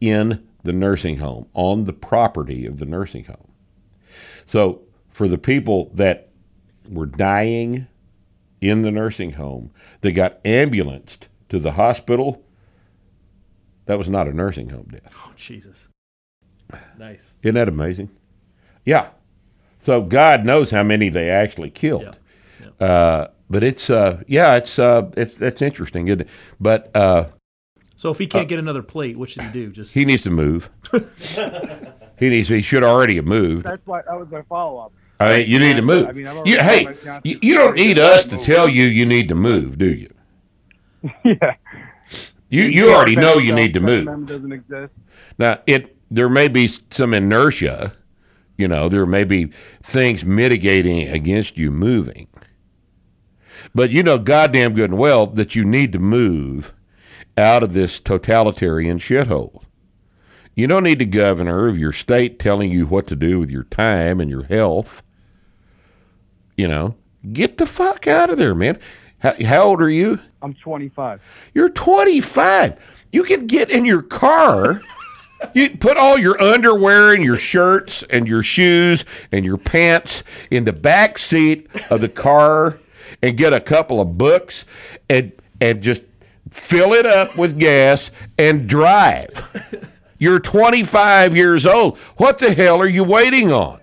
in 0.00 0.46
the 0.62 0.72
nursing 0.72 1.18
home, 1.18 1.48
on 1.54 1.84
the 1.84 1.92
property 1.92 2.66
of 2.66 2.78
the 2.78 2.86
nursing 2.86 3.24
home. 3.24 3.52
So, 4.44 4.82
for 5.10 5.28
the 5.28 5.38
people 5.38 5.90
that 5.94 6.30
were 6.88 7.06
dying 7.06 7.86
in 8.60 8.82
the 8.82 8.90
nursing 8.90 9.32
home, 9.32 9.70
they 10.00 10.12
got 10.12 10.44
ambulanced 10.44 11.28
to 11.48 11.58
the 11.58 11.72
hospital, 11.72 12.44
that 13.84 13.98
was 13.98 14.08
not 14.08 14.26
a 14.26 14.32
nursing 14.32 14.70
home 14.70 14.88
death. 14.90 15.14
Oh 15.14 15.32
Jesus. 15.36 15.88
Nice. 16.98 17.36
Isn't 17.42 17.54
that 17.54 17.68
amazing? 17.68 18.10
Yeah. 18.84 19.10
So 19.86 20.02
God 20.02 20.44
knows 20.44 20.72
how 20.72 20.82
many 20.82 21.10
they 21.10 21.30
actually 21.30 21.70
killed. 21.70 22.18
Uh, 22.80 23.28
but 23.48 23.62
it's 23.62 23.88
uh, 23.88 24.20
yeah, 24.26 24.56
it's 24.56 24.80
uh, 24.80 25.12
it's 25.16 25.36
that's 25.36 25.62
interesting, 25.62 26.08
isn't 26.08 26.22
it? 26.22 26.28
But 26.58 26.90
uh, 26.96 27.26
So 27.94 28.10
if 28.10 28.18
he 28.18 28.26
can't 28.26 28.48
get 28.48 28.58
another 28.58 28.82
plate, 28.82 29.16
what 29.16 29.30
should 29.30 29.44
he 29.44 29.50
do? 29.50 29.70
Just 29.70 29.94
he 29.94 30.04
needs 30.04 30.24
to 30.24 30.30
move. 30.30 30.70
he 32.18 32.28
needs. 32.28 32.48
He 32.48 32.62
should 32.62 32.82
already 32.82 33.14
have 33.14 33.26
moved. 33.26 33.64
That's 33.64 33.86
why 33.86 34.02
that 34.02 34.18
was 34.18 34.28
my 34.28 34.42
follow 34.42 34.86
up. 34.86 34.92
I 35.20 35.38
mean, 35.38 35.50
you 35.50 35.60
need 35.60 35.76
to 35.76 35.82
move. 35.82 36.08
I 36.08 36.12
mean, 36.12 36.26
You, 36.44 36.58
hey, 36.58 37.20
you, 37.22 37.38
you 37.40 37.54
don't 37.54 37.76
need 37.76 38.00
us 38.00 38.26
to 38.26 38.42
tell 38.42 38.68
you 38.68 38.86
you 38.86 39.06
need 39.06 39.28
to 39.28 39.36
move, 39.36 39.78
do 39.78 39.94
you? 39.94 40.12
yeah. 41.24 41.54
You 42.48 42.64
you 42.64 42.92
already 42.92 43.14
know 43.14 43.34
you 43.34 43.52
need 43.52 43.72
to 43.74 43.80
move. 43.80 44.06
Member 44.06 44.32
doesn't 44.32 44.52
exist. 44.52 44.92
Now, 45.38 45.60
it 45.64 45.96
there 46.10 46.28
may 46.28 46.48
be 46.48 46.68
some 46.90 47.14
inertia, 47.14 47.92
you 48.56 48.68
know, 48.68 48.88
there 48.88 49.06
may 49.06 49.24
be 49.24 49.52
things 49.82 50.24
mitigating 50.24 51.08
against 51.08 51.56
you 51.56 51.70
moving. 51.70 52.28
But 53.74 53.90
you 53.90 54.02
know 54.02 54.18
goddamn 54.18 54.74
good 54.74 54.90
and 54.90 54.98
well 54.98 55.26
that 55.26 55.54
you 55.54 55.64
need 55.64 55.92
to 55.92 55.98
move 55.98 56.74
out 57.36 57.62
of 57.62 57.72
this 57.72 58.00
totalitarian 58.00 58.98
shithole. 58.98 59.62
You 60.54 60.66
don't 60.66 60.84
need 60.84 61.00
the 61.00 61.06
governor 61.06 61.68
of 61.68 61.76
your 61.76 61.92
state 61.92 62.38
telling 62.38 62.70
you 62.70 62.86
what 62.86 63.06
to 63.08 63.16
do 63.16 63.38
with 63.38 63.50
your 63.50 63.64
time 63.64 64.20
and 64.20 64.30
your 64.30 64.44
health. 64.44 65.02
You 66.56 66.68
know, 66.68 66.96
get 67.30 67.58
the 67.58 67.66
fuck 67.66 68.06
out 68.06 68.30
of 68.30 68.38
there, 68.38 68.54
man. 68.54 68.78
How, 69.18 69.34
how 69.44 69.62
old 69.64 69.82
are 69.82 69.90
you? 69.90 70.18
I'm 70.40 70.54
25. 70.54 71.20
You're 71.52 71.68
25. 71.68 72.78
You 73.12 73.24
can 73.24 73.46
get 73.46 73.70
in 73.70 73.84
your 73.84 74.02
car. 74.02 74.80
You 75.54 75.76
put 75.76 75.96
all 75.96 76.18
your 76.18 76.40
underwear 76.40 77.12
and 77.12 77.22
your 77.22 77.38
shirts 77.38 78.04
and 78.08 78.26
your 78.26 78.42
shoes 78.42 79.04
and 79.30 79.44
your 79.44 79.58
pants 79.58 80.24
in 80.50 80.64
the 80.64 80.72
back 80.72 81.18
seat 81.18 81.68
of 81.90 82.00
the 82.00 82.08
car 82.08 82.78
and 83.22 83.36
get 83.36 83.52
a 83.52 83.60
couple 83.60 84.00
of 84.00 84.16
books 84.16 84.64
and 85.08 85.32
and 85.60 85.82
just 85.82 86.02
fill 86.50 86.92
it 86.92 87.06
up 87.06 87.36
with 87.36 87.58
gas 87.58 88.10
and 88.38 88.68
drive. 88.68 89.46
You're 90.18 90.40
25 90.40 91.36
years 91.36 91.66
old. 91.66 91.98
What 92.16 92.38
the 92.38 92.54
hell 92.54 92.80
are 92.80 92.88
you 92.88 93.04
waiting 93.04 93.52
on? 93.52 93.80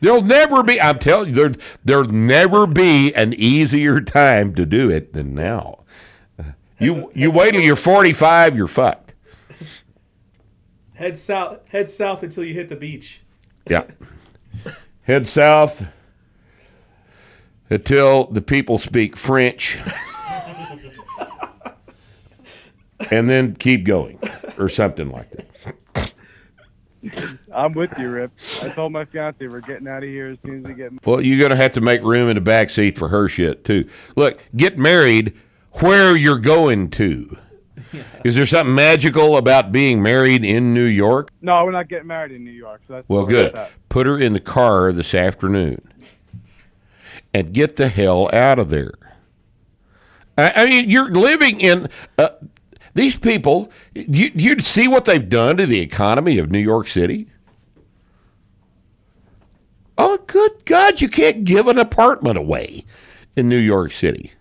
There'll 0.00 0.22
never 0.22 0.62
be, 0.62 0.80
I'm 0.80 0.98
telling 0.98 1.30
you, 1.30 1.34
there, 1.34 1.52
there'll 1.84 2.10
never 2.10 2.66
be 2.66 3.14
an 3.14 3.32
easier 3.32 4.00
time 4.00 4.54
to 4.54 4.66
do 4.66 4.90
it 4.90 5.12
than 5.12 5.34
now. 5.34 5.80
You, 6.78 7.10
you 7.14 7.30
wait 7.30 7.52
till 7.52 7.62
you're 7.62 7.76
45, 7.76 8.56
you're 8.56 8.66
fucked. 8.66 9.03
Head 10.94 11.18
south. 11.18 11.68
Head 11.68 11.90
south 11.90 12.22
until 12.22 12.44
you 12.44 12.54
hit 12.54 12.68
the 12.68 12.76
beach. 12.76 13.20
Yeah. 13.68 13.84
Head 15.02 15.28
south 15.28 15.86
until 17.68 18.24
the 18.24 18.40
people 18.40 18.78
speak 18.78 19.16
French. 19.16 19.78
and 23.10 23.28
then 23.28 23.54
keep 23.54 23.84
going 23.84 24.18
or 24.58 24.68
something 24.68 25.10
like 25.10 25.30
that. 25.30 26.12
I'm 27.52 27.74
with 27.74 27.96
you, 27.98 28.08
Rip. 28.08 28.32
I 28.62 28.70
told 28.70 28.92
my 28.92 29.04
fiance 29.04 29.46
we're 29.46 29.60
getting 29.60 29.86
out 29.86 30.02
of 30.02 30.08
here 30.08 30.28
as 30.28 30.38
soon 30.44 30.60
as 30.60 30.64
we 30.64 30.74
get. 30.74 31.06
Well, 31.06 31.20
you're 31.20 31.38
going 31.38 31.50
to 31.50 31.56
have 31.56 31.72
to 31.72 31.80
make 31.80 32.02
room 32.02 32.30
in 32.30 32.34
the 32.34 32.40
back 32.40 32.70
seat 32.70 32.96
for 32.96 33.08
her 33.08 33.28
shit 33.28 33.64
too. 33.64 33.88
Look, 34.16 34.40
get 34.56 34.78
married 34.78 35.34
where 35.80 36.16
you're 36.16 36.38
going 36.38 36.90
to. 36.92 37.38
Is 38.24 38.34
there 38.34 38.46
something 38.46 38.74
magical 38.74 39.36
about 39.36 39.72
being 39.72 40.02
married 40.02 40.44
in 40.44 40.74
New 40.74 40.84
York? 40.84 41.30
No, 41.40 41.64
we're 41.64 41.72
not 41.72 41.88
getting 41.88 42.06
married 42.06 42.32
in 42.32 42.44
New 42.44 42.50
York. 42.50 42.82
So 42.86 42.94
that's 42.94 43.08
Well, 43.08 43.26
good. 43.26 43.54
Put 43.88 44.06
her 44.06 44.18
in 44.18 44.32
the 44.32 44.40
car 44.40 44.92
this 44.92 45.14
afternoon 45.14 45.80
and 47.32 47.52
get 47.52 47.76
the 47.76 47.88
hell 47.88 48.30
out 48.32 48.58
of 48.58 48.70
there. 48.70 48.92
I, 50.36 50.52
I 50.56 50.66
mean, 50.66 50.90
you're 50.90 51.10
living 51.10 51.60
in 51.60 51.88
uh, 52.18 52.30
these 52.94 53.18
people. 53.18 53.70
You 53.94 54.30
you 54.34 54.60
see 54.60 54.88
what 54.88 55.04
they've 55.04 55.28
done 55.28 55.56
to 55.58 55.66
the 55.66 55.80
economy 55.80 56.38
of 56.38 56.50
New 56.50 56.58
York 56.58 56.88
City? 56.88 57.28
Oh, 59.96 60.18
good 60.26 60.64
God! 60.64 61.00
You 61.00 61.08
can't 61.08 61.44
give 61.44 61.68
an 61.68 61.78
apartment 61.78 62.36
away 62.36 62.84
in 63.36 63.48
New 63.48 63.58
York 63.58 63.92
City 63.92 64.32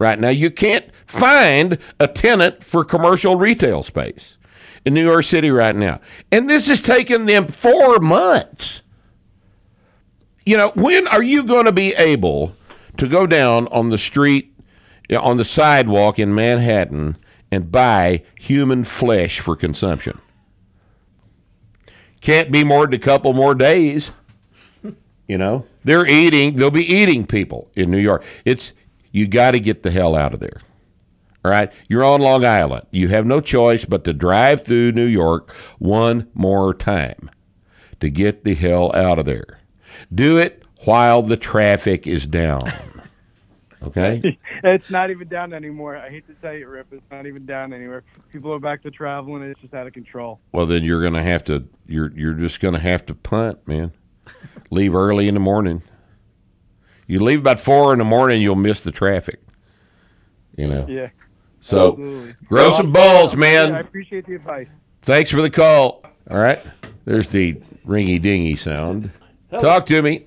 right 0.00 0.18
now. 0.18 0.30
You 0.30 0.50
can't 0.50 0.86
find 1.06 1.78
a 2.00 2.08
tenant 2.08 2.64
for 2.64 2.84
commercial 2.84 3.36
retail 3.36 3.84
space 3.84 4.38
in 4.84 4.94
New 4.94 5.04
York 5.04 5.24
City 5.24 5.50
right 5.50 5.76
now, 5.76 6.00
and 6.32 6.50
this 6.50 6.66
has 6.66 6.80
taken 6.80 7.26
them 7.26 7.46
four 7.46 8.00
months. 8.00 8.82
You 10.44 10.56
know, 10.56 10.72
when 10.74 11.06
are 11.06 11.22
you 11.22 11.44
going 11.44 11.66
to 11.66 11.72
be 11.72 11.94
able 11.94 12.54
to 12.96 13.06
go 13.06 13.26
down 13.26 13.68
on 13.68 13.90
the 13.90 13.98
street, 13.98 14.52
on 15.16 15.36
the 15.36 15.44
sidewalk 15.44 16.18
in 16.18 16.34
Manhattan, 16.34 17.16
and 17.52 17.70
buy 17.70 18.24
human 18.36 18.84
flesh 18.84 19.38
for 19.38 19.54
consumption? 19.54 20.18
Can't 22.20 22.50
be 22.50 22.64
more 22.64 22.86
than 22.86 22.94
a 22.94 22.98
couple 22.98 23.32
more 23.32 23.54
days. 23.54 24.12
You 25.28 25.38
know, 25.38 25.66
they're 25.84 26.06
eating. 26.06 26.56
They'll 26.56 26.70
be 26.70 26.84
eating 26.84 27.26
people 27.26 27.70
in 27.76 27.90
New 27.90 27.98
York. 27.98 28.24
It's 28.44 28.72
you 29.12 29.26
got 29.26 29.52
to 29.52 29.60
get 29.60 29.82
the 29.82 29.90
hell 29.90 30.14
out 30.14 30.34
of 30.34 30.40
there. 30.40 30.60
All 31.44 31.50
right, 31.50 31.72
you're 31.88 32.04
on 32.04 32.20
Long 32.20 32.44
Island. 32.44 32.86
You 32.90 33.08
have 33.08 33.24
no 33.24 33.40
choice 33.40 33.84
but 33.86 34.04
to 34.04 34.12
drive 34.12 34.62
through 34.62 34.92
New 34.92 35.06
York 35.06 35.50
one 35.78 36.28
more 36.34 36.74
time 36.74 37.30
to 38.00 38.10
get 38.10 38.44
the 38.44 38.54
hell 38.54 38.94
out 38.94 39.18
of 39.18 39.24
there. 39.24 39.60
Do 40.14 40.36
it 40.38 40.64
while 40.84 41.22
the 41.22 41.36
traffic 41.36 42.06
is 42.06 42.26
down. 42.26 42.62
Okay? 43.82 44.38
it's 44.62 44.90
not 44.90 45.10
even 45.10 45.28
down 45.28 45.52
anymore. 45.54 45.96
I 45.96 46.10
hate 46.10 46.26
to 46.26 46.34
tell 46.34 46.52
you, 46.52 46.68
Rip. 46.68 46.92
It's 46.92 47.02
not 47.10 47.26
even 47.26 47.46
down 47.46 47.72
anywhere. 47.72 48.04
People 48.30 48.52
are 48.52 48.58
back 48.58 48.82
to 48.82 48.90
traveling. 48.90 49.42
It's 49.42 49.60
just 49.60 49.72
out 49.72 49.86
of 49.86 49.92
control. 49.92 50.38
Well, 50.52 50.66
then 50.66 50.84
you're 50.84 51.00
going 51.00 51.14
to 51.14 51.22
have 51.22 51.44
to 51.44 51.66
you're 51.86 52.12
you're 52.14 52.34
just 52.34 52.60
going 52.60 52.74
to 52.74 52.80
have 52.80 53.06
to 53.06 53.14
punt, 53.14 53.66
man. 53.66 53.92
leave 54.70 54.94
early 54.94 55.28
in 55.28 55.34
the 55.34 55.40
morning. 55.40 55.82
You 57.10 57.18
leave 57.20 57.40
about 57.40 57.58
4 57.58 57.92
in 57.92 57.98
the 57.98 58.04
morning, 58.04 58.40
you'll 58.40 58.54
miss 58.54 58.82
the 58.82 58.92
traffic. 58.92 59.40
You 60.56 60.68
know. 60.68 60.86
Yeah. 60.88 61.08
So, 61.60 61.90
Absolutely. 61.90 62.34
grow 62.46 62.68
Well, 62.68 62.72
some 62.76 62.92
balls, 62.92 63.34
man. 63.36 63.74
I 63.74 63.80
appreciate 63.80 64.26
the 64.26 64.36
advice. 64.36 64.68
Thanks 65.02 65.30
for 65.30 65.42
the 65.42 65.50
call. 65.50 66.04
All 66.30 66.38
right. 66.38 66.60
There's 67.04 67.28
the 67.28 67.54
ringy 67.86 68.22
dingy 68.22 68.54
sound. 68.56 69.10
Talk 69.50 69.86
to 69.86 70.00
me. 70.02 70.26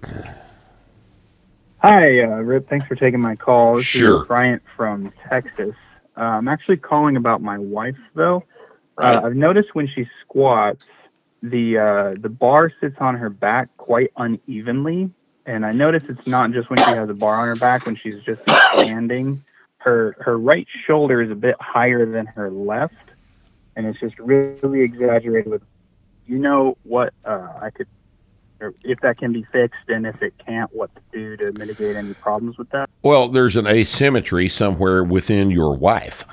Hi, 1.80 2.20
uh, 2.22 2.28
Rip. 2.42 2.70
Thanks 2.70 2.86
for 2.86 2.96
taking 2.96 3.22
my 3.22 3.36
call. 3.36 3.78
This 3.78 3.86
Sure. 3.86 4.22
is 4.22 4.28
Bryant 4.28 4.62
from 4.76 5.12
Texas. 5.30 5.76
Uh, 6.18 6.22
I'm 6.22 6.48
actually 6.48 6.78
calling 6.78 7.16
about 7.18 7.42
my 7.42 7.58
wife, 7.58 7.98
though. 8.14 8.44
Right. 8.98 9.16
Uh, 9.16 9.22
I've 9.28 9.36
noticed 9.36 9.74
when 9.74 9.88
she 9.88 10.08
squats, 10.22 10.88
the 11.42 11.78
uh, 11.78 12.16
the 12.20 12.30
bar 12.30 12.72
sits 12.80 12.96
on 13.00 13.16
her 13.16 13.30
back 13.30 13.70
quite 13.78 14.12
unevenly, 14.18 15.10
and 15.46 15.66
I 15.66 15.72
notice 15.72 16.04
it's 16.08 16.28
not 16.28 16.52
just 16.52 16.70
when 16.70 16.78
she 16.78 16.92
has 16.92 17.10
a 17.10 17.14
bar 17.14 17.36
on 17.36 17.48
her 17.48 17.56
back. 17.56 17.86
When 17.86 17.96
she's 17.96 18.18
just 18.20 18.42
standing, 18.74 19.44
her 19.78 20.16
her 20.20 20.38
right 20.38 20.68
shoulder 20.86 21.22
is 21.22 21.32
a 21.32 21.36
bit 21.36 21.56
higher 21.60 22.06
than 22.06 22.26
her 22.28 22.50
left, 22.50 22.94
and 23.76 23.86
it's 23.86 24.00
just 24.00 24.18
really 24.20 24.82
exaggerated. 24.82 25.52
With 25.52 25.64
you 26.26 26.40
know 26.40 26.78
what 26.84 27.14
uh, 27.26 27.50
I 27.62 27.70
could 27.70 27.88
or 28.64 28.74
if 28.84 29.00
that 29.02 29.18
can 29.18 29.34
be 29.34 29.44
fixed 29.52 29.90
and 29.90 30.08
if 30.08 30.24
it 30.24 30.34
can't, 30.44 30.74
what 30.74 30.90
to 30.96 31.02
do 31.12 31.38
to 31.38 31.58
mitigate 31.60 31.96
any 31.96 32.14
problems 32.14 32.58
with 32.58 32.70
that. 32.70 32.90
Well, 33.04 33.28
there's 33.28 33.56
an 33.56 33.68
asymmetry 33.68 34.48
somewhere 34.50 35.04
within 35.04 35.52
your 35.52 35.76
wife. 35.76 36.26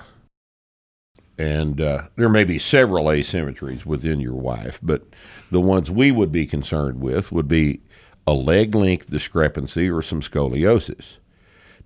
And 1.36 1.80
uh, 1.80 2.04
there 2.16 2.28
may 2.28 2.44
be 2.44 2.58
several 2.58 3.06
asymmetries 3.06 3.84
within 3.84 4.20
your 4.20 4.34
wife, 4.34 4.78
but 4.82 5.06
the 5.50 5.60
ones 5.60 5.90
we 5.90 6.12
would 6.12 6.30
be 6.30 6.46
concerned 6.46 7.00
with 7.00 7.32
would 7.32 7.48
be 7.48 7.80
a 8.26 8.32
leg 8.32 8.74
length 8.74 9.10
discrepancy 9.10 9.90
or 9.90 10.02
some 10.02 10.20
scoliosis. 10.20 11.16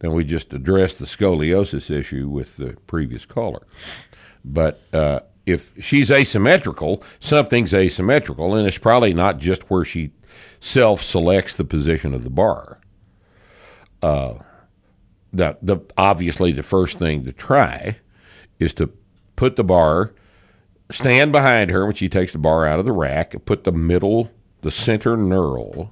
Now, 0.03 0.11
we 0.11 0.25
just 0.25 0.53
addressed 0.53 0.99
the 0.99 1.07
scoliosis 1.07 1.91
issue 1.91 2.29
with 2.29 2.57
the 2.57 2.77
previous 2.87 3.25
caller. 3.25 3.67
But 4.45 4.83
uh, 4.93 5.21
if 5.47 5.73
she's 5.83 6.11
asymmetrical, 6.11 7.03
something's 7.21 7.73
asymmetrical, 7.73 8.55
and 8.55 8.67
it's 8.67 8.79
probably 8.79 9.15
not 9.15 9.39
just 9.39 9.71
where 9.71 9.85
she 9.85 10.11
self 10.61 11.03
selects 11.03 11.55
the 11.55 11.65
position 11.65 12.13
of 12.13 12.25
the 12.25 12.31
bar. 12.31 12.81
Uh, 14.03 14.35
the, 15.33 15.57
the 15.63 15.79
obviously 15.97 16.53
the 16.53 16.63
first 16.63 16.99
thing 16.99 17.25
to 17.25 17.33
try 17.33 17.99
is 18.59 18.75
to 18.75 18.93
put 19.37 19.57
the 19.57 19.65
bar, 19.65 20.15
stand 20.91 21.33
behind 21.33 21.71
her 21.71 21.87
when 21.87 21.95
she 21.95 22.09
takes 22.09 22.33
the 22.33 22.39
bar 22.39 22.67
out 22.67 22.79
of 22.79 22.85
the 22.85 22.93
rack, 22.93 23.35
put 23.45 23.65
the 23.65 23.73
middle, 23.73 24.31
the 24.61 24.71
center 24.71 25.17
knurl 25.17 25.91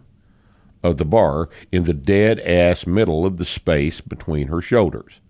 of 0.82 0.96
the 0.96 1.04
bar 1.04 1.48
in 1.70 1.84
the 1.84 1.94
dead 1.94 2.40
ass 2.40 2.86
middle 2.86 3.24
of 3.24 3.36
the 3.36 3.44
space 3.44 4.00
between 4.00 4.48
her 4.48 4.60
shoulders, 4.60 5.20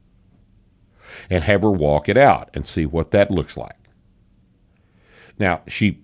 and 1.29 1.45
have 1.45 1.63
her 1.63 1.71
walk 1.71 2.09
it 2.09 2.17
out 2.17 2.51
and 2.55 2.67
see 2.67 2.87
what 2.87 3.11
that 3.11 3.31
looks 3.31 3.57
like. 3.57 3.77
Now 5.39 5.63
she 5.69 6.03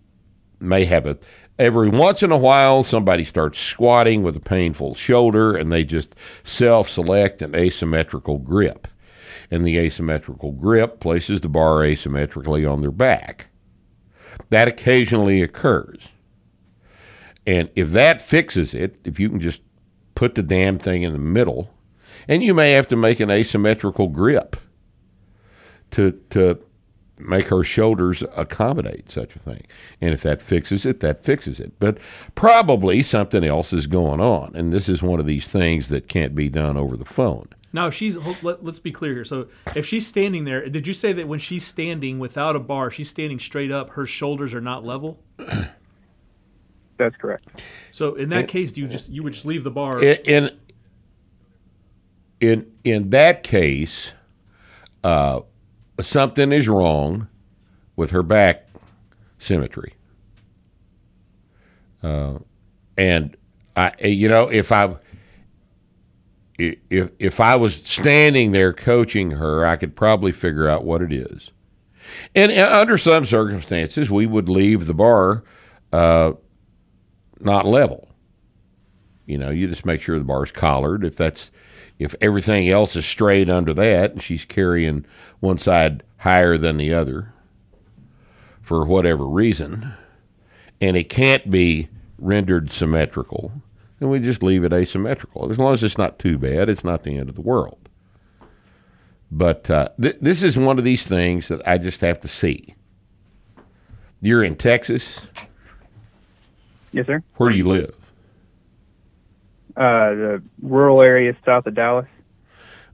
may 0.60 0.84
have 0.84 1.06
a 1.06 1.18
every 1.58 1.88
once 1.88 2.22
in 2.22 2.30
a 2.30 2.36
while 2.36 2.82
somebody 2.82 3.24
starts 3.24 3.58
squatting 3.58 4.22
with 4.22 4.36
a 4.36 4.40
painful 4.40 4.94
shoulder 4.94 5.56
and 5.56 5.72
they 5.72 5.84
just 5.84 6.14
self-select 6.44 7.42
an 7.42 7.54
asymmetrical 7.54 8.38
grip. 8.38 8.88
And 9.50 9.64
the 9.64 9.78
asymmetrical 9.78 10.52
grip 10.52 11.00
places 11.00 11.40
the 11.40 11.48
bar 11.48 11.78
asymmetrically 11.78 12.70
on 12.70 12.82
their 12.82 12.90
back. 12.90 13.48
That 14.50 14.68
occasionally 14.68 15.42
occurs 15.42 16.08
and 17.46 17.70
if 17.74 17.90
that 17.90 18.20
fixes 18.20 18.74
it 18.74 18.96
if 19.04 19.18
you 19.18 19.28
can 19.28 19.40
just 19.40 19.62
put 20.14 20.34
the 20.34 20.42
damn 20.42 20.78
thing 20.78 21.02
in 21.02 21.12
the 21.12 21.18
middle 21.18 21.74
and 22.26 22.42
you 22.42 22.54
may 22.54 22.72
have 22.72 22.86
to 22.88 22.96
make 22.96 23.20
an 23.20 23.30
asymmetrical 23.30 24.08
grip 24.08 24.56
to 25.90 26.12
to 26.30 26.58
make 27.20 27.46
her 27.46 27.64
shoulders 27.64 28.22
accommodate 28.36 29.10
such 29.10 29.34
a 29.36 29.38
thing. 29.40 29.66
And 30.00 30.14
if 30.14 30.22
that 30.22 30.42
fixes 30.42 30.86
it, 30.86 31.00
that 31.00 31.24
fixes 31.24 31.60
it. 31.60 31.72
But 31.78 31.98
probably 32.34 33.02
something 33.02 33.44
else 33.44 33.72
is 33.72 33.86
going 33.86 34.20
on. 34.20 34.54
And 34.54 34.72
this 34.72 34.88
is 34.88 35.02
one 35.02 35.20
of 35.20 35.26
these 35.26 35.48
things 35.48 35.88
that 35.88 36.08
can't 36.08 36.34
be 36.34 36.48
done 36.48 36.76
over 36.76 36.96
the 36.96 37.04
phone. 37.04 37.48
Now, 37.70 37.90
she's 37.90 38.16
let's 38.42 38.78
be 38.78 38.92
clear 38.92 39.12
here. 39.12 39.24
So, 39.26 39.48
if 39.76 39.84
she's 39.84 40.06
standing 40.06 40.44
there, 40.44 40.66
did 40.70 40.86
you 40.86 40.94
say 40.94 41.12
that 41.12 41.28
when 41.28 41.38
she's 41.38 41.66
standing 41.66 42.18
without 42.18 42.56
a 42.56 42.60
bar, 42.60 42.90
she's 42.90 43.10
standing 43.10 43.38
straight 43.38 43.70
up, 43.70 43.90
her 43.90 44.06
shoulders 44.06 44.54
are 44.54 44.60
not 44.60 44.84
level? 44.84 45.22
That's 46.98 47.16
correct. 47.16 47.62
So, 47.92 48.14
in 48.16 48.28
that 48.30 48.40
It- 48.44 48.48
case, 48.48 48.72
do 48.72 48.80
you 48.82 48.88
just 48.88 49.08
you 49.08 49.22
would 49.22 49.32
just 49.32 49.46
leave 49.46 49.64
the 49.64 49.70
bar? 49.70 50.02
In 50.02 50.18
in 50.24 50.50
in, 52.40 52.66
in 52.84 53.10
that 53.10 53.42
case, 53.42 54.12
uh, 55.02 55.40
something 56.00 56.52
is 56.52 56.68
wrong 56.68 57.28
with 57.96 58.10
her 58.10 58.22
back 58.22 58.68
symmetry. 59.38 59.94
Uh, 62.02 62.38
and 62.96 63.36
I, 63.76 63.92
you 64.04 64.28
know, 64.28 64.48
if 64.48 64.70
I 64.70 64.96
if 66.58 67.10
if 67.18 67.40
I 67.40 67.56
was 67.56 67.74
standing 67.76 68.52
there 68.52 68.72
coaching 68.72 69.32
her, 69.32 69.66
I 69.66 69.76
could 69.76 69.96
probably 69.96 70.32
figure 70.32 70.68
out 70.68 70.84
what 70.84 71.02
it 71.02 71.12
is. 71.12 71.50
And 72.34 72.52
uh, 72.52 72.70
under 72.80 72.96
some 72.96 73.24
circumstances, 73.24 74.10
we 74.10 74.26
would 74.26 74.48
leave 74.48 74.86
the 74.86 74.94
bar 74.94 75.44
uh, 75.92 76.32
not 77.40 77.66
level. 77.66 78.08
You 79.26 79.38
know, 79.38 79.50
you 79.50 79.68
just 79.68 79.84
make 79.84 80.00
sure 80.00 80.18
the 80.18 80.24
bar's 80.24 80.50
collared. 80.50 81.04
If 81.04 81.16
that's 81.16 81.50
if 81.98 82.14
everything 82.20 82.68
else 82.68 82.96
is 82.96 83.04
straight 83.04 83.50
under 83.50 83.74
that, 83.74 84.12
and 84.12 84.22
she's 84.22 84.44
carrying 84.44 85.04
one 85.40 85.58
side 85.58 86.02
higher 86.18 86.56
than 86.56 86.76
the 86.76 86.94
other 86.94 87.32
for 88.62 88.84
whatever 88.84 89.26
reason, 89.26 89.94
and 90.80 90.96
it 90.96 91.08
can't 91.08 91.50
be 91.50 91.88
rendered 92.18 92.70
symmetrical, 92.70 93.52
then 93.98 94.08
we 94.08 94.20
just 94.20 94.42
leave 94.42 94.64
it 94.64 94.72
asymmetrical. 94.72 95.50
As 95.50 95.58
long 95.58 95.74
as 95.74 95.82
it's 95.82 95.98
not 95.98 96.18
too 96.18 96.38
bad, 96.38 96.68
it's 96.68 96.84
not 96.84 97.02
the 97.02 97.18
end 97.18 97.28
of 97.28 97.34
the 97.34 97.40
world. 97.40 97.88
But 99.30 99.68
uh, 99.68 99.90
th- 100.00 100.18
this 100.20 100.42
is 100.42 100.56
one 100.56 100.78
of 100.78 100.84
these 100.84 101.06
things 101.06 101.48
that 101.48 101.66
I 101.66 101.78
just 101.78 102.00
have 102.00 102.20
to 102.22 102.28
see. 102.28 102.74
You're 104.20 104.42
in 104.42 104.56
Texas. 104.56 105.20
Yes, 106.92 107.06
sir. 107.06 107.22
Where 107.36 107.50
do 107.50 107.56
you 107.56 107.68
live? 107.68 107.94
Uh, 109.76 110.10
the 110.14 110.42
rural 110.62 111.02
area 111.02 111.36
south 111.44 111.66
of 111.66 111.74
Dallas. 111.74 112.06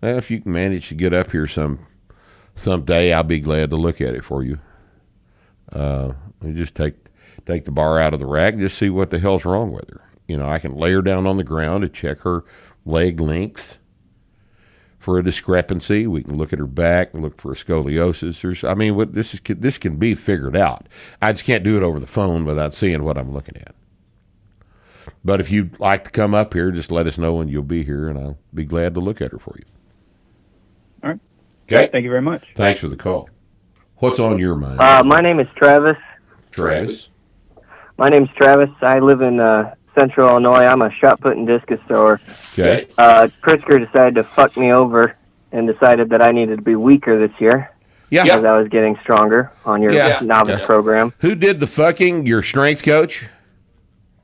Well, 0.02 0.18
if 0.18 0.30
you 0.30 0.40
can 0.40 0.52
manage 0.52 0.88
to 0.88 0.94
get 0.94 1.14
up 1.14 1.30
here 1.30 1.46
some 1.46 1.86
someday, 2.54 3.12
I'll 3.12 3.22
be 3.22 3.40
glad 3.40 3.70
to 3.70 3.76
look 3.76 4.00
at 4.00 4.14
it 4.14 4.24
for 4.24 4.44
you. 4.44 4.58
Uh, 5.72 6.12
you 6.42 6.52
just 6.52 6.74
take 6.74 6.94
take 7.46 7.64
the 7.64 7.70
bar 7.70 7.98
out 7.98 8.12
of 8.12 8.20
the 8.20 8.26
rack, 8.26 8.56
just 8.56 8.76
see 8.76 8.90
what 8.90 9.10
the 9.10 9.18
hell's 9.18 9.44
wrong 9.44 9.72
with 9.72 9.88
her. 9.90 10.02
You 10.28 10.36
know, 10.36 10.48
I 10.48 10.58
can 10.58 10.74
lay 10.74 10.92
her 10.92 11.02
down 11.02 11.26
on 11.26 11.36
the 11.36 11.44
ground 11.44 11.82
to 11.82 11.88
check 11.88 12.20
her 12.20 12.44
leg 12.84 13.20
length 13.20 13.78
for 14.98 15.18
a 15.18 15.22
discrepancy. 15.22 16.06
We 16.06 16.22
can 16.22 16.36
look 16.36 16.52
at 16.52 16.58
her 16.58 16.66
back 16.66 17.12
and 17.12 17.22
look 17.22 17.40
for 17.40 17.52
a 17.52 17.54
scoliosis. 17.54 18.40
There's, 18.40 18.64
I 18.64 18.74
mean, 18.74 18.96
what 18.96 19.12
this 19.12 19.34
is 19.34 19.40
this 19.46 19.78
can 19.78 19.96
be 19.96 20.14
figured 20.14 20.56
out. 20.56 20.88
I 21.20 21.32
just 21.32 21.44
can't 21.44 21.64
do 21.64 21.76
it 21.76 21.82
over 21.82 22.00
the 22.00 22.06
phone 22.06 22.44
without 22.44 22.74
seeing 22.74 23.04
what 23.04 23.18
I'm 23.18 23.32
looking 23.32 23.56
at. 23.56 23.74
But 25.24 25.40
if 25.40 25.50
you'd 25.50 25.78
like 25.80 26.04
to 26.04 26.10
come 26.10 26.34
up 26.34 26.52
here, 26.52 26.70
just 26.70 26.90
let 26.92 27.06
us 27.06 27.16
know 27.16 27.40
and 27.40 27.50
you'll 27.50 27.62
be 27.62 27.82
here, 27.82 28.08
and 28.08 28.18
I'll 28.18 28.38
be 28.52 28.64
glad 28.64 28.94
to 28.94 29.00
look 29.00 29.20
at 29.22 29.32
her 29.32 29.38
for 29.38 29.54
you. 29.58 29.64
All 31.02 31.10
right. 31.10 31.20
Okay. 31.66 31.88
Thank 31.90 32.04
you 32.04 32.10
very 32.10 32.20
much. 32.22 32.44
Thanks 32.56 32.80
for 32.80 32.88
the 32.88 32.96
call. 32.96 33.30
What's 33.96 34.18
on 34.20 34.38
your 34.38 34.54
mind, 34.54 34.80
Uh, 34.80 35.02
my 35.02 35.20
name 35.22 35.40
is 35.40 35.46
Travis. 35.56 35.96
Travis? 36.50 37.08
My 37.96 38.10
name's 38.10 38.28
Travis. 38.36 38.68
I 38.82 38.98
live 38.98 39.22
in 39.22 39.40
uh, 39.40 39.74
Central 39.94 40.28
Illinois. 40.28 40.66
I'm 40.66 40.82
a 40.82 40.90
shot 40.92 41.20
put 41.20 41.36
and 41.38 41.46
discus 41.46 41.80
thrower. 41.86 42.20
Okay. 42.52 42.86
Uh, 42.98 43.28
Pritzker 43.40 43.84
decided 43.84 44.16
to 44.16 44.24
fuck 44.24 44.56
me 44.58 44.72
over 44.72 45.16
and 45.52 45.66
decided 45.66 46.10
that 46.10 46.20
I 46.20 46.32
needed 46.32 46.56
to 46.56 46.62
be 46.62 46.74
weaker 46.76 47.18
this 47.26 47.34
year. 47.40 47.70
Yeah. 48.10 48.24
Because 48.24 48.44
I 48.44 48.58
was 48.58 48.68
getting 48.68 48.96
stronger 49.02 49.52
on 49.64 49.80
your 49.80 49.92
Yeah. 49.92 50.18
novice 50.20 50.60
Yeah. 50.60 50.66
program. 50.66 51.14
Who 51.20 51.34
did 51.34 51.60
the 51.60 51.66
fucking? 51.66 52.26
Your 52.26 52.42
strength 52.42 52.82
coach? 52.84 53.28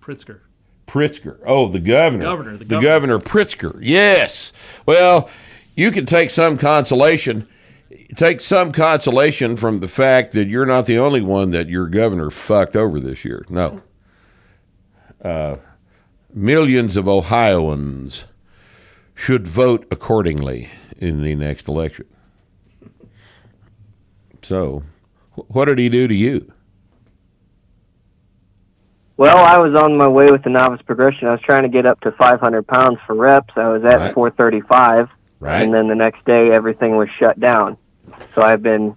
Pritzker. 0.02 0.40
Pritzker. 0.90 1.38
Oh, 1.46 1.68
the 1.68 1.78
governor. 1.78 2.24
Governor, 2.24 2.56
the 2.56 2.64
the 2.64 2.80
governor 2.80 3.20
Pritzker. 3.20 3.78
Yes. 3.80 4.52
Well, 4.86 5.30
you 5.76 5.92
can 5.92 6.04
take 6.04 6.30
some 6.30 6.58
consolation. 6.58 7.46
Take 8.16 8.40
some 8.40 8.72
consolation 8.72 9.56
from 9.56 9.78
the 9.78 9.86
fact 9.86 10.32
that 10.32 10.48
you're 10.48 10.66
not 10.66 10.86
the 10.86 10.98
only 10.98 11.20
one 11.20 11.52
that 11.52 11.68
your 11.68 11.86
governor 11.86 12.28
fucked 12.28 12.74
over 12.74 12.98
this 12.98 13.24
year. 13.24 13.46
No. 13.48 13.82
Uh, 15.22 15.56
millions 16.34 16.96
of 16.96 17.06
Ohioans 17.06 18.24
should 19.14 19.46
vote 19.46 19.86
accordingly 19.92 20.70
in 20.96 21.22
the 21.22 21.36
next 21.36 21.68
election. 21.68 22.06
So, 24.42 24.82
what 25.34 25.66
did 25.66 25.78
he 25.78 25.88
do 25.88 26.08
to 26.08 26.14
you? 26.14 26.52
Well, 29.20 29.36
I 29.36 29.58
was 29.58 29.74
on 29.74 29.98
my 29.98 30.08
way 30.08 30.30
with 30.30 30.44
the 30.44 30.48
novice 30.48 30.80
progression. 30.80 31.28
I 31.28 31.32
was 31.32 31.42
trying 31.42 31.64
to 31.64 31.68
get 31.68 31.84
up 31.84 32.00
to 32.00 32.12
500 32.12 32.66
pounds 32.66 32.96
for 33.06 33.14
reps. 33.14 33.52
I 33.54 33.68
was 33.68 33.84
at 33.84 33.98
Right. 33.98 34.14
435. 34.14 35.10
Right. 35.40 35.60
And 35.60 35.74
then 35.74 35.88
the 35.88 35.94
next 35.94 36.24
day, 36.24 36.50
everything 36.50 36.96
was 36.96 37.10
shut 37.18 37.38
down. 37.38 37.76
So 38.34 38.40
I've 38.40 38.62
been, 38.62 38.96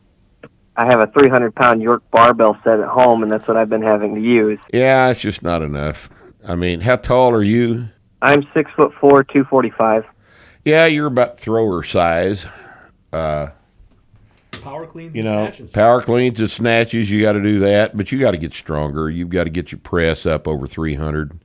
I 0.77 0.85
have 0.85 1.01
a 1.01 1.07
300 1.07 1.53
pound 1.53 1.81
York 1.81 2.03
barbell 2.09 2.57
set 2.63 2.79
at 2.79 2.87
home, 2.87 3.21
and 3.23 3.29
that's 3.29 3.45
what 3.49 3.57
I've 3.57 3.67
been 3.67 3.81
having 3.81 4.15
to 4.15 4.21
use. 4.21 4.59
Yeah, 4.73 5.09
it's 5.09 5.19
just 5.19 5.43
not 5.43 5.61
enough. 5.61 6.09
I 6.47 6.55
mean, 6.55 6.79
how 6.79 6.95
tall 6.95 7.31
are 7.33 7.43
you? 7.43 7.89
I'm 8.21 8.47
six 8.53 8.71
foot 8.77 8.93
four, 9.01 9.25
245. 9.25 10.05
Yeah, 10.63 10.85
you're 10.85 11.07
about 11.07 11.37
thrower 11.37 11.83
size. 11.83 12.47
Uh, 13.11 13.47
Power 14.63 14.87
cleans 14.87 15.15
you 15.15 15.21
and 15.21 15.31
know, 15.31 15.45
snatches. 15.45 15.71
power 15.71 16.01
cleans 16.01 16.39
and 16.39 16.49
snatches. 16.49 17.11
You 17.11 17.21
got 17.21 17.33
to 17.33 17.41
do 17.41 17.59
that, 17.59 17.97
but 17.97 18.11
you 18.11 18.19
got 18.19 18.31
to 18.31 18.37
get 18.37 18.53
stronger. 18.53 19.09
You've 19.09 19.29
got 19.29 19.43
to 19.43 19.49
get 19.49 19.71
your 19.71 19.79
press 19.79 20.25
up 20.25 20.47
over 20.47 20.67
300. 20.67 21.39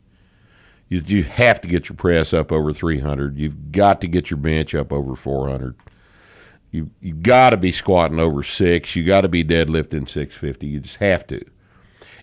You, 0.88 1.02
you 1.04 1.22
have 1.24 1.60
to 1.62 1.68
get 1.68 1.88
your 1.88 1.96
press 1.96 2.32
up 2.32 2.52
over 2.52 2.72
300. 2.72 3.36
You've 3.36 3.72
got 3.72 4.00
to 4.02 4.06
get 4.06 4.30
your 4.30 4.38
bench 4.38 4.74
up 4.74 4.92
over 4.92 5.16
400. 5.16 5.74
You 6.70 6.90
you 7.00 7.14
got 7.14 7.50
to 7.50 7.56
be 7.56 7.72
squatting 7.72 8.18
over 8.18 8.42
six. 8.42 8.94
You 8.94 9.02
got 9.04 9.22
to 9.22 9.28
be 9.28 9.42
deadlifting 9.42 10.08
650. 10.08 10.66
You 10.66 10.80
just 10.80 10.96
have 10.96 11.26
to, 11.28 11.42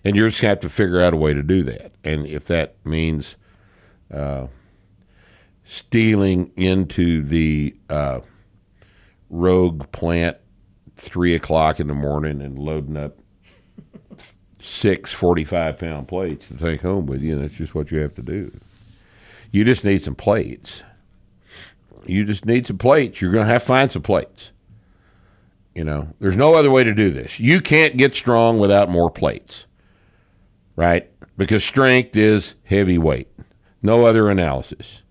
and 0.04 0.14
you're 0.14 0.28
just 0.28 0.40
gonna 0.40 0.50
have 0.50 0.60
to 0.60 0.68
figure 0.68 1.00
out 1.00 1.12
a 1.12 1.16
way 1.16 1.34
to 1.34 1.42
do 1.42 1.62
that. 1.64 1.92
And 2.04 2.26
if 2.26 2.44
that 2.46 2.76
means 2.84 3.36
uh, 4.12 4.46
stealing 5.64 6.52
into 6.56 7.22
the 7.22 7.74
uh, 7.90 8.20
rogue 9.28 9.90
plant 9.90 10.36
three 10.96 11.34
o'clock 11.34 11.78
in 11.78 11.86
the 11.86 11.94
morning 11.94 12.40
and 12.40 12.58
loading 12.58 12.96
up 12.96 13.18
six 14.60 15.12
45 15.12 15.78
pound 15.78 16.08
plates 16.08 16.48
to 16.48 16.56
take 16.56 16.82
home 16.82 17.06
with 17.06 17.22
you. 17.22 17.34
And 17.34 17.44
that's 17.44 17.54
just 17.54 17.74
what 17.74 17.90
you 17.90 17.98
have 17.98 18.14
to 18.14 18.22
do. 18.22 18.58
You 19.50 19.64
just 19.64 19.84
need 19.84 20.02
some 20.02 20.14
plates. 20.14 20.82
You 22.06 22.24
just 22.24 22.44
need 22.44 22.66
some 22.66 22.78
plates. 22.78 23.20
You're 23.20 23.32
going 23.32 23.46
to 23.46 23.52
have 23.52 23.62
to 23.62 23.66
find 23.66 23.92
some 23.92 24.02
plates. 24.02 24.50
You 25.74 25.84
know, 25.84 26.14
there's 26.20 26.36
no 26.36 26.54
other 26.54 26.70
way 26.70 26.84
to 26.84 26.94
do 26.94 27.10
this. 27.10 27.38
You 27.38 27.60
can't 27.60 27.96
get 27.96 28.14
strong 28.14 28.58
without 28.58 28.88
more 28.88 29.10
plates, 29.10 29.66
right? 30.74 31.10
Because 31.36 31.64
strength 31.64 32.16
is 32.16 32.54
heavy 32.64 32.96
weight. 32.96 33.28
No 33.82 34.06
other 34.06 34.30
analysis. 34.30 35.02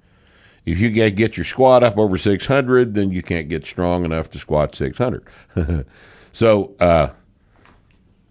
If 0.66 0.80
you 0.80 0.90
get 0.90 1.12
get 1.16 1.38
your 1.38 1.44
squat 1.44 1.84
up 1.84 1.98
over 1.98 2.18
600, 2.18 2.94
then 2.96 3.12
you 3.12 3.22
can't 3.22 3.48
get 3.48 3.66
strong 3.66 4.04
enough 4.04 4.30
to 4.32 4.40
squat 4.40 4.74
600. 4.76 5.24
so, 6.34 6.76
uh, 6.80 7.10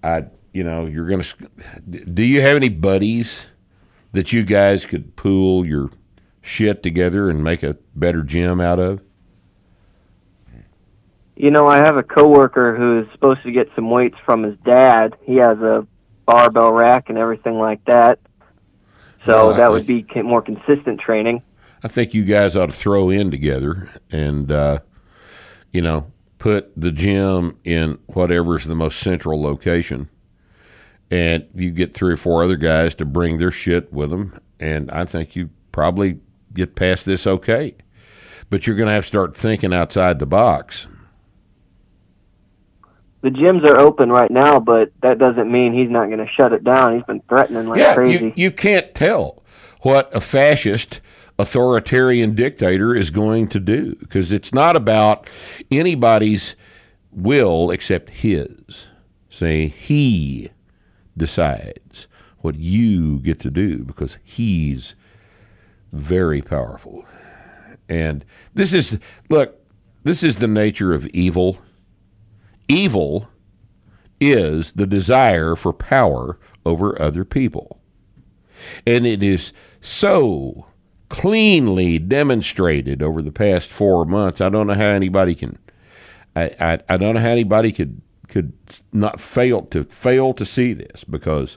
I, 0.03 0.27
you 0.53 0.65
know, 0.65 0.87
you're 0.87 1.09
gonna. 1.09 1.25
Do 1.89 2.25
you 2.25 2.41
have 2.41 2.57
any 2.57 2.69
buddies 2.69 3.47
that 4.13 4.33
you 4.33 4.43
guys 4.43 4.85
could 4.85 5.15
pool 5.17 5.65
your 5.67 5.91
shit 6.43 6.83
together 6.83 7.31
and 7.31 7.43
make 7.43 7.63
a 7.63 7.77
better 7.95 8.23
gym 8.23 8.61
out 8.61 8.79
of? 8.81 9.01
You 11.37 11.51
know, 11.51 11.67
I 11.67 11.79
have 11.79 11.97
a 11.97 12.03
coworker 12.05 12.77
who's 12.77 13.11
supposed 13.13 13.43
to 13.43 13.51
get 13.51 13.69
some 13.75 13.91
weights 13.91 14.17
from 14.25 14.45
his 14.45 14.57
dad. 14.65 15.17
He 15.23 15.37
has 15.37 15.59
a 15.59 15.85
barbell 16.27 16.71
rack 16.73 17.09
and 17.09 17.19
everything 17.19 17.59
like 17.59 17.85
that. 17.87 18.21
So 19.27 19.49
Well, 19.49 19.55
that 19.55 19.85
think- 19.87 20.07
would 20.07 20.15
be 20.15 20.23
more 20.23 20.43
consistent 20.43 21.01
training. 21.01 21.43
I 21.85 21.89
think 21.89 22.15
you 22.15 22.25
guys 22.25 22.57
ought 22.57 22.67
to 22.67 22.73
throw 22.73 23.11
in 23.11 23.31
together 23.31 23.91
and, 24.11 24.51
uh, 24.51 24.79
you 25.71 25.83
know, 25.83 26.11
put 26.39 26.73
the 26.75 26.91
gym 26.91 27.59
in 27.63 27.99
whatever's 28.07 28.65
the 28.65 28.75
most 28.75 28.99
central 28.99 29.41
location. 29.41 30.09
And 31.11 31.47
you 31.55 31.71
get 31.71 31.93
three 31.93 32.15
or 32.15 32.17
four 32.17 32.43
other 32.43 32.57
guys 32.57 32.95
to 32.95 33.05
bring 33.05 33.37
their 33.37 33.51
shit 33.51 33.93
with 33.93 34.09
them. 34.09 34.41
And 34.59 34.91
I 34.91 35.05
think 35.05 35.37
you 35.37 35.51
probably 35.73 36.21
get 36.55 36.75
past 36.75 37.05
this 37.05 37.27
okay. 37.27 37.75
But 38.49 38.67
you're 38.67 38.77
going 38.77 38.87
to 38.87 38.95
have 38.95 39.05
to 39.05 39.09
start 39.09 39.37
thinking 39.37 39.75
outside 39.75 40.21
the 40.21 40.27
box. 40.27 40.89
The 43.21 43.29
gyms 43.29 43.63
are 43.63 43.79
open 43.79 44.09
right 44.09 44.31
now, 44.31 44.59
but 44.59 44.91
that 45.03 45.19
doesn't 45.19 45.53
mean 45.53 45.75
he's 45.75 45.91
not 45.91 46.07
going 46.07 46.19
to 46.19 46.29
shut 46.35 46.55
it 46.55 46.65
down. 46.65 46.95
He's 46.95 47.05
been 47.05 47.21
threatening 47.29 47.69
like 47.69 47.79
yeah, 47.79 47.95
crazy. 47.95 48.27
You, 48.27 48.33
you 48.37 48.51
can't 48.51 48.95
tell 48.95 49.43
what 49.83 50.15
a 50.17 50.21
fascist 50.23 51.03
authoritarian 51.39 52.35
dictator 52.35 52.95
is 52.95 53.11
going 53.11 53.49
to 53.49 53.61
do 53.61 53.97
because 53.97 54.31
it's 54.31 54.53
not 54.53 54.77
about 54.77 55.29
anybody's 55.71 56.55
will 57.11 57.71
except 57.71 58.11
his. 58.11 58.89
Say, 59.29 59.67
he 59.69 60.51
decides 61.17 62.07
what 62.39 62.57
you 62.57 63.21
get 63.21 63.41
to 63.41 63.51
do 63.51 63.85
because 63.85 64.19
he's 64.23 64.95
very 65.93 66.43
powerful. 66.43 67.05
And 67.89 68.25
this 68.53 68.73
is, 68.73 68.99
look, 69.29 69.59
this 70.05 70.23
is 70.23 70.37
the 70.37 70.49
nature 70.49 70.93
of 70.93 71.07
evil. 71.09 71.59
Evil 72.69 73.29
is 74.21 74.73
the 74.73 74.87
desire 74.87 75.57
for 75.57 75.73
power 75.73 76.39
over 76.65 77.01
other 77.01 77.25
people. 77.25 77.81
And 78.87 79.07
it 79.07 79.23
is 79.23 79.53
so 79.81 80.67
cleanly 81.15 81.97
demonstrated 82.01 83.01
over 83.01 83.23
the 83.23 83.31
past 83.31 83.71
four 83.71 84.05
months. 84.05 84.41
I 84.41 84.49
don't 84.49 84.67
know 84.67 84.75
how 84.75 84.89
anybody 84.89 85.37
can. 85.37 85.57
I, 86.35 86.51
I, 86.59 86.79
I 86.89 86.97
don't 86.97 87.15
know 87.15 87.21
how 87.21 87.29
anybody 87.29 87.71
could 87.71 88.03
could 88.27 88.53
not 88.93 89.21
fail 89.21 89.63
to 89.63 89.85
fail 89.85 90.35
to 90.35 90.45
see 90.45 90.73
this 90.73 91.05
because 91.05 91.57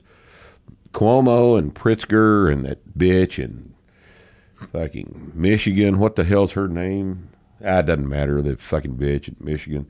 Cuomo 0.93 1.58
and 1.58 1.74
Pritzker 1.74 2.53
and 2.53 2.64
that 2.66 2.95
bitch 2.95 3.43
and 3.43 3.74
fucking 4.72 5.32
Michigan. 5.34 5.97
What 5.97 6.18
the 6.18 6.24
hell's 6.24 6.51
her 6.51 6.68
name? 6.68 7.30
Ah, 7.66 7.80
it 7.80 7.88
doesn't 7.88 8.08
matter. 8.08 8.43
The 8.43 8.58
fucking 8.58 8.97
bitch 8.97 9.28
in 9.28 9.38
Michigan. 9.39 9.88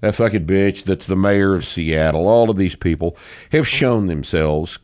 That 0.00 0.14
fucking 0.14 0.46
bitch 0.46 0.84
that's 0.84 1.06
the 1.06 1.14
mayor 1.14 1.54
of 1.54 1.66
Seattle. 1.66 2.26
All 2.26 2.48
of 2.48 2.56
these 2.56 2.74
people 2.74 3.18
have 3.52 3.68
shown 3.68 4.06
themselves 4.06 4.78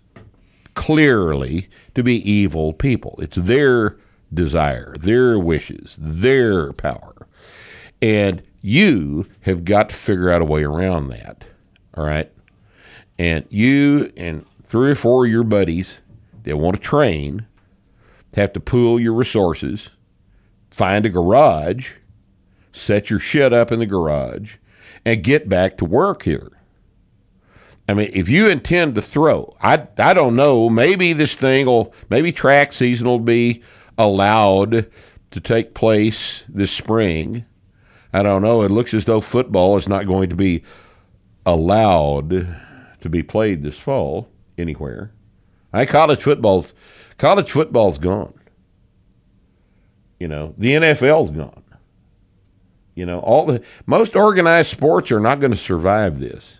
clearly 0.74 1.70
to 1.94 2.02
be 2.02 2.30
evil 2.30 2.74
people. 2.74 3.18
It's 3.22 3.36
their 3.38 3.96
desire, 4.32 4.94
their 4.98 5.38
wishes, 5.38 5.96
their 5.98 6.72
power. 6.72 7.28
And 8.02 8.42
you 8.60 9.26
have 9.42 9.64
got 9.64 9.90
to 9.90 9.94
figure 9.94 10.30
out 10.30 10.42
a 10.42 10.46
way 10.46 10.64
around 10.64 11.08
that. 11.08 11.44
All 11.94 12.04
right. 12.04 12.30
And 13.18 13.46
you 13.48 14.12
and 14.16 14.44
three 14.64 14.90
or 14.90 14.96
four 14.96 15.24
of 15.24 15.30
your 15.30 15.44
buddies 15.44 15.98
they 16.42 16.54
want 16.54 16.76
to 16.76 16.82
train, 16.82 17.46
have 18.34 18.52
to 18.52 18.60
pool 18.60 19.00
your 19.00 19.14
resources, 19.14 19.90
find 20.70 21.04
a 21.04 21.08
garage, 21.08 21.94
set 22.72 23.10
your 23.10 23.18
shit 23.18 23.52
up 23.52 23.72
in 23.72 23.80
the 23.80 23.86
garage, 23.86 24.56
and 25.04 25.24
get 25.24 25.48
back 25.48 25.76
to 25.78 25.84
work 25.84 26.22
here. 26.22 26.52
I 27.88 27.94
mean, 27.94 28.10
if 28.12 28.28
you 28.28 28.48
intend 28.48 28.94
to 28.94 29.02
throw, 29.02 29.56
I, 29.60 29.88
I 29.98 30.14
don't 30.14 30.36
know, 30.36 30.68
maybe 30.68 31.12
this 31.12 31.34
thing 31.34 31.66
will, 31.66 31.92
maybe 32.10 32.30
track 32.30 32.72
season 32.72 33.06
will 33.06 33.18
be 33.18 33.62
allowed 33.98 34.90
to 35.30 35.40
take 35.40 35.74
place 35.74 36.44
this 36.48 36.70
spring. 36.70 37.44
I 38.12 38.22
don't 38.22 38.42
know. 38.42 38.62
It 38.62 38.70
looks 38.70 38.94
as 38.94 39.04
though 39.04 39.20
football 39.20 39.76
is 39.76 39.88
not 39.88 40.06
going 40.06 40.30
to 40.30 40.36
be 40.36 40.62
allowed 41.44 42.30
to 43.00 43.08
be 43.08 43.22
played 43.22 43.62
this 43.62 43.78
fall 43.78 44.28
anywhere. 44.58 45.12
I 45.72 45.86
college 45.86 46.22
football's 46.22 46.72
college 47.18 47.50
football's 47.50 47.98
gone. 47.98 48.34
You 50.18 50.28
know, 50.28 50.54
the 50.56 50.70
NFL's 50.70 51.30
gone. 51.30 51.62
You 52.94 53.04
know, 53.04 53.20
all 53.20 53.44
the 53.44 53.62
most 53.84 54.16
organized 54.16 54.70
sports 54.70 55.12
are 55.12 55.20
not 55.20 55.38
going 55.38 55.50
to 55.50 55.56
survive 55.56 56.18
this. 56.18 56.58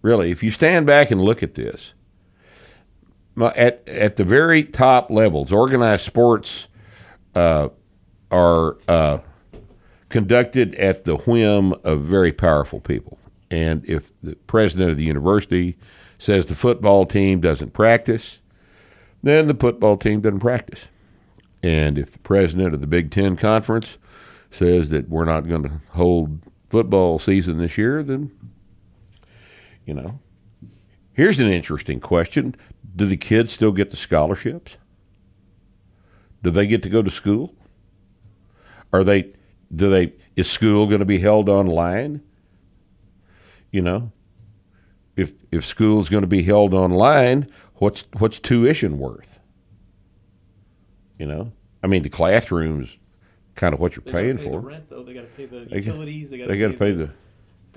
Really, 0.00 0.30
if 0.30 0.42
you 0.42 0.50
stand 0.50 0.86
back 0.86 1.10
and 1.10 1.20
look 1.20 1.42
at 1.42 1.54
this, 1.54 1.92
at 3.38 3.86
at 3.88 4.16
the 4.16 4.24
very 4.24 4.64
top 4.64 5.10
levels, 5.10 5.52
organized 5.52 6.04
sports 6.04 6.66
uh, 7.34 7.68
are 8.30 8.78
uh, 8.88 9.18
conducted 10.08 10.74
at 10.76 11.04
the 11.04 11.16
whim 11.16 11.74
of 11.84 12.02
very 12.02 12.32
powerful 12.32 12.80
people. 12.80 13.18
And 13.50 13.84
if 13.84 14.10
the 14.22 14.36
president 14.46 14.90
of 14.90 14.96
the 14.96 15.04
university 15.04 15.76
says 16.18 16.46
the 16.46 16.54
football 16.54 17.06
team 17.06 17.40
doesn't 17.40 17.72
practice, 17.72 18.40
then 19.22 19.48
the 19.48 19.54
football 19.54 19.96
team 19.96 20.20
doesn't 20.20 20.40
practice. 20.40 20.88
And 21.62 21.98
if 21.98 22.12
the 22.12 22.18
president 22.20 22.74
of 22.74 22.80
the 22.80 22.86
Big 22.86 23.10
Ten 23.10 23.36
Conference 23.36 23.98
says 24.50 24.88
that 24.90 25.08
we're 25.08 25.24
not 25.24 25.48
going 25.48 25.64
to 25.64 25.80
hold 25.90 26.44
football 26.70 27.18
season 27.18 27.58
this 27.58 27.76
year, 27.76 28.02
then, 28.02 28.30
you 29.84 29.94
know. 29.94 30.20
Here's 31.12 31.40
an 31.40 31.48
interesting 31.48 31.98
question 31.98 32.54
Do 32.96 33.06
the 33.06 33.16
kids 33.16 33.52
still 33.52 33.72
get 33.72 33.90
the 33.90 33.96
scholarships? 33.96 34.78
Do 36.42 36.50
they 36.50 36.66
get 36.66 36.82
to 36.84 36.88
go 36.88 37.02
to 37.02 37.10
school? 37.10 37.54
Are 38.92 39.04
they, 39.04 39.34
do 39.74 39.90
they, 39.90 40.14
is 40.34 40.50
school 40.50 40.86
going 40.86 41.00
to 41.00 41.06
be 41.06 41.18
held 41.18 41.48
online? 41.48 42.22
You 43.70 43.82
know, 43.82 44.12
if 45.16 45.32
if 45.50 45.64
school 45.64 46.00
is 46.00 46.08
going 46.08 46.22
to 46.22 46.28
be 46.28 46.42
held 46.42 46.72
online, 46.72 47.50
what's 47.74 48.04
what's 48.18 48.38
tuition 48.38 48.98
worth? 48.98 49.40
You 51.18 51.26
know, 51.26 51.52
I 51.82 51.86
mean 51.86 52.02
the 52.02 52.08
classrooms, 52.08 52.96
kind 53.54 53.74
of 53.74 53.80
what 53.80 53.96
you're 53.96 54.04
They 54.04 54.12
paying 54.12 54.38
pay 54.38 54.44
for. 54.44 54.50
The 54.52 54.58
rent 54.66 54.88
though, 54.88 55.02
they 55.02 55.14
got 55.14 55.22
to 55.22 55.26
pay 55.26 55.46
the 55.46 55.66
utilities. 55.68 56.30
They 56.30 56.38
got 56.38 56.46
to 56.46 56.56
gotta 56.56 56.74
pay 56.74 56.92
the 56.92 57.06
the 57.06 57.12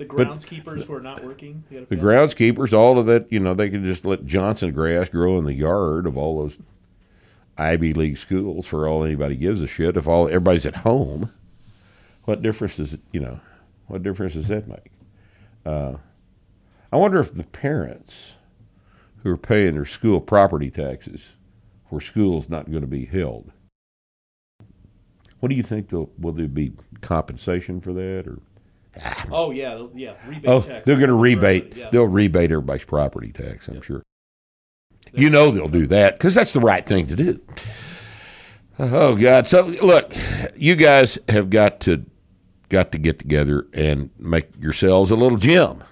but- 0.04 0.28
groundskeepers 0.28 0.84
who 0.84 0.94
are 0.94 1.00
not 1.00 1.24
working. 1.24 1.64
The 1.70 1.96
groundskeepers, 1.96 2.72
all 2.72 2.98
of 2.98 3.06
that. 3.06 3.30
You 3.30 3.40
know, 3.40 3.54
they 3.54 3.70
could 3.70 3.84
just 3.84 4.04
let 4.04 4.26
Johnson 4.26 4.72
grass 4.72 5.08
grow 5.08 5.38
in 5.38 5.44
the 5.44 5.54
yard 5.54 6.06
of 6.06 6.16
all 6.16 6.40
those 6.40 6.58
Ivy 7.56 7.92
League 7.92 8.18
schools 8.18 8.66
for 8.66 8.88
all 8.88 9.04
anybody 9.04 9.36
gives 9.36 9.62
a 9.62 9.66
shit. 9.66 9.96
If 9.96 10.08
all 10.08 10.28
everybody's 10.28 10.66
at 10.66 10.76
home, 10.76 11.32
what 12.24 12.42
difference 12.42 12.76
does 12.76 12.94
it? 12.94 13.00
You 13.12 13.20
know, 13.20 13.40
what 13.86 14.02
difference 14.02 14.34
does 14.34 14.48
that 14.48 14.66
make? 14.68 14.90
Uh, 15.66 15.94
I 16.92 16.96
wonder 16.96 17.20
if 17.20 17.34
the 17.34 17.44
parents 17.44 18.32
who 19.22 19.30
are 19.30 19.36
paying 19.36 19.74
their 19.74 19.84
school 19.84 20.20
property 20.20 20.70
taxes 20.70 21.34
for 21.88 22.00
school's 22.00 22.48
not 22.48 22.70
going 22.70 22.82
to 22.82 22.86
be 22.86 23.04
held. 23.04 23.52
What 25.40 25.48
do 25.48 25.54
you 25.54 25.62
think? 25.62 25.90
Will 25.92 26.32
there 26.32 26.48
be 26.48 26.72
compensation 27.00 27.80
for 27.80 27.92
that, 27.92 28.26
or 28.26 28.38
Ah. 29.02 29.24
Oh 29.30 29.50
yeah, 29.50 29.86
yeah. 29.94 30.14
Rebate 30.26 30.48
oh, 30.48 30.62
checks. 30.62 30.86
they're 30.86 30.96
going 30.96 31.08
to 31.08 31.14
rebate? 31.14 31.74
Yeah. 31.76 31.90
They'll 31.90 32.06
rebate 32.06 32.50
everybody's 32.50 32.84
property 32.84 33.32
tax. 33.32 33.68
I'm 33.68 33.82
sure. 33.82 34.02
You 35.12 35.30
know 35.30 35.50
they'll 35.50 35.68
do 35.68 35.86
that 35.88 36.14
because 36.14 36.34
that's 36.34 36.52
the 36.52 36.60
right 36.60 36.84
thing 36.84 37.06
to 37.08 37.16
do. 37.16 37.40
Oh 38.78 39.14
God! 39.14 39.46
So 39.46 39.66
look, 39.66 40.12
you 40.56 40.74
guys 40.74 41.18
have 41.28 41.50
got 41.50 41.80
to 41.80 42.06
got 42.70 42.92
to 42.92 42.98
get 42.98 43.18
together 43.18 43.66
and 43.74 44.10
make 44.18 44.48
yourselves 44.58 45.10
a 45.10 45.16
little 45.16 45.38
gym. 45.38 45.84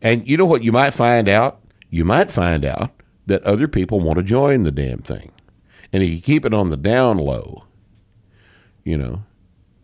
And 0.00 0.26
you 0.26 0.36
know 0.36 0.46
what 0.46 0.62
you 0.62 0.72
might 0.72 0.94
find 0.94 1.28
out? 1.28 1.60
You 1.90 2.04
might 2.04 2.30
find 2.30 2.64
out 2.64 2.92
that 3.26 3.42
other 3.42 3.68
people 3.68 4.00
want 4.00 4.16
to 4.18 4.22
join 4.22 4.62
the 4.62 4.70
damn 4.70 4.98
thing. 4.98 5.32
And 5.92 6.02
if 6.02 6.08
you 6.08 6.20
keep 6.20 6.44
it 6.44 6.54
on 6.54 6.70
the 6.70 6.76
down 6.76 7.18
low, 7.18 7.64
you 8.84 8.96
know, 8.96 9.24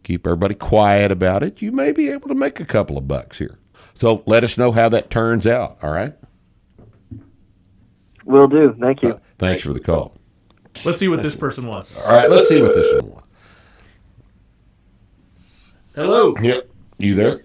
keep 0.04 0.26
everybody 0.26 0.54
quiet 0.54 1.10
about 1.10 1.42
it, 1.42 1.60
you 1.60 1.72
may 1.72 1.90
be 1.90 2.08
able 2.08 2.28
to 2.28 2.34
make 2.34 2.60
a 2.60 2.64
couple 2.64 2.96
of 2.96 3.08
bucks 3.08 3.38
here. 3.38 3.58
So 3.94 4.22
let 4.26 4.44
us 4.44 4.56
know 4.56 4.70
how 4.72 4.88
that 4.90 5.10
turns 5.10 5.46
out, 5.46 5.78
all 5.82 5.90
right? 5.90 6.14
Will 8.24 8.46
do. 8.46 8.76
Thank 8.80 9.02
you. 9.02 9.20
Thanks 9.38 9.62
for 9.62 9.72
the 9.72 9.80
call. 9.80 10.16
Let's 10.84 11.00
see 11.00 11.08
what 11.08 11.22
this 11.22 11.34
person 11.34 11.66
wants. 11.66 12.00
All 12.00 12.12
right, 12.12 12.30
let's 12.30 12.48
see 12.48 12.60
what 12.60 12.74
this 12.74 13.02
one 13.02 13.10
wants. 13.12 13.28
Hello. 15.94 16.34
Yep. 16.40 16.68
You 16.98 17.14
there? 17.14 17.38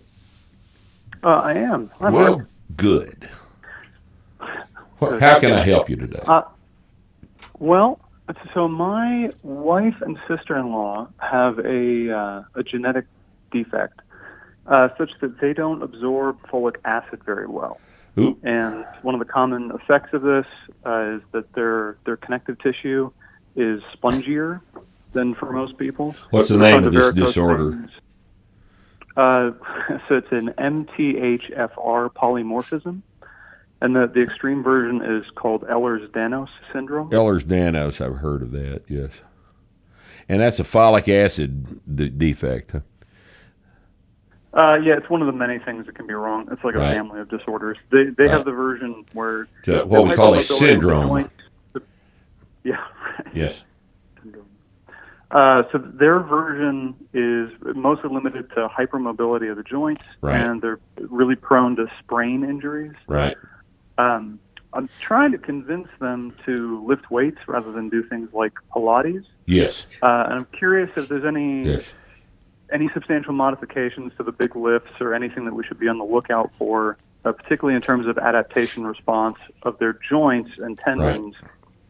Uh, 1.23 1.27
I 1.27 1.53
am. 1.53 1.91
I'm 1.99 2.13
well, 2.13 2.43
good. 2.75 3.29
What, 4.97 5.21
how 5.21 5.39
can 5.39 5.53
I 5.53 5.61
help 5.61 5.89
you 5.89 5.95
today? 5.95 6.21
Uh, 6.25 6.41
well, 7.59 7.99
so 8.53 8.67
my 8.67 9.29
wife 9.43 9.95
and 10.01 10.17
sister-in-law 10.27 11.07
have 11.17 11.59
a 11.59 12.11
uh, 12.11 12.43
a 12.55 12.63
genetic 12.63 13.05
defect 13.51 14.01
uh, 14.67 14.89
such 14.97 15.11
that 15.21 15.39
they 15.39 15.53
don't 15.53 15.81
absorb 15.81 16.37
folic 16.47 16.75
acid 16.85 17.23
very 17.23 17.47
well. 17.47 17.79
Ooh. 18.17 18.37
And 18.43 18.85
one 19.01 19.15
of 19.15 19.19
the 19.19 19.25
common 19.31 19.71
effects 19.71 20.13
of 20.13 20.21
this 20.21 20.45
uh, 20.85 21.15
is 21.17 21.21
that 21.31 21.51
their 21.53 21.97
their 22.05 22.17
connective 22.17 22.59
tissue 22.59 23.11
is 23.55 23.81
spongier 23.95 24.61
than 25.13 25.33
for 25.35 25.51
most 25.51 25.77
people. 25.77 26.15
What's 26.31 26.49
the 26.49 26.57
name 26.57 26.83
of 26.83 26.93
this 26.93 27.13
disorder? 27.13 27.71
veins- 27.71 27.91
Uh, 29.17 29.51
so 30.07 30.15
it's 30.15 30.31
an 30.31 30.49
MTHFR 30.57 32.09
polymorphism, 32.13 33.01
and 33.81 33.95
the 33.95 34.07
the 34.07 34.21
extreme 34.21 34.63
version 34.63 35.01
is 35.01 35.23
called 35.35 35.61
Ehlers-Danlos 35.63 36.49
syndrome. 36.73 37.09
Ehlers-Danlos, 37.11 38.03
I've 38.05 38.17
heard 38.17 38.41
of 38.41 38.51
that. 38.51 38.83
Yes, 38.87 39.21
and 40.27 40.41
that's 40.41 40.59
a 40.59 40.63
folic 40.63 41.07
acid 41.07 41.79
de- 41.95 42.09
defect. 42.09 42.71
Huh? 42.73 42.79
Uh, 44.51 44.75
yeah, 44.77 44.97
it's 44.97 45.09
one 45.09 45.21
of 45.21 45.27
the 45.27 45.31
many 45.33 45.59
things 45.59 45.85
that 45.85 45.93
can 45.95 46.07
be 46.07 46.13
wrong. 46.13 46.47
It's 46.51 46.63
like 46.63 46.73
a 46.75 46.79
Right. 46.79 46.93
family 46.95 47.19
of 47.19 47.29
disorders. 47.29 47.77
They 47.91 48.05
they 48.05 48.23
Right. 48.23 48.31
have 48.31 48.45
the 48.45 48.51
version 48.51 49.05
where 49.13 49.47
what 49.85 50.07
we 50.07 50.15
call 50.15 50.33
a 50.33 50.39
of 50.39 50.47
the 50.47 50.53
syndrome. 50.55 51.29
Yeah. 52.63 52.83
Yes. 53.33 53.65
Uh, 55.31 55.61
so 55.71 55.77
their 55.77 56.19
version 56.19 56.95
is 57.13 57.51
mostly 57.75 58.09
limited 58.09 58.49
to 58.49 58.67
hypermobility 58.67 59.49
of 59.51 59.57
the 59.57 59.63
joints, 59.63 60.01
Right. 60.21 60.35
and 60.35 60.59
they're 60.59 60.79
really 60.97 61.35
prone 61.35 61.75
to 61.75 61.85
sprain 61.99 62.43
injuries. 62.43 62.93
Right. 63.07 63.37
Um, 63.99 64.39
I'm 64.73 64.89
trying 64.99 65.31
to 65.31 65.37
convince 65.37 65.87
them 65.99 66.33
to 66.45 66.85
lift 66.85 67.09
weights 67.11 67.39
rather 67.47 67.71
than 67.71 67.89
do 67.89 68.03
things 68.03 68.29
like 68.33 68.53
Pilates. 68.73 69.25
Yes. 69.45 69.97
Uh, 70.01 70.23
and 70.25 70.33
I'm 70.35 70.45
curious 70.45 70.89
if 70.95 71.09
there's 71.09 71.25
any 71.25 71.63
Yes. 71.63 71.89
any 72.71 72.87
substantial 72.93 73.33
modifications 73.33 74.13
to 74.17 74.23
the 74.23 74.31
big 74.31 74.55
lifts 74.55 74.91
or 75.01 75.13
anything 75.15 75.45
that 75.45 75.53
we 75.55 75.63
should 75.63 75.79
be 75.79 75.87
on 75.87 75.97
the 75.97 76.03
lookout 76.05 76.51
for, 76.59 76.97
uh, 77.25 77.31
particularly 77.31 77.75
in 77.75 77.81
terms 77.81 78.05
of 78.05 78.17
adaptation 78.19 78.85
response 78.85 79.37
of 79.63 79.77
their 79.79 79.93
joints 80.07 80.51
and 80.59 80.77
tendons, 80.77 81.35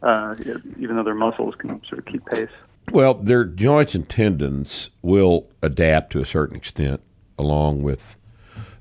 uh, 0.02 0.34
even 0.78 0.96
though 0.96 1.02
their 1.04 1.14
muscles 1.14 1.54
can 1.58 1.78
sort 1.84 1.98
of 1.98 2.06
keep 2.06 2.24
pace. 2.26 2.48
Well, 2.92 3.12
their 3.12 3.44
joints 3.44 3.94
and 3.94 4.08
tendons 4.08 4.88
will 5.02 5.48
adapt 5.62 6.12
to 6.12 6.20
a 6.20 6.26
certain 6.26 6.56
extent 6.56 7.02
along 7.38 7.82
with 7.82 8.16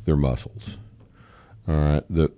their 0.06 0.16
muscles. 0.16 0.78
All 1.68 1.76
right. 1.76 2.04
The 2.10 2.32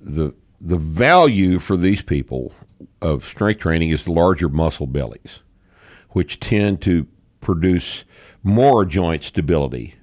the 0.00 0.34
the 0.60 0.76
value 0.76 1.58
for 1.58 1.76
these 1.76 2.02
people 2.02 2.52
of 3.00 3.24
strength 3.24 3.60
training 3.60 3.90
is 3.90 4.04
the 4.04 4.12
larger 4.12 4.48
muscle 4.48 4.86
bellies, 4.86 5.40
which 6.10 6.40
tend 6.40 6.82
to 6.82 7.06
produce 7.40 8.04
more 8.42 8.84
joint 8.84 9.22
stability 9.22 9.94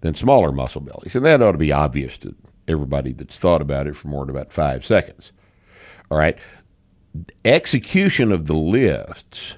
than 0.00 0.14
smaller 0.14 0.52
muscle 0.52 0.80
bellies. 0.80 1.14
And 1.14 1.24
that 1.26 1.42
ought 1.42 1.52
to 1.52 1.58
be 1.58 1.72
obvious 1.72 2.16
to 2.18 2.34
everybody 2.66 3.12
that's 3.12 3.38
thought 3.38 3.60
about 3.60 3.86
it 3.86 3.96
for 3.96 4.08
more 4.08 4.24
than 4.24 4.34
about 4.34 4.52
five 4.52 4.86
seconds. 4.86 5.32
All 6.10 6.18
right. 6.18 6.38
Execution 7.44 8.32
of 8.32 8.46
the 8.46 8.54
lifts 8.54 9.56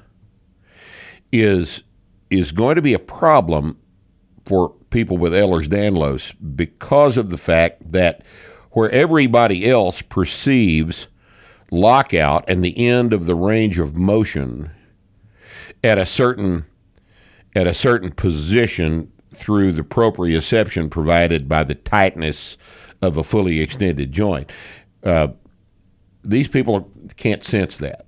is 1.31 1.83
is 2.31 2.51
going 2.51 2.77
to 2.77 2.83
be 2.83 2.95
a 2.95 2.99
problem 2.99 3.79
for 4.47 4.71
people 4.91 5.19
with 5.19 5.35
lockout 11.71 12.45
and 12.49 12.63
the 12.63 12.87
end 12.87 13.13
of 13.13 13.27
the 13.27 13.35
range 13.35 13.79
of 13.79 13.97
motion 13.97 14.71
at 15.83 15.99
a 15.99 16.07
certain 16.07 16.65
at 17.55 17.67
a 17.67 17.75
certain 17.75 18.11
position 18.11 19.13
through 19.35 19.73
the 19.73 19.83
proprioception 19.83 20.91
provided 20.91 21.49
by 21.49 21.65
the 21.65 21.75
tightness 21.75 22.57
of 23.01 23.17
a 23.17 23.25
fully 23.25 23.61
extended 23.61 24.13
joint. 24.13 24.51
Uh, 25.03 25.29
these 26.25 26.49
people 26.49 26.91
can't 27.17 27.45
sense 27.45 27.77
that. 27.79 28.07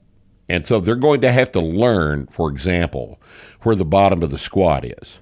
And 0.49 0.67
so 0.67 0.81
they're 0.81 0.95
going 0.95 1.21
to 1.23 1.33
have 1.33 1.51
to 1.53 1.61
learn, 1.61 2.27
for 2.27 2.51
example, 2.51 3.21
where 3.63 3.75
the 3.75 3.85
bottom 3.85 4.23
of 4.23 4.31
the 4.31 4.39
squat 4.39 4.85
is. 4.85 5.19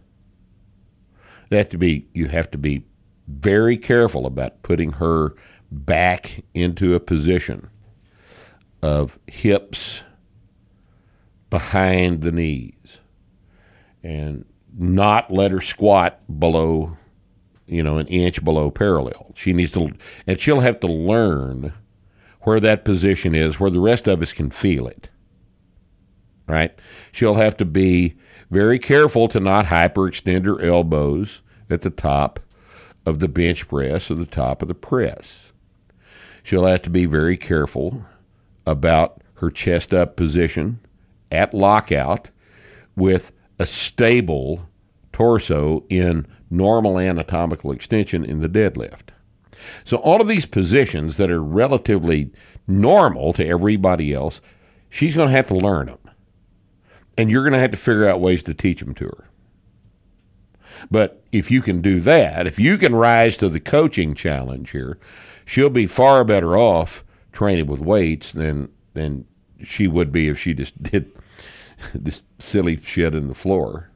To 1.51 1.77
be 1.77 2.09
you 2.15 2.29
have 2.29 2.51
to 2.53 2.59
be 2.59 2.87
very 3.27 3.77
careful 3.77 4.27
about 4.27 4.63
putting 4.63 4.93
her 4.93 5.35
back 5.71 6.45
into 6.55 6.95
a 6.95 7.01
position 7.01 7.71
of 8.83 9.19
hips 9.27 10.03
behind 11.51 12.23
the 12.23 12.33
knees 12.33 12.99
and 14.03 14.45
not 14.77 15.33
let 15.33 15.51
her 15.51 15.61
squat 15.61 16.21
below 16.39 16.97
you 17.67 17.83
know 17.83 17.99
an 17.99 18.07
inch 18.09 18.45
below 18.45 18.71
parallel. 18.71 19.33
She 19.35 19.53
needs 19.53 19.73
to 19.73 19.93
and 20.27 20.41
she'll 20.41 20.61
have 20.61 20.81
to 20.81 20.87
learn 20.87 21.73
where 22.43 22.61
that 22.61 22.85
position 22.85 23.35
is 23.35 23.61
where 23.61 23.71
the 23.71 23.81
rest 23.81 24.09
of 24.09 24.21
us 24.21 24.33
can 24.33 24.51
feel 24.51 24.87
it 24.87 25.09
right? 26.47 26.73
She'll 27.13 27.37
have 27.37 27.57
to 27.59 27.65
be 27.65 28.17
very 28.51 28.79
careful 28.79 29.29
to 29.29 29.41
not 29.41 29.67
hyperextend 29.67 30.45
her 30.45 30.61
elbows 30.61 31.43
at 31.71 31.83
the 31.83 31.91
top 31.91 32.41
of 33.05 33.19
the 33.19 33.29
bench 33.29 33.69
press 33.69 34.11
or 34.11 34.15
the 34.15 34.27
top 34.27 34.63
of 34.63 34.69
the 34.69 34.75
press 34.75 35.53
she'll 36.43 36.67
have 36.67 36.83
to 36.83 36.91
be 36.91 37.07
very 37.07 37.37
careful 37.37 38.05
about 38.67 39.23
her 39.35 39.51
chest 39.51 39.93
up 39.93 40.17
position 40.17 40.81
at 41.31 41.55
lockout 41.55 42.31
with 42.97 43.33
a 43.59 43.67
stable 43.67 44.69
torso 45.13 45.85
in 45.89 46.27
normal 46.51 46.99
anatomical 46.99 47.73
extension 47.73 48.25
in 48.25 48.41
the 48.41 48.49
deadlift. 48.49 49.11
So, 49.85 49.99
all 49.99 50.21
of 50.21 50.29
these 50.29 50.47
positions 50.47 51.17
that 51.17 51.31
are 51.31 51.43
relatively 51.43 52.31
normal 52.67 53.33
to 53.35 53.47
everybody 53.47 54.13
else, 54.13 54.41
she's 54.91 55.15
going 55.15 55.29
to 55.29 55.35
have 55.35 55.49
to 55.49 55.55
learn 55.55 55.87
them. 55.87 55.99
And 57.17 57.31
you're 57.31 57.43
going 57.43 57.53
to 57.53 57.61
have 57.61 57.71
to 57.71 57.77
figure 57.77 58.09
out 58.09 58.21
ways 58.21 58.43
to 58.45 58.55
teach 58.55 58.81
them 58.81 58.95
to 58.95 59.05
her. 59.05 59.29
But 60.91 61.23
if 61.33 61.51
you 61.51 61.63
can 61.63 61.81
do 61.81 62.01
that, 62.01 62.47
if 62.47 62.59
you 62.59 62.77
can 62.79 62.95
rise 62.95 63.37
to 63.39 63.49
the 63.49 63.61
coaching 63.61 64.15
challenge 64.15 64.71
here, 64.71 64.99
she'll 65.45 65.71
be 65.71 65.87
far 65.87 66.25
better 66.25 66.57
off 66.57 67.05
training 67.33 67.67
with 67.67 67.81
weights 67.81 68.33
than 68.33 68.69
than 68.95 69.27
she 69.65 69.87
would 69.89 70.13
be 70.13 70.29
if 70.29 70.39
she 70.39 70.55
just 70.55 70.83
did 70.91 71.11
this 71.95 72.23
silly 72.39 72.79
shit 72.83 73.15
in 73.15 73.29
the 73.29 73.35
floor. 73.35 73.89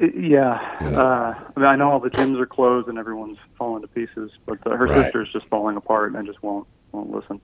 Yeah. 0.00 0.58
Yeah. 0.80 0.98
Uh, 1.00 1.34
I 1.56 1.60
mean, 1.60 1.66
I 1.68 1.76
know 1.76 1.90
all 1.90 2.00
the 2.00 2.10
gyms 2.10 2.38
are 2.40 2.46
closed 2.46 2.88
and 2.88 2.98
everyone's 2.98 3.38
falling 3.56 3.82
to 3.82 3.88
pieces, 3.88 4.30
but 4.44 4.58
uh, 4.66 4.70
her 4.70 4.86
Right. 4.86 5.04
sister's 5.04 5.32
just 5.32 5.46
falling 5.46 5.76
apart 5.76 6.14
and 6.14 6.26
just 6.26 6.42
won't 6.42 6.66
won't 6.92 7.10
listen. 7.10 7.40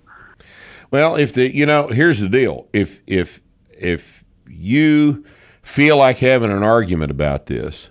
Well, 0.90 1.14
if 1.16 1.32
the 1.32 1.54
you 1.54 1.66
know, 1.66 1.88
here's 1.88 2.20
the 2.20 2.28
deal. 2.28 2.66
If 2.72 3.00
if 3.06 3.40
if 3.70 4.24
you 4.48 5.24
feel 5.62 5.96
like 5.96 6.18
having 6.18 6.50
an 6.50 6.62
argument 6.64 7.10
about 7.12 7.46
this, 7.46 7.88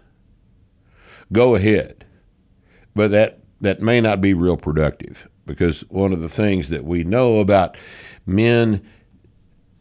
go 1.32 1.56
ahead. 1.56 2.06
But 2.96 3.12
that 3.12 3.40
that 3.62 3.82
may 3.82 4.02
not 4.02 4.22
be 4.22 4.34
real 4.34 4.58
productive 4.58 5.28
because 5.46 5.82
one 5.90 6.14
of 6.14 6.22
the 6.22 6.30
things 6.30 6.70
that 6.70 6.86
we 6.86 7.04
know 7.04 7.40
about 7.40 7.76
men 8.26 8.88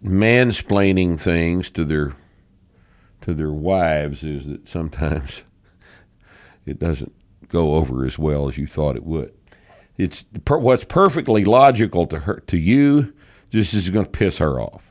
mansplaining 0.03 1.19
things 1.19 1.71
to 1.71 1.85
their 1.85 2.13
to 3.21 3.35
their 3.35 3.53
wives 3.53 4.23
is 4.25 4.47
that 4.47 4.69
sometimes 4.69 5.45
it 6.67 6.79
doesn't 6.79 7.15
go 7.49 7.75
over 7.75 8.05
as 8.05 8.19
well 8.19 8.49
as 8.49 8.59
you 8.59 8.67
thought 8.67 8.97
it 8.97 9.05
would. 9.05 9.33
It's 9.97 10.25
what's 10.47 10.85
perfectly 10.85 11.45
logical 11.45 12.07
to 12.07 12.21
her 12.21 12.41
to 12.47 12.57
you 12.57 13.13
just 13.51 13.75
is 13.75 13.91
going 13.91 14.05
to 14.05 14.11
piss 14.11 14.39
her 14.39 14.61
off. 14.61 14.88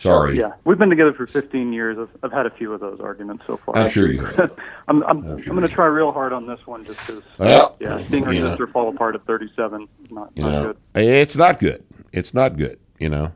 Sorry. 0.00 0.38
Yeah, 0.38 0.52
we've 0.64 0.78
been 0.78 0.88
together 0.88 1.12
for 1.12 1.26
15 1.26 1.74
years. 1.74 1.98
I've, 1.98 2.08
I've 2.22 2.32
had 2.32 2.46
a 2.46 2.50
few 2.50 2.72
of 2.72 2.80
those 2.80 3.00
arguments 3.00 3.44
so 3.46 3.58
far. 3.58 3.76
I'm 3.76 3.90
sure 3.90 4.10
you 4.10 4.24
have. 4.24 4.50
I'm 4.88 5.02
I'm, 5.02 5.24
I'm 5.24 5.42
going 5.42 5.60
to 5.60 5.68
try 5.68 5.84
real 5.86 6.10
hard 6.10 6.32
on 6.32 6.46
this 6.46 6.66
one 6.66 6.86
just 6.86 7.06
because. 7.06 7.22
Well, 7.38 7.76
yeah, 7.80 7.98
seeing 7.98 8.24
her 8.24 8.32
you 8.32 8.40
know. 8.40 8.50
sister 8.52 8.66
fall 8.66 8.88
apart 8.88 9.14
at 9.14 9.26
37 9.26 9.86
not 10.10 10.32
You 10.34 10.42
not 10.42 10.50
know, 10.52 10.62
good. 10.62 10.76
it's 10.94 11.36
not 11.36 11.58
good. 11.60 11.84
It's 12.12 12.32
not 12.32 12.56
good. 12.56 12.78
You 12.98 13.10
know, 13.10 13.32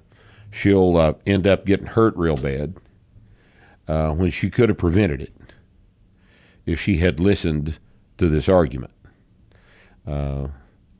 she'll 0.51 0.97
uh, 0.97 1.13
end 1.27 1.47
up 1.47 1.67
getting 1.67 1.87
hurt 1.87 2.17
real 2.17 2.37
bad 2.37 2.77
uh, 3.87 4.13
when 4.13 4.31
she 4.31 4.49
could 4.49 4.71
have 4.71 4.79
prevented 4.79 5.21
it 5.21 5.35
if 6.65 6.81
she 6.81 6.97
had 6.97 7.21
listened 7.21 7.79
to 8.17 8.29
this 8.29 8.49
argument. 8.49 8.93
Uh, 10.07 10.49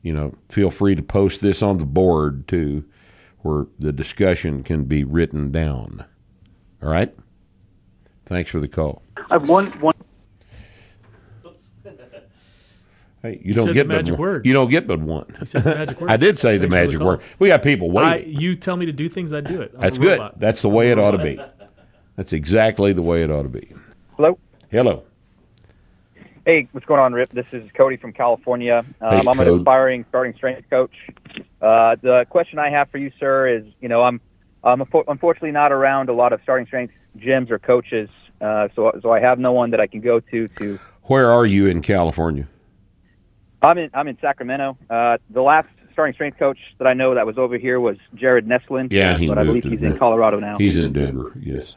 you 0.03 0.13
know, 0.13 0.35
feel 0.49 0.69
free 0.69 0.93
to 0.93 1.01
post 1.01 1.41
this 1.41 1.63
on 1.63 1.79
the 1.79 1.85
board 1.85 2.47
too, 2.47 2.85
where 3.45 3.67
the 3.77 3.93
discussion 3.93 4.63
can 4.63 4.85
be 4.85 5.03
written 5.03 5.51
down. 5.51 6.03
All 6.81 6.89
right. 6.89 7.15
Thanks 8.25 8.49
for 8.49 8.59
the 8.59 8.67
call. 8.67 9.03
I 9.15 9.21
have 9.33 9.47
one 9.47 9.67
one. 9.79 9.93
Hey, 13.21 13.33
you 13.43 13.49
You 13.49 13.53
don't 13.53 13.65
said 13.67 13.73
get 13.75 13.83
the 13.83 13.89
but 13.89 13.95
magic 13.97 14.11
one. 14.13 14.19
word. 14.21 14.45
You 14.47 14.53
don't 14.53 14.69
get 14.69 14.87
but 14.87 14.99
one. 14.99 15.25
You 15.39 15.45
said 15.45 15.63
the 15.63 15.75
magic 15.75 16.01
word. 16.01 16.11
I 16.11 16.17
did 16.17 16.39
say 16.39 16.57
the 16.57 16.67
Thanks 16.67 16.73
for 16.73 16.85
magic 16.85 16.97
call. 16.99 17.07
word. 17.07 17.21
We 17.37 17.47
got 17.49 17.61
people 17.61 17.95
I, 17.97 18.15
waiting. 18.17 18.39
you 18.39 18.55
tell 18.55 18.77
me 18.77 18.87
to 18.87 18.91
do 18.91 19.07
things, 19.09 19.31
I 19.31 19.41
do 19.41 19.61
it. 19.61 19.71
I'm 19.75 19.81
That's 19.81 19.97
good. 19.99 20.21
That's 20.37 20.61
the 20.63 20.69
way 20.69 20.91
I'm 20.91 20.97
it 20.97 21.01
ought 21.01 21.11
to 21.11 21.23
be. 21.23 21.39
That's 22.15 22.33
exactly 22.33 22.93
the 22.93 23.01
way 23.03 23.23
it 23.23 23.29
ought 23.29 23.43
to 23.43 23.49
be. 23.49 23.71
Hello. 24.17 24.39
Hello. 24.71 25.03
Hey, 26.45 26.67
what's 26.73 26.85
going 26.85 26.99
on, 26.99 27.13
Rip? 27.13 27.31
This 27.31 27.47
is 27.51 27.67
Cody 27.75 27.97
from 27.97 28.13
California. 28.13 28.85
Um, 29.01 29.17
Hey, 29.17 29.23
I'm 29.27 29.39
an 29.39 29.49
aspiring 29.49 30.05
starting 30.09 30.35
strength 30.35 30.69
coach. 30.69 30.93
Uh, 31.59 31.95
the 32.03 32.27
question 32.29 32.59
I 32.59 32.69
have 32.69 32.91
for 32.91 32.99
you, 32.99 33.11
sir, 33.19 33.47
is 33.47 33.63
you 33.81 33.89
know 33.89 34.03
I'm 34.03 34.21
I'm 34.63 34.81
unfortunately 34.81 35.51
not 35.51 35.71
around 35.71 36.09
a 36.09 36.13
lot 36.13 36.33
of 36.33 36.39
starting 36.43 36.67
strength 36.67 36.93
gyms 37.17 37.49
or 37.49 37.57
coaches, 37.57 38.09
uh, 38.41 38.67
so 38.75 38.91
so 39.01 39.11
I 39.11 39.19
have 39.19 39.39
no 39.39 39.53
one 39.53 39.71
that 39.71 39.79
I 39.79 39.87
can 39.87 40.01
go 40.01 40.19
to 40.19 40.47
to. 40.47 40.79
Where 41.03 41.31
are 41.31 41.47
you 41.47 41.65
in 41.65 41.81
California? 41.81 42.47
I'm 43.63 43.79
in 43.79 43.89
I'm 43.95 44.07
in 44.07 44.19
Sacramento. 44.21 44.77
Uh, 44.87 45.17
the 45.31 45.41
last 45.41 45.67
starting 45.93 46.13
strength 46.13 46.37
coach 46.37 46.59
that 46.77 46.85
I 46.85 46.93
know 46.93 47.15
that 47.15 47.25
was 47.25 47.39
over 47.39 47.57
here 47.57 47.79
was 47.79 47.97
Jared 48.13 48.47
Neslin. 48.47 48.89
Yeah, 48.91 49.17
he 49.17 49.27
but 49.27 49.39
I 49.39 49.45
believe 49.45 49.63
he's 49.63 49.81
in 49.81 49.97
Colorado 49.97 50.39
now. 50.39 50.59
He's 50.59 50.77
in 50.77 50.93
Denver. 50.93 51.33
Yes. 51.39 51.75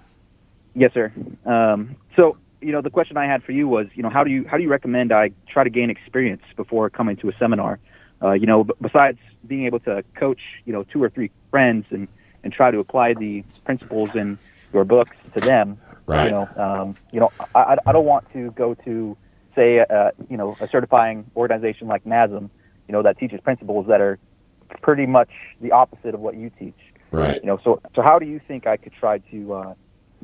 Yes, 0.75 0.93
sir. 0.93 1.11
Um, 1.47 1.97
so, 2.15 2.37
you 2.61 2.73
know, 2.73 2.81
the 2.83 2.91
question 2.91 3.17
I 3.17 3.27
had 3.27 3.43
for 3.43 3.53
you 3.53 3.69
was, 3.69 3.87
you 3.95 4.03
know, 4.03 4.11
how 4.11 4.25
do 4.25 4.31
you 4.31 4.45
how 4.49 4.57
do 4.57 4.63
you 4.63 4.69
recommend 4.69 5.13
I 5.13 5.31
try 5.49 5.65
to 5.65 5.71
gain 5.71 5.91
experience 5.91 6.43
before 6.57 6.91
coming 6.91 7.17
to 7.19 7.29
a 7.29 7.33
seminar? 7.39 7.79
Uh, 8.23 8.33
you 8.33 8.47
know, 8.47 8.65
b- 8.65 8.75
besides 8.81 9.19
being 9.47 9.67
able 9.67 9.79
to 9.81 10.03
coach, 10.17 10.41
you 10.65 10.73
know, 10.73 10.85
two 10.85 11.03
or 11.03 11.09
three 11.09 11.31
friends 11.51 11.87
and 11.91 12.09
and 12.43 12.53
try 12.53 12.71
to 12.71 12.79
apply 12.79 13.15
the 13.15 13.45
principles 13.65 14.11
in 14.15 14.39
your 14.73 14.85
books 14.85 15.17
to 15.35 15.41
them. 15.41 15.79
Right. 16.07 16.25
You 16.25 16.31
know, 16.31 16.49
um, 16.57 16.97
you 17.13 17.21
know, 17.21 17.33
I, 17.55 17.77
I- 17.87 17.93
don't 17.93 18.07
want 18.07 18.33
to 18.33 18.51
go 18.53 18.75
to 18.87 19.17
say, 19.55 19.81
uh, 19.81 20.11
you 20.31 20.37
know, 20.37 20.57
a 20.61 20.69
certifying 20.69 21.31
organization 21.37 21.87
like 21.89 22.05
NASM, 22.05 22.49
you 22.87 22.93
know, 22.93 23.03
that 23.03 23.19
teaches 23.19 23.41
principles 23.41 23.87
that 23.89 24.01
are 24.01 24.19
pretty 24.83 25.07
much 25.07 25.31
the 25.61 25.73
opposite 25.73 26.15
of 26.15 26.21
what 26.21 26.37
you 26.37 26.51
teach. 26.59 26.79
Right. 27.11 27.41
You 27.43 27.47
know, 27.47 27.59
so 27.63 27.81
so 27.95 28.03
how 28.03 28.19
do 28.19 28.27
you 28.27 28.41
think 28.47 28.67
I 28.67 28.77
could 28.77 28.93
try 28.99 29.19
to 29.19 29.55
uh, 29.55 29.75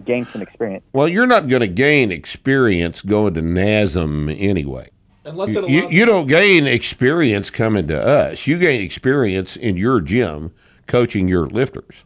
gain 0.05 0.27
some 0.27 0.43
experience? 0.43 0.85
Well, 0.93 1.09
you're 1.09 1.27
not 1.27 1.49
going 1.49 1.61
to 1.61 1.69
gain 1.69 2.11
experience 2.11 3.03
going 3.03 3.35
to 3.35 3.43
NASM 3.43 4.35
anyway. 4.39 4.91
Unless 5.25 5.55
You, 5.55 5.65
it 5.65 5.71
you, 5.71 5.89
you 5.89 6.05
don't 6.05 6.27
gain 6.27 6.67
experience 6.67 7.51
coming 7.51 7.89
to 7.89 8.01
us. 8.01 8.47
You 8.47 8.59
gain 8.59 8.83
experience 8.83 9.57
in 9.57 9.77
your 9.77 10.01
gym 10.01 10.53
coaching 10.87 11.29
your 11.29 11.47
lifters. 11.47 12.05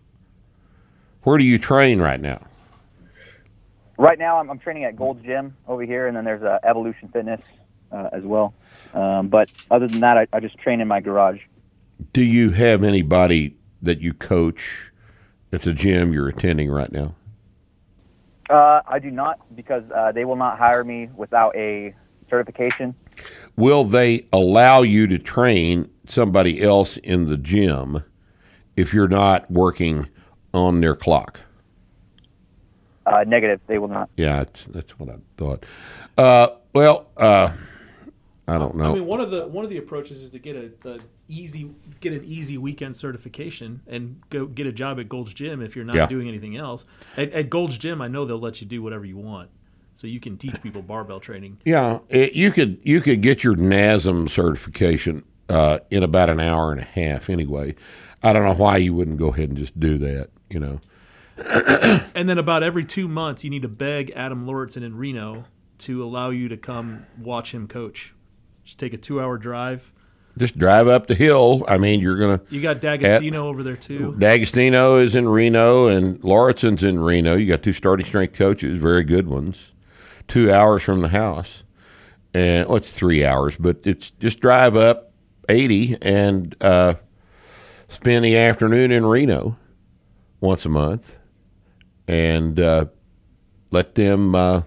Where 1.22 1.39
do 1.39 1.45
you 1.45 1.59
train 1.59 2.01
right 2.01 2.20
now? 2.20 2.47
Right 3.97 4.18
now, 4.18 4.39
I'm, 4.39 4.49
I'm 4.49 4.61
training 4.61 4.84
at 4.84 4.95
Gold's 4.95 5.24
Gym 5.24 5.57
over 5.66 5.82
here, 5.82 6.07
and 6.07 6.16
then 6.16 6.24
there's 6.24 6.43
uh, 6.43 6.61
Evolution 6.62 7.09
Fitness 7.09 7.41
uh, 7.91 8.09
as 8.12 8.22
well. 8.22 8.55
Um, 8.95 9.28
but 9.28 9.51
other 9.70 9.89
than 9.89 10.01
that, 10.01 10.16
I, 10.16 10.26
I 10.32 10.39
just 10.39 10.57
train 10.59 10.80
in 10.80 10.86
my 10.86 11.01
garage. 11.01 11.41
Do 12.12 12.22
you 12.22 12.51
have 12.51 12.84
anybody 12.84 13.57
that 13.82 14.01
you 14.01 14.14
coach 14.14 14.93
at 15.53 15.62
the 15.62 15.72
gym 15.72 16.12
you're 16.12 16.28
attending 16.28 16.70
right 16.70 16.93
now? 16.93 17.16
Uh, 18.49 18.80
I 18.86 18.99
do 18.99 19.11
not 19.11 19.40
because 19.55 19.84
uh, 19.94 20.12
they 20.12 20.24
will 20.24 20.36
not 20.36 20.59
hire 20.59 20.84
me 20.84 21.11
without 21.14 21.55
a 21.55 21.94
certification. 22.30 22.94
Will 23.57 23.84
they 23.84 24.26
allow 24.32 24.82
you 24.82 25.07
to 25.07 25.18
train 25.18 25.90
somebody 26.07 26.62
else 26.62 26.96
in 26.99 27.26
the 27.26 27.36
gym 27.36 28.05
if 28.76 28.94
you're 28.94 29.09
not 29.09 29.51
working 29.51 30.09
on 30.55 30.80
their 30.80 30.94
clock? 30.94 31.40
Uh, 33.05 33.24
negative, 33.26 33.61
they 33.66 33.78
will 33.78 33.88
not. 33.88 34.09
Yeah, 34.16 34.38
that's, 34.38 34.64
that's 34.66 34.99
what 34.99 35.09
I 35.09 35.16
thought. 35.36 35.64
Uh, 36.16 36.49
well, 36.74 37.07
uh, 37.16 37.53
I 38.49 38.57
don't 38.59 38.74
know. 38.76 38.90
I 38.92 38.94
mean, 38.94 39.07
one 39.07 39.20
of 39.20 39.30
the 39.30 39.46
one 39.46 39.64
of 39.64 39.70
the 39.70 39.76
approaches 39.76 40.22
is 40.22 40.30
to 40.30 40.38
get 40.38 40.57
a, 40.57 40.90
a 40.90 40.99
easy 41.28 41.70
get 42.01 42.12
an 42.12 42.24
easy 42.24 42.57
weekend 42.59 42.96
certification 42.96 43.82
and 43.86 44.20
go 44.30 44.46
get 44.46 44.66
a 44.66 44.72
job 44.72 44.99
at 44.99 45.09
Gold's 45.09 45.34
Gym 45.34 45.61
if 45.62 45.76
you're 45.76 45.84
not 45.84 45.96
Yeah. 45.96 46.07
doing 46.07 46.28
anything 46.28 46.57
else. 46.57 46.84
At, 47.16 47.30
at 47.32 47.51
Gold's 47.51 47.76
Gym, 47.78 48.01
I 48.01 48.09
know 48.09 48.24
they'll 48.24 48.38
let 48.40 48.61
you 48.61 48.66
do 48.66 48.82
whatever 48.82 49.05
you 49.05 49.18
want, 49.18 49.51
so 49.96 50.07
you 50.07 50.18
can 50.18 50.38
teach 50.38 50.61
people 50.62 50.80
barbell 50.82 51.20
training. 51.20 51.59
Yeah, 51.64 51.99
it, 52.09 52.32
you 52.32 52.51
could 52.51 52.78
you 52.82 53.01
could 53.01 53.20
get 53.20 53.44
your 53.44 53.55
NASM 53.55 54.30
certification 54.30 55.24
uh, 55.51 55.80
in 55.90 56.03
about 56.03 56.30
an 56.30 56.40
hour 56.40 56.72
and 56.72 56.80
a 56.80 56.84
half. 56.84 57.28
Anyway, 57.28 57.74
I 58.22 58.32
don't 58.32 58.44
know 58.44 58.55
why 58.55 58.78
you 58.78 58.94
wouldn't 58.94 59.18
go 59.18 59.28
ahead 59.28 59.51
and 59.51 59.59
just 59.59 59.78
do 59.78 59.99
that. 59.99 60.30
You 60.49 60.61
know, 60.61 60.80
And 62.14 62.28
then 62.28 62.38
about 62.38 62.62
every 62.62 62.84
two 62.84 63.07
months, 63.09 63.44
you 63.44 63.51
need 63.51 63.62
to 63.62 63.68
beg 63.68 64.11
Adam 64.16 64.46
Lauritsen 64.46 64.82
in 64.82 64.96
Reno 64.96 65.44
to 65.78 66.03
allow 66.03 66.30
you 66.30 66.49
to 66.49 66.57
come 66.57 67.07
watch 67.20 67.53
him 67.55 67.68
coach. 67.68 68.14
Just 68.68 68.78
take 68.78 68.92
a 68.92 68.98
two-hour 68.98 69.38
drive. 69.38 69.90
just 70.36 70.58
drive 70.58 70.88
up 70.88 71.06
the 71.06 71.14
hill. 71.14 71.64
I 71.66 71.78
mean, 71.78 72.00
you're 72.00 72.18
gonna. 72.18 72.42
You 72.50 72.60
got 72.60 72.82
D'Agostino 72.82 73.48
over 73.48 73.62
there 73.62 73.78
too. 73.78 74.14
D'Agostino 74.18 74.98
is 74.98 75.14
in 75.14 75.26
Reno, 75.26 75.86
and 75.88 76.22
Lauritsen's 76.22 76.82
in 76.82 77.00
Reno. 77.00 77.34
You 77.34 77.46
got 77.46 77.62
two 77.62 77.72
starting 77.72 78.04
strength 78.04 78.36
coaches, 78.36 78.78
very 78.78 79.04
good 79.04 79.26
ones. 79.26 79.72
Two 80.26 80.52
hours 80.52 80.82
from 80.82 81.00
the 81.00 81.08
house, 81.08 81.64
and 82.34 82.68
well, 82.68 82.76
it's 82.76 82.90
three 82.90 83.24
hours, 83.24 83.56
but 83.56 83.78
it's 83.84 84.10
just 84.10 84.40
drive 84.40 84.76
up 84.76 85.14
eighty 85.48 85.96
and 86.02 86.54
uh, 86.60 86.96
spend 87.88 88.22
the 88.22 88.36
afternoon 88.36 88.92
in 88.92 89.06
Reno 89.06 89.56
once 90.42 90.66
a 90.66 90.68
month, 90.68 91.16
and 92.06 92.60
uh, 92.60 92.84
let 93.70 93.94
them, 93.94 94.34
uh, 94.34 94.64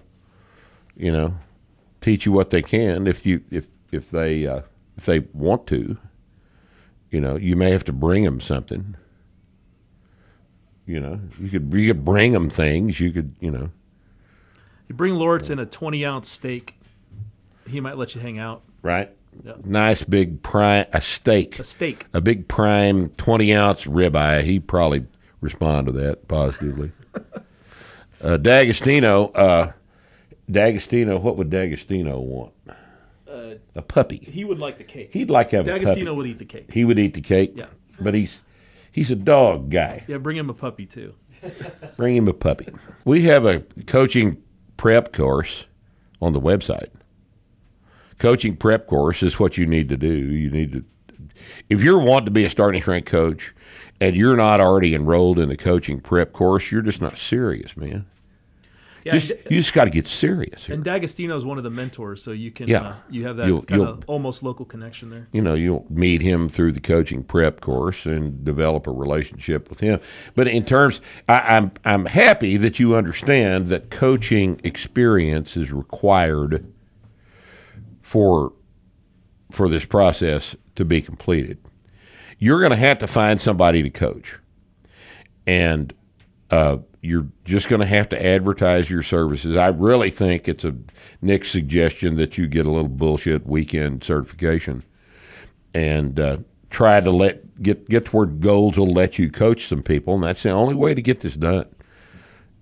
you 0.96 1.12
know, 1.12 1.36
teach 2.00 2.26
you 2.26 2.32
what 2.32 2.50
they 2.50 2.62
can 2.62 3.06
if 3.06 3.24
you 3.24 3.44
if 3.48 3.68
if 3.92 4.10
they 4.10 4.46
uh, 4.46 4.62
if 4.96 5.04
they 5.06 5.20
want 5.32 5.66
to. 5.68 5.98
You 7.10 7.20
know, 7.20 7.36
you 7.36 7.56
may 7.56 7.70
have 7.70 7.84
to 7.84 7.92
bring 7.92 8.24
them 8.24 8.40
something. 8.40 8.96
You 10.86 10.98
know, 10.98 11.20
you 11.38 11.48
could 11.50 11.72
you 11.74 11.86
could 11.92 12.04
bring 12.04 12.32
them 12.32 12.50
things. 12.50 12.98
You 13.00 13.10
could, 13.12 13.36
you 13.38 13.50
know, 13.50 13.70
You 14.88 14.94
bring 14.94 15.14
Lauritsen 15.14 15.58
a 15.58 15.66
20-ounce 15.66 16.28
steak, 16.28 16.74
he 17.68 17.80
might 17.80 17.96
let 17.96 18.14
you 18.14 18.20
hang 18.20 18.38
out. 18.38 18.62
right? 18.82 19.10
Yeah. 19.44 19.52
Nice 19.64 20.02
big 20.02 20.42
prime 20.42 20.86
a 20.92 21.00
steak. 21.00 21.58
A 21.58 21.64
steak. 21.64 22.06
A 22.12 22.20
big 22.20 22.48
prime 22.48 23.08
twenty 23.10 23.54
ounce 23.54 23.84
ribeye. 23.84 24.42
He 24.42 24.58
probably 24.60 25.06
respond 25.40 25.86
to 25.86 25.92
that 25.92 26.28
positively. 26.28 26.92
uh, 28.22 28.36
D'Agostino, 28.36 29.28
uh, 29.28 29.72
D'Agostino, 30.50 31.18
what 31.18 31.36
would 31.38 31.48
D'Agostino 31.50 32.18
want? 32.20 32.52
Uh, 33.42 33.54
A 33.74 33.82
puppy. 33.82 34.18
He 34.18 34.44
would 34.44 34.58
like 34.58 34.78
the 34.78 34.84
cake. 34.84 35.10
He'd 35.12 35.30
like 35.30 35.50
to 35.50 35.56
have 35.56 35.66
a 35.68 35.72
D'Agostino 35.72 36.12
puppy. 36.12 36.16
would 36.16 36.26
eat 36.28 36.38
the 36.38 36.44
cake. 36.44 36.72
He 36.72 36.84
would 36.84 36.98
eat 36.98 37.14
the 37.14 37.20
cake. 37.20 37.52
Yeah. 37.54 37.66
But 38.00 38.14
he's 38.14 38.42
he's 38.90 39.10
a 39.10 39.16
dog 39.16 39.70
guy. 39.70 40.04
Yeah, 40.06 40.18
bring 40.18 40.36
him 40.36 40.48
a 40.50 40.54
puppy 40.54 40.86
too. 40.86 41.14
Bring 41.96 42.14
him 42.14 42.28
a 42.28 42.32
puppy. 42.32 42.68
We 43.04 43.22
have 43.24 43.44
a 43.44 43.60
coaching 43.86 44.40
prep 44.76 45.12
course 45.12 45.66
on 46.20 46.34
the 46.34 46.40
website. 46.40 46.90
Coaching 48.18 48.56
prep 48.56 48.86
course 48.86 49.24
is 49.24 49.40
what 49.40 49.58
you 49.58 49.66
need 49.66 49.88
to 49.88 49.96
do. 49.96 50.12
You 50.12 50.48
need 50.50 50.72
to, 50.72 50.84
if 51.68 51.82
you're 51.82 51.98
wanting 51.98 52.26
to 52.26 52.30
be 52.30 52.44
a 52.44 52.50
starting 52.50 52.80
strength 52.80 53.06
coach 53.06 53.52
and 54.00 54.14
you're 54.14 54.36
not 54.36 54.60
already 54.60 54.94
enrolled 54.94 55.40
in 55.40 55.48
the 55.48 55.56
coaching 55.56 55.98
prep 56.00 56.32
course, 56.32 56.70
you're 56.70 56.82
just 56.82 57.00
not 57.00 57.18
serious, 57.18 57.76
man. 57.76 58.06
Yeah, 59.04 59.12
just, 59.18 59.30
you 59.50 59.58
just 59.60 59.72
got 59.74 59.84
to 59.84 59.90
get 59.90 60.06
serious. 60.06 60.68
And 60.68 60.84
D'Agostino 60.84 61.36
is 61.36 61.44
one 61.44 61.58
of 61.58 61.64
the 61.64 61.70
mentors, 61.70 62.22
so 62.22 62.30
you 62.30 62.50
can 62.52 62.68
Yeah. 62.68 62.82
uh, 62.82 62.94
you 63.10 63.26
have 63.26 63.36
that 63.36 63.46
You'll- 63.48 63.62
kind 63.62 63.80
you'll- 63.82 63.90
of 63.90 64.04
almost 64.06 64.42
local 64.42 64.64
connection 64.64 65.10
there. 65.10 65.28
you 65.32 65.42
know, 65.42 65.54
you'll 65.54 65.86
meet 65.90 66.22
him 66.22 66.48
through 66.48 66.72
the 66.72 66.80
coaching 66.80 67.22
prep 67.24 67.60
course 67.60 68.06
and 68.06 68.44
develop 68.44 68.86
a 68.86 68.92
relationship 68.92 69.68
with 69.68 69.80
him. 69.80 69.98
But 70.36 70.46
in 70.46 70.64
terms, 70.64 71.00
I, 71.28 71.56
I'm 71.56 71.72
I'm 71.84 72.04
happy 72.06 72.56
that 72.58 72.78
you 72.78 72.94
understand 72.94 73.66
that 73.68 73.90
coaching 73.90 74.60
experience 74.62 75.56
is 75.56 75.72
required 75.72 76.64
for 78.02 78.52
for 79.50 79.68
this 79.68 79.84
process 79.84 80.56
to 80.76 80.84
be 80.84 81.02
completed. 81.02 81.58
You're 82.38 82.58
going 82.60 82.70
to 82.70 82.76
have 82.76 82.98
to 83.00 83.06
find 83.06 83.40
somebody 83.40 83.82
to 83.82 83.90
coach, 83.90 84.38
and 85.46 85.92
uh, 86.50 86.78
you're 87.02 87.26
just 87.44 87.68
going 87.68 87.80
to 87.80 87.86
have 87.86 88.08
to 88.10 88.24
advertise 88.24 88.88
your 88.88 89.02
services. 89.02 89.56
I 89.56 89.66
really 89.66 90.10
think 90.10 90.48
it's 90.48 90.64
a 90.64 90.76
Nick's 91.20 91.50
suggestion 91.50 92.16
that 92.16 92.38
you 92.38 92.46
get 92.46 92.64
a 92.64 92.70
little 92.70 92.88
bullshit 92.88 93.44
weekend 93.44 94.04
certification 94.04 94.84
and 95.74 96.18
uh, 96.20 96.38
try 96.70 97.00
to 97.00 97.10
let 97.10 97.60
get 97.60 97.88
get 97.88 98.06
to 98.06 98.16
where 98.16 98.26
Gold's 98.26 98.78
will 98.78 98.86
let 98.86 99.18
you 99.18 99.30
coach 99.30 99.66
some 99.66 99.82
people, 99.82 100.14
and 100.14 100.22
that's 100.22 100.44
the 100.44 100.50
only 100.50 100.74
way 100.74 100.94
to 100.94 101.02
get 101.02 101.20
this 101.20 101.36
done. 101.36 101.66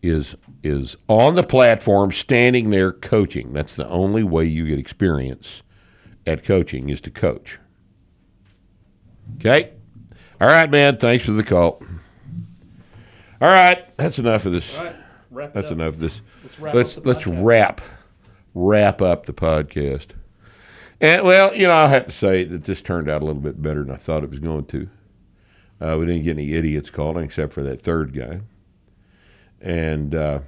Is 0.02 0.34
is 0.62 0.96
on 1.06 1.34
the 1.34 1.42
platform, 1.42 2.10
standing 2.10 2.70
there 2.70 2.92
coaching. 2.92 3.52
That's 3.52 3.76
the 3.76 3.88
only 3.88 4.22
way 4.22 4.46
you 4.46 4.66
get 4.66 4.78
experience 4.78 5.62
at 6.26 6.44
coaching 6.44 6.88
is 6.88 7.02
to 7.02 7.10
coach. 7.10 7.58
Okay, 9.36 9.72
all 10.40 10.48
right, 10.48 10.70
man. 10.70 10.96
Thanks 10.96 11.26
for 11.26 11.32
the 11.32 11.44
call. 11.44 11.82
All 13.40 13.48
right, 13.48 13.96
that's 13.96 14.18
enough 14.18 14.44
of 14.46 14.52
this. 14.52 14.76
All 14.76 14.84
right, 14.84 14.96
wrap 15.30 15.54
that's 15.54 15.66
up. 15.68 15.72
enough 15.72 15.94
of 15.94 16.00
this. 16.00 16.20
Let's 16.42 16.58
wrap 16.60 16.74
let's 16.74 16.98
up 16.98 17.04
the 17.04 17.08
let's 17.08 17.24
podcast. 17.24 17.44
wrap 17.44 17.80
wrap 18.54 19.00
up 19.02 19.26
the 19.26 19.32
podcast. 19.32 20.08
And 21.00 21.24
well, 21.24 21.54
you 21.54 21.66
know, 21.66 21.74
I 21.74 21.88
have 21.88 22.04
to 22.06 22.10
say 22.12 22.44
that 22.44 22.64
this 22.64 22.82
turned 22.82 23.08
out 23.08 23.22
a 23.22 23.24
little 23.24 23.40
bit 23.40 23.62
better 23.62 23.82
than 23.82 23.92
I 23.94 23.96
thought 23.96 24.22
it 24.24 24.30
was 24.30 24.38
going 24.40 24.66
to. 24.66 24.88
Uh, 25.80 25.96
we 25.98 26.04
didn't 26.04 26.24
get 26.24 26.32
any 26.36 26.52
idiots 26.52 26.90
calling 26.90 27.24
except 27.24 27.54
for 27.54 27.62
that 27.62 27.80
third 27.80 28.12
guy, 28.12 28.40
and 29.62 30.14
uh, 30.14 30.40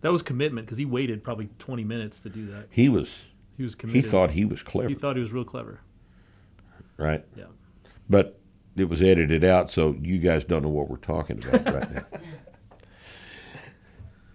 That 0.00 0.10
was 0.10 0.22
commitment 0.22 0.66
because 0.66 0.78
he 0.78 0.84
waited 0.84 1.22
probably 1.22 1.50
20 1.60 1.84
minutes 1.84 2.18
to 2.22 2.28
do 2.28 2.46
that. 2.46 2.66
he 2.70 2.88
was 2.88 3.22
He 3.56 3.62
was 3.62 3.76
committed. 3.76 4.04
he 4.04 4.10
thought 4.10 4.30
he 4.32 4.44
was 4.44 4.64
clever, 4.64 4.88
He 4.88 4.96
thought 4.96 5.14
he 5.14 5.22
was 5.22 5.32
real 5.32 5.44
clever. 5.44 5.80
right? 6.96 7.24
Yeah. 7.36 7.44
But 8.10 8.40
it 8.76 8.88
was 8.88 9.00
edited 9.02 9.42
out, 9.44 9.70
so 9.70 9.96
you 10.00 10.18
guys 10.18 10.44
don't 10.44 10.62
know 10.62 10.68
what 10.68 10.88
we're 10.90 10.96
talking 10.96 11.42
about 11.44 11.74
right 11.74 11.92
now. 11.94 12.04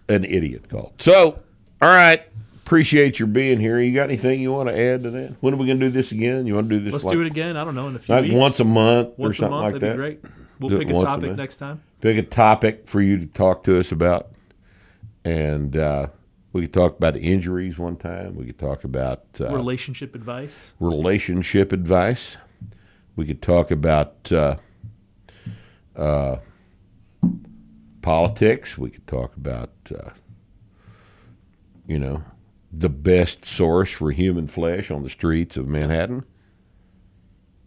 An 0.10 0.26
idiot 0.26 0.68
called. 0.70 0.94
So, 1.00 1.40
all 1.82 1.90
right. 1.90 2.22
Appreciate 2.66 3.20
your 3.20 3.28
being 3.28 3.60
here. 3.60 3.80
You 3.82 3.94
got 3.94 4.04
anything 4.06 4.40
you 4.42 4.52
want 4.54 4.70
to 4.70 4.78
add 4.80 5.04
to 5.04 5.10
that? 5.12 5.36
When 5.42 5.54
are 5.54 5.58
we 5.58 5.66
going 5.66 5.80
to 5.80 5.86
do 5.88 5.92
this 5.92 6.12
again? 6.12 6.46
You 6.48 6.56
want 6.56 6.70
to 6.70 6.78
do 6.80 6.84
this? 6.84 6.94
Let's 6.94 7.06
like- 7.06 7.14
do 7.14 7.22
it 7.22 7.28
again. 7.28 7.58
I 7.58 7.64
don't 7.64 7.76
know 7.76 7.88
in 7.88 7.96
a 7.96 8.00
few 8.00 8.16
like 8.16 8.24
weeks. 8.24 8.36
once 8.36 8.60
a 8.60 8.64
month 8.66 9.10
or 9.10 9.14
Once 9.18 9.36
a 9.38 9.40
something 9.40 9.52
month, 9.60 9.74
like 9.74 9.82
that'd 9.82 9.90
that. 9.90 9.94
be 9.94 9.98
great. 9.98 10.20
We'll 10.60 10.70
Do 10.70 10.76
it 10.78 10.88
pick 10.88 10.96
a 10.96 11.00
topic 11.00 11.26
month. 11.28 11.38
next 11.38 11.58
time. 11.58 11.82
Pick 12.02 12.18
a 12.18 12.24
topic 12.24 12.84
for 12.88 13.02
you 13.02 13.18
to 13.18 13.26
talk 13.26 13.64
to 13.64 13.80
us 13.80 13.92
about, 13.92 14.32
and 15.26 15.76
uh, 15.76 16.08
we 16.54 16.62
could 16.62 16.74
talk 16.74 16.98
about 16.98 17.16
injuries 17.18 17.78
one 17.78 17.96
time. 17.98 18.36
We 18.36 18.46
could 18.46 18.60
talk 18.60 18.84
about 18.84 19.24
uh, 19.40 19.50
Relationship 19.54 20.14
advice. 20.16 20.74
relationship 20.80 21.72
advice. 21.74 22.38
We 23.22 23.28
could 23.28 23.44
talk 23.44 23.70
about 23.70 24.32
uh, 24.32 24.56
uh, 25.96 26.38
politics. 28.02 28.80
We 28.80 28.90
could 28.90 29.06
talk 29.06 29.38
about, 29.38 29.70
uh, 29.96 30.10
you 31.86 32.00
know, 32.00 32.24
the 32.74 32.90
best 32.90 33.46
source 33.46 33.92
for 33.92 34.10
human 34.10 34.48
flesh 34.48 34.90
on 34.90 35.04
the 35.04 35.10
streets 35.12 35.56
of 35.56 35.68
Manhattan. 35.68 36.26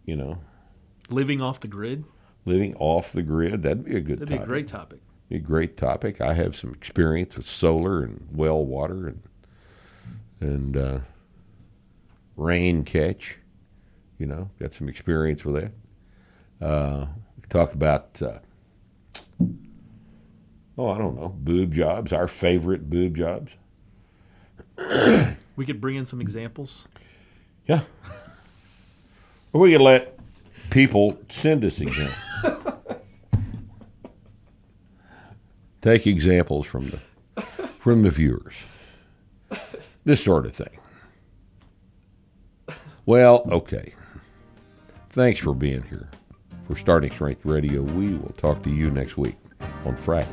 You 0.03 0.17
know, 0.17 0.39
Living 1.09 1.39
off 1.39 1.61
the 1.61 1.69
grid. 1.69 2.03
living 2.43 2.75
off 2.75 3.13
the 3.13 3.23
grid. 3.23 3.63
That'd 3.63 3.85
be 3.85 3.95
a 3.95 4.01
good 4.01 4.19
That'd 4.19 4.37
be 4.37 4.43
a 4.43 4.45
great 4.45 4.67
topic. 4.67 4.99
Be 5.29 5.37
a 5.37 5.39
great 5.39 5.77
topic. 5.77 6.19
I 6.19 6.33
have 6.33 6.57
some 6.57 6.73
experience 6.73 7.37
with 7.37 7.47
solar 7.47 8.03
and 8.03 8.27
well 8.29 8.65
water 8.65 9.07
and 9.07 9.21
and 10.41 10.75
uh, 10.75 10.99
rain 12.35 12.83
catch. 12.83 13.37
You 14.17 14.27
know, 14.27 14.49
got 14.59 14.73
some 14.73 14.87
experience 14.87 15.43
with 15.43 15.55
that. 15.55 16.65
Uh, 16.65 17.07
talk 17.49 17.73
about 17.73 18.21
uh, 18.21 18.39
oh, 20.77 20.89
I 20.89 20.97
don't 20.97 21.15
know, 21.15 21.35
boob 21.37 21.73
jobs. 21.73 22.13
Our 22.13 22.27
favorite 22.27 22.89
boob 22.89 23.17
jobs. 23.17 23.53
We 25.55 25.65
could 25.65 25.79
bring 25.79 25.95
in 25.95 26.05
some 26.05 26.19
examples. 26.21 26.87
Yeah. 27.65 27.81
Or 29.53 29.61
we 29.61 29.71
could 29.71 29.81
let 29.81 30.19
people 30.69 31.17
send 31.29 31.63
us 31.63 31.79
examples. 31.79 32.15
Take 35.81 36.07
examples 36.07 36.67
from 36.67 36.89
the 36.89 36.97
from 37.41 38.03
the 38.03 38.11
viewers. 38.11 38.55
This 40.03 40.23
sort 40.23 40.45
of 40.45 40.55
thing. 40.55 40.79
Well, 43.05 43.47
okay. 43.51 43.94
Thanks 45.15 45.39
for 45.39 45.53
being 45.53 45.81
here. 45.83 46.09
For 46.67 46.75
Starting 46.75 47.09
Strength 47.09 47.45
Radio, 47.45 47.81
we 47.81 48.15
will 48.15 48.33
talk 48.33 48.61
to 48.63 48.69
you 48.69 48.91
next 48.91 49.15
week 49.15 49.37
on 49.85 49.95
Friday. 49.95 50.27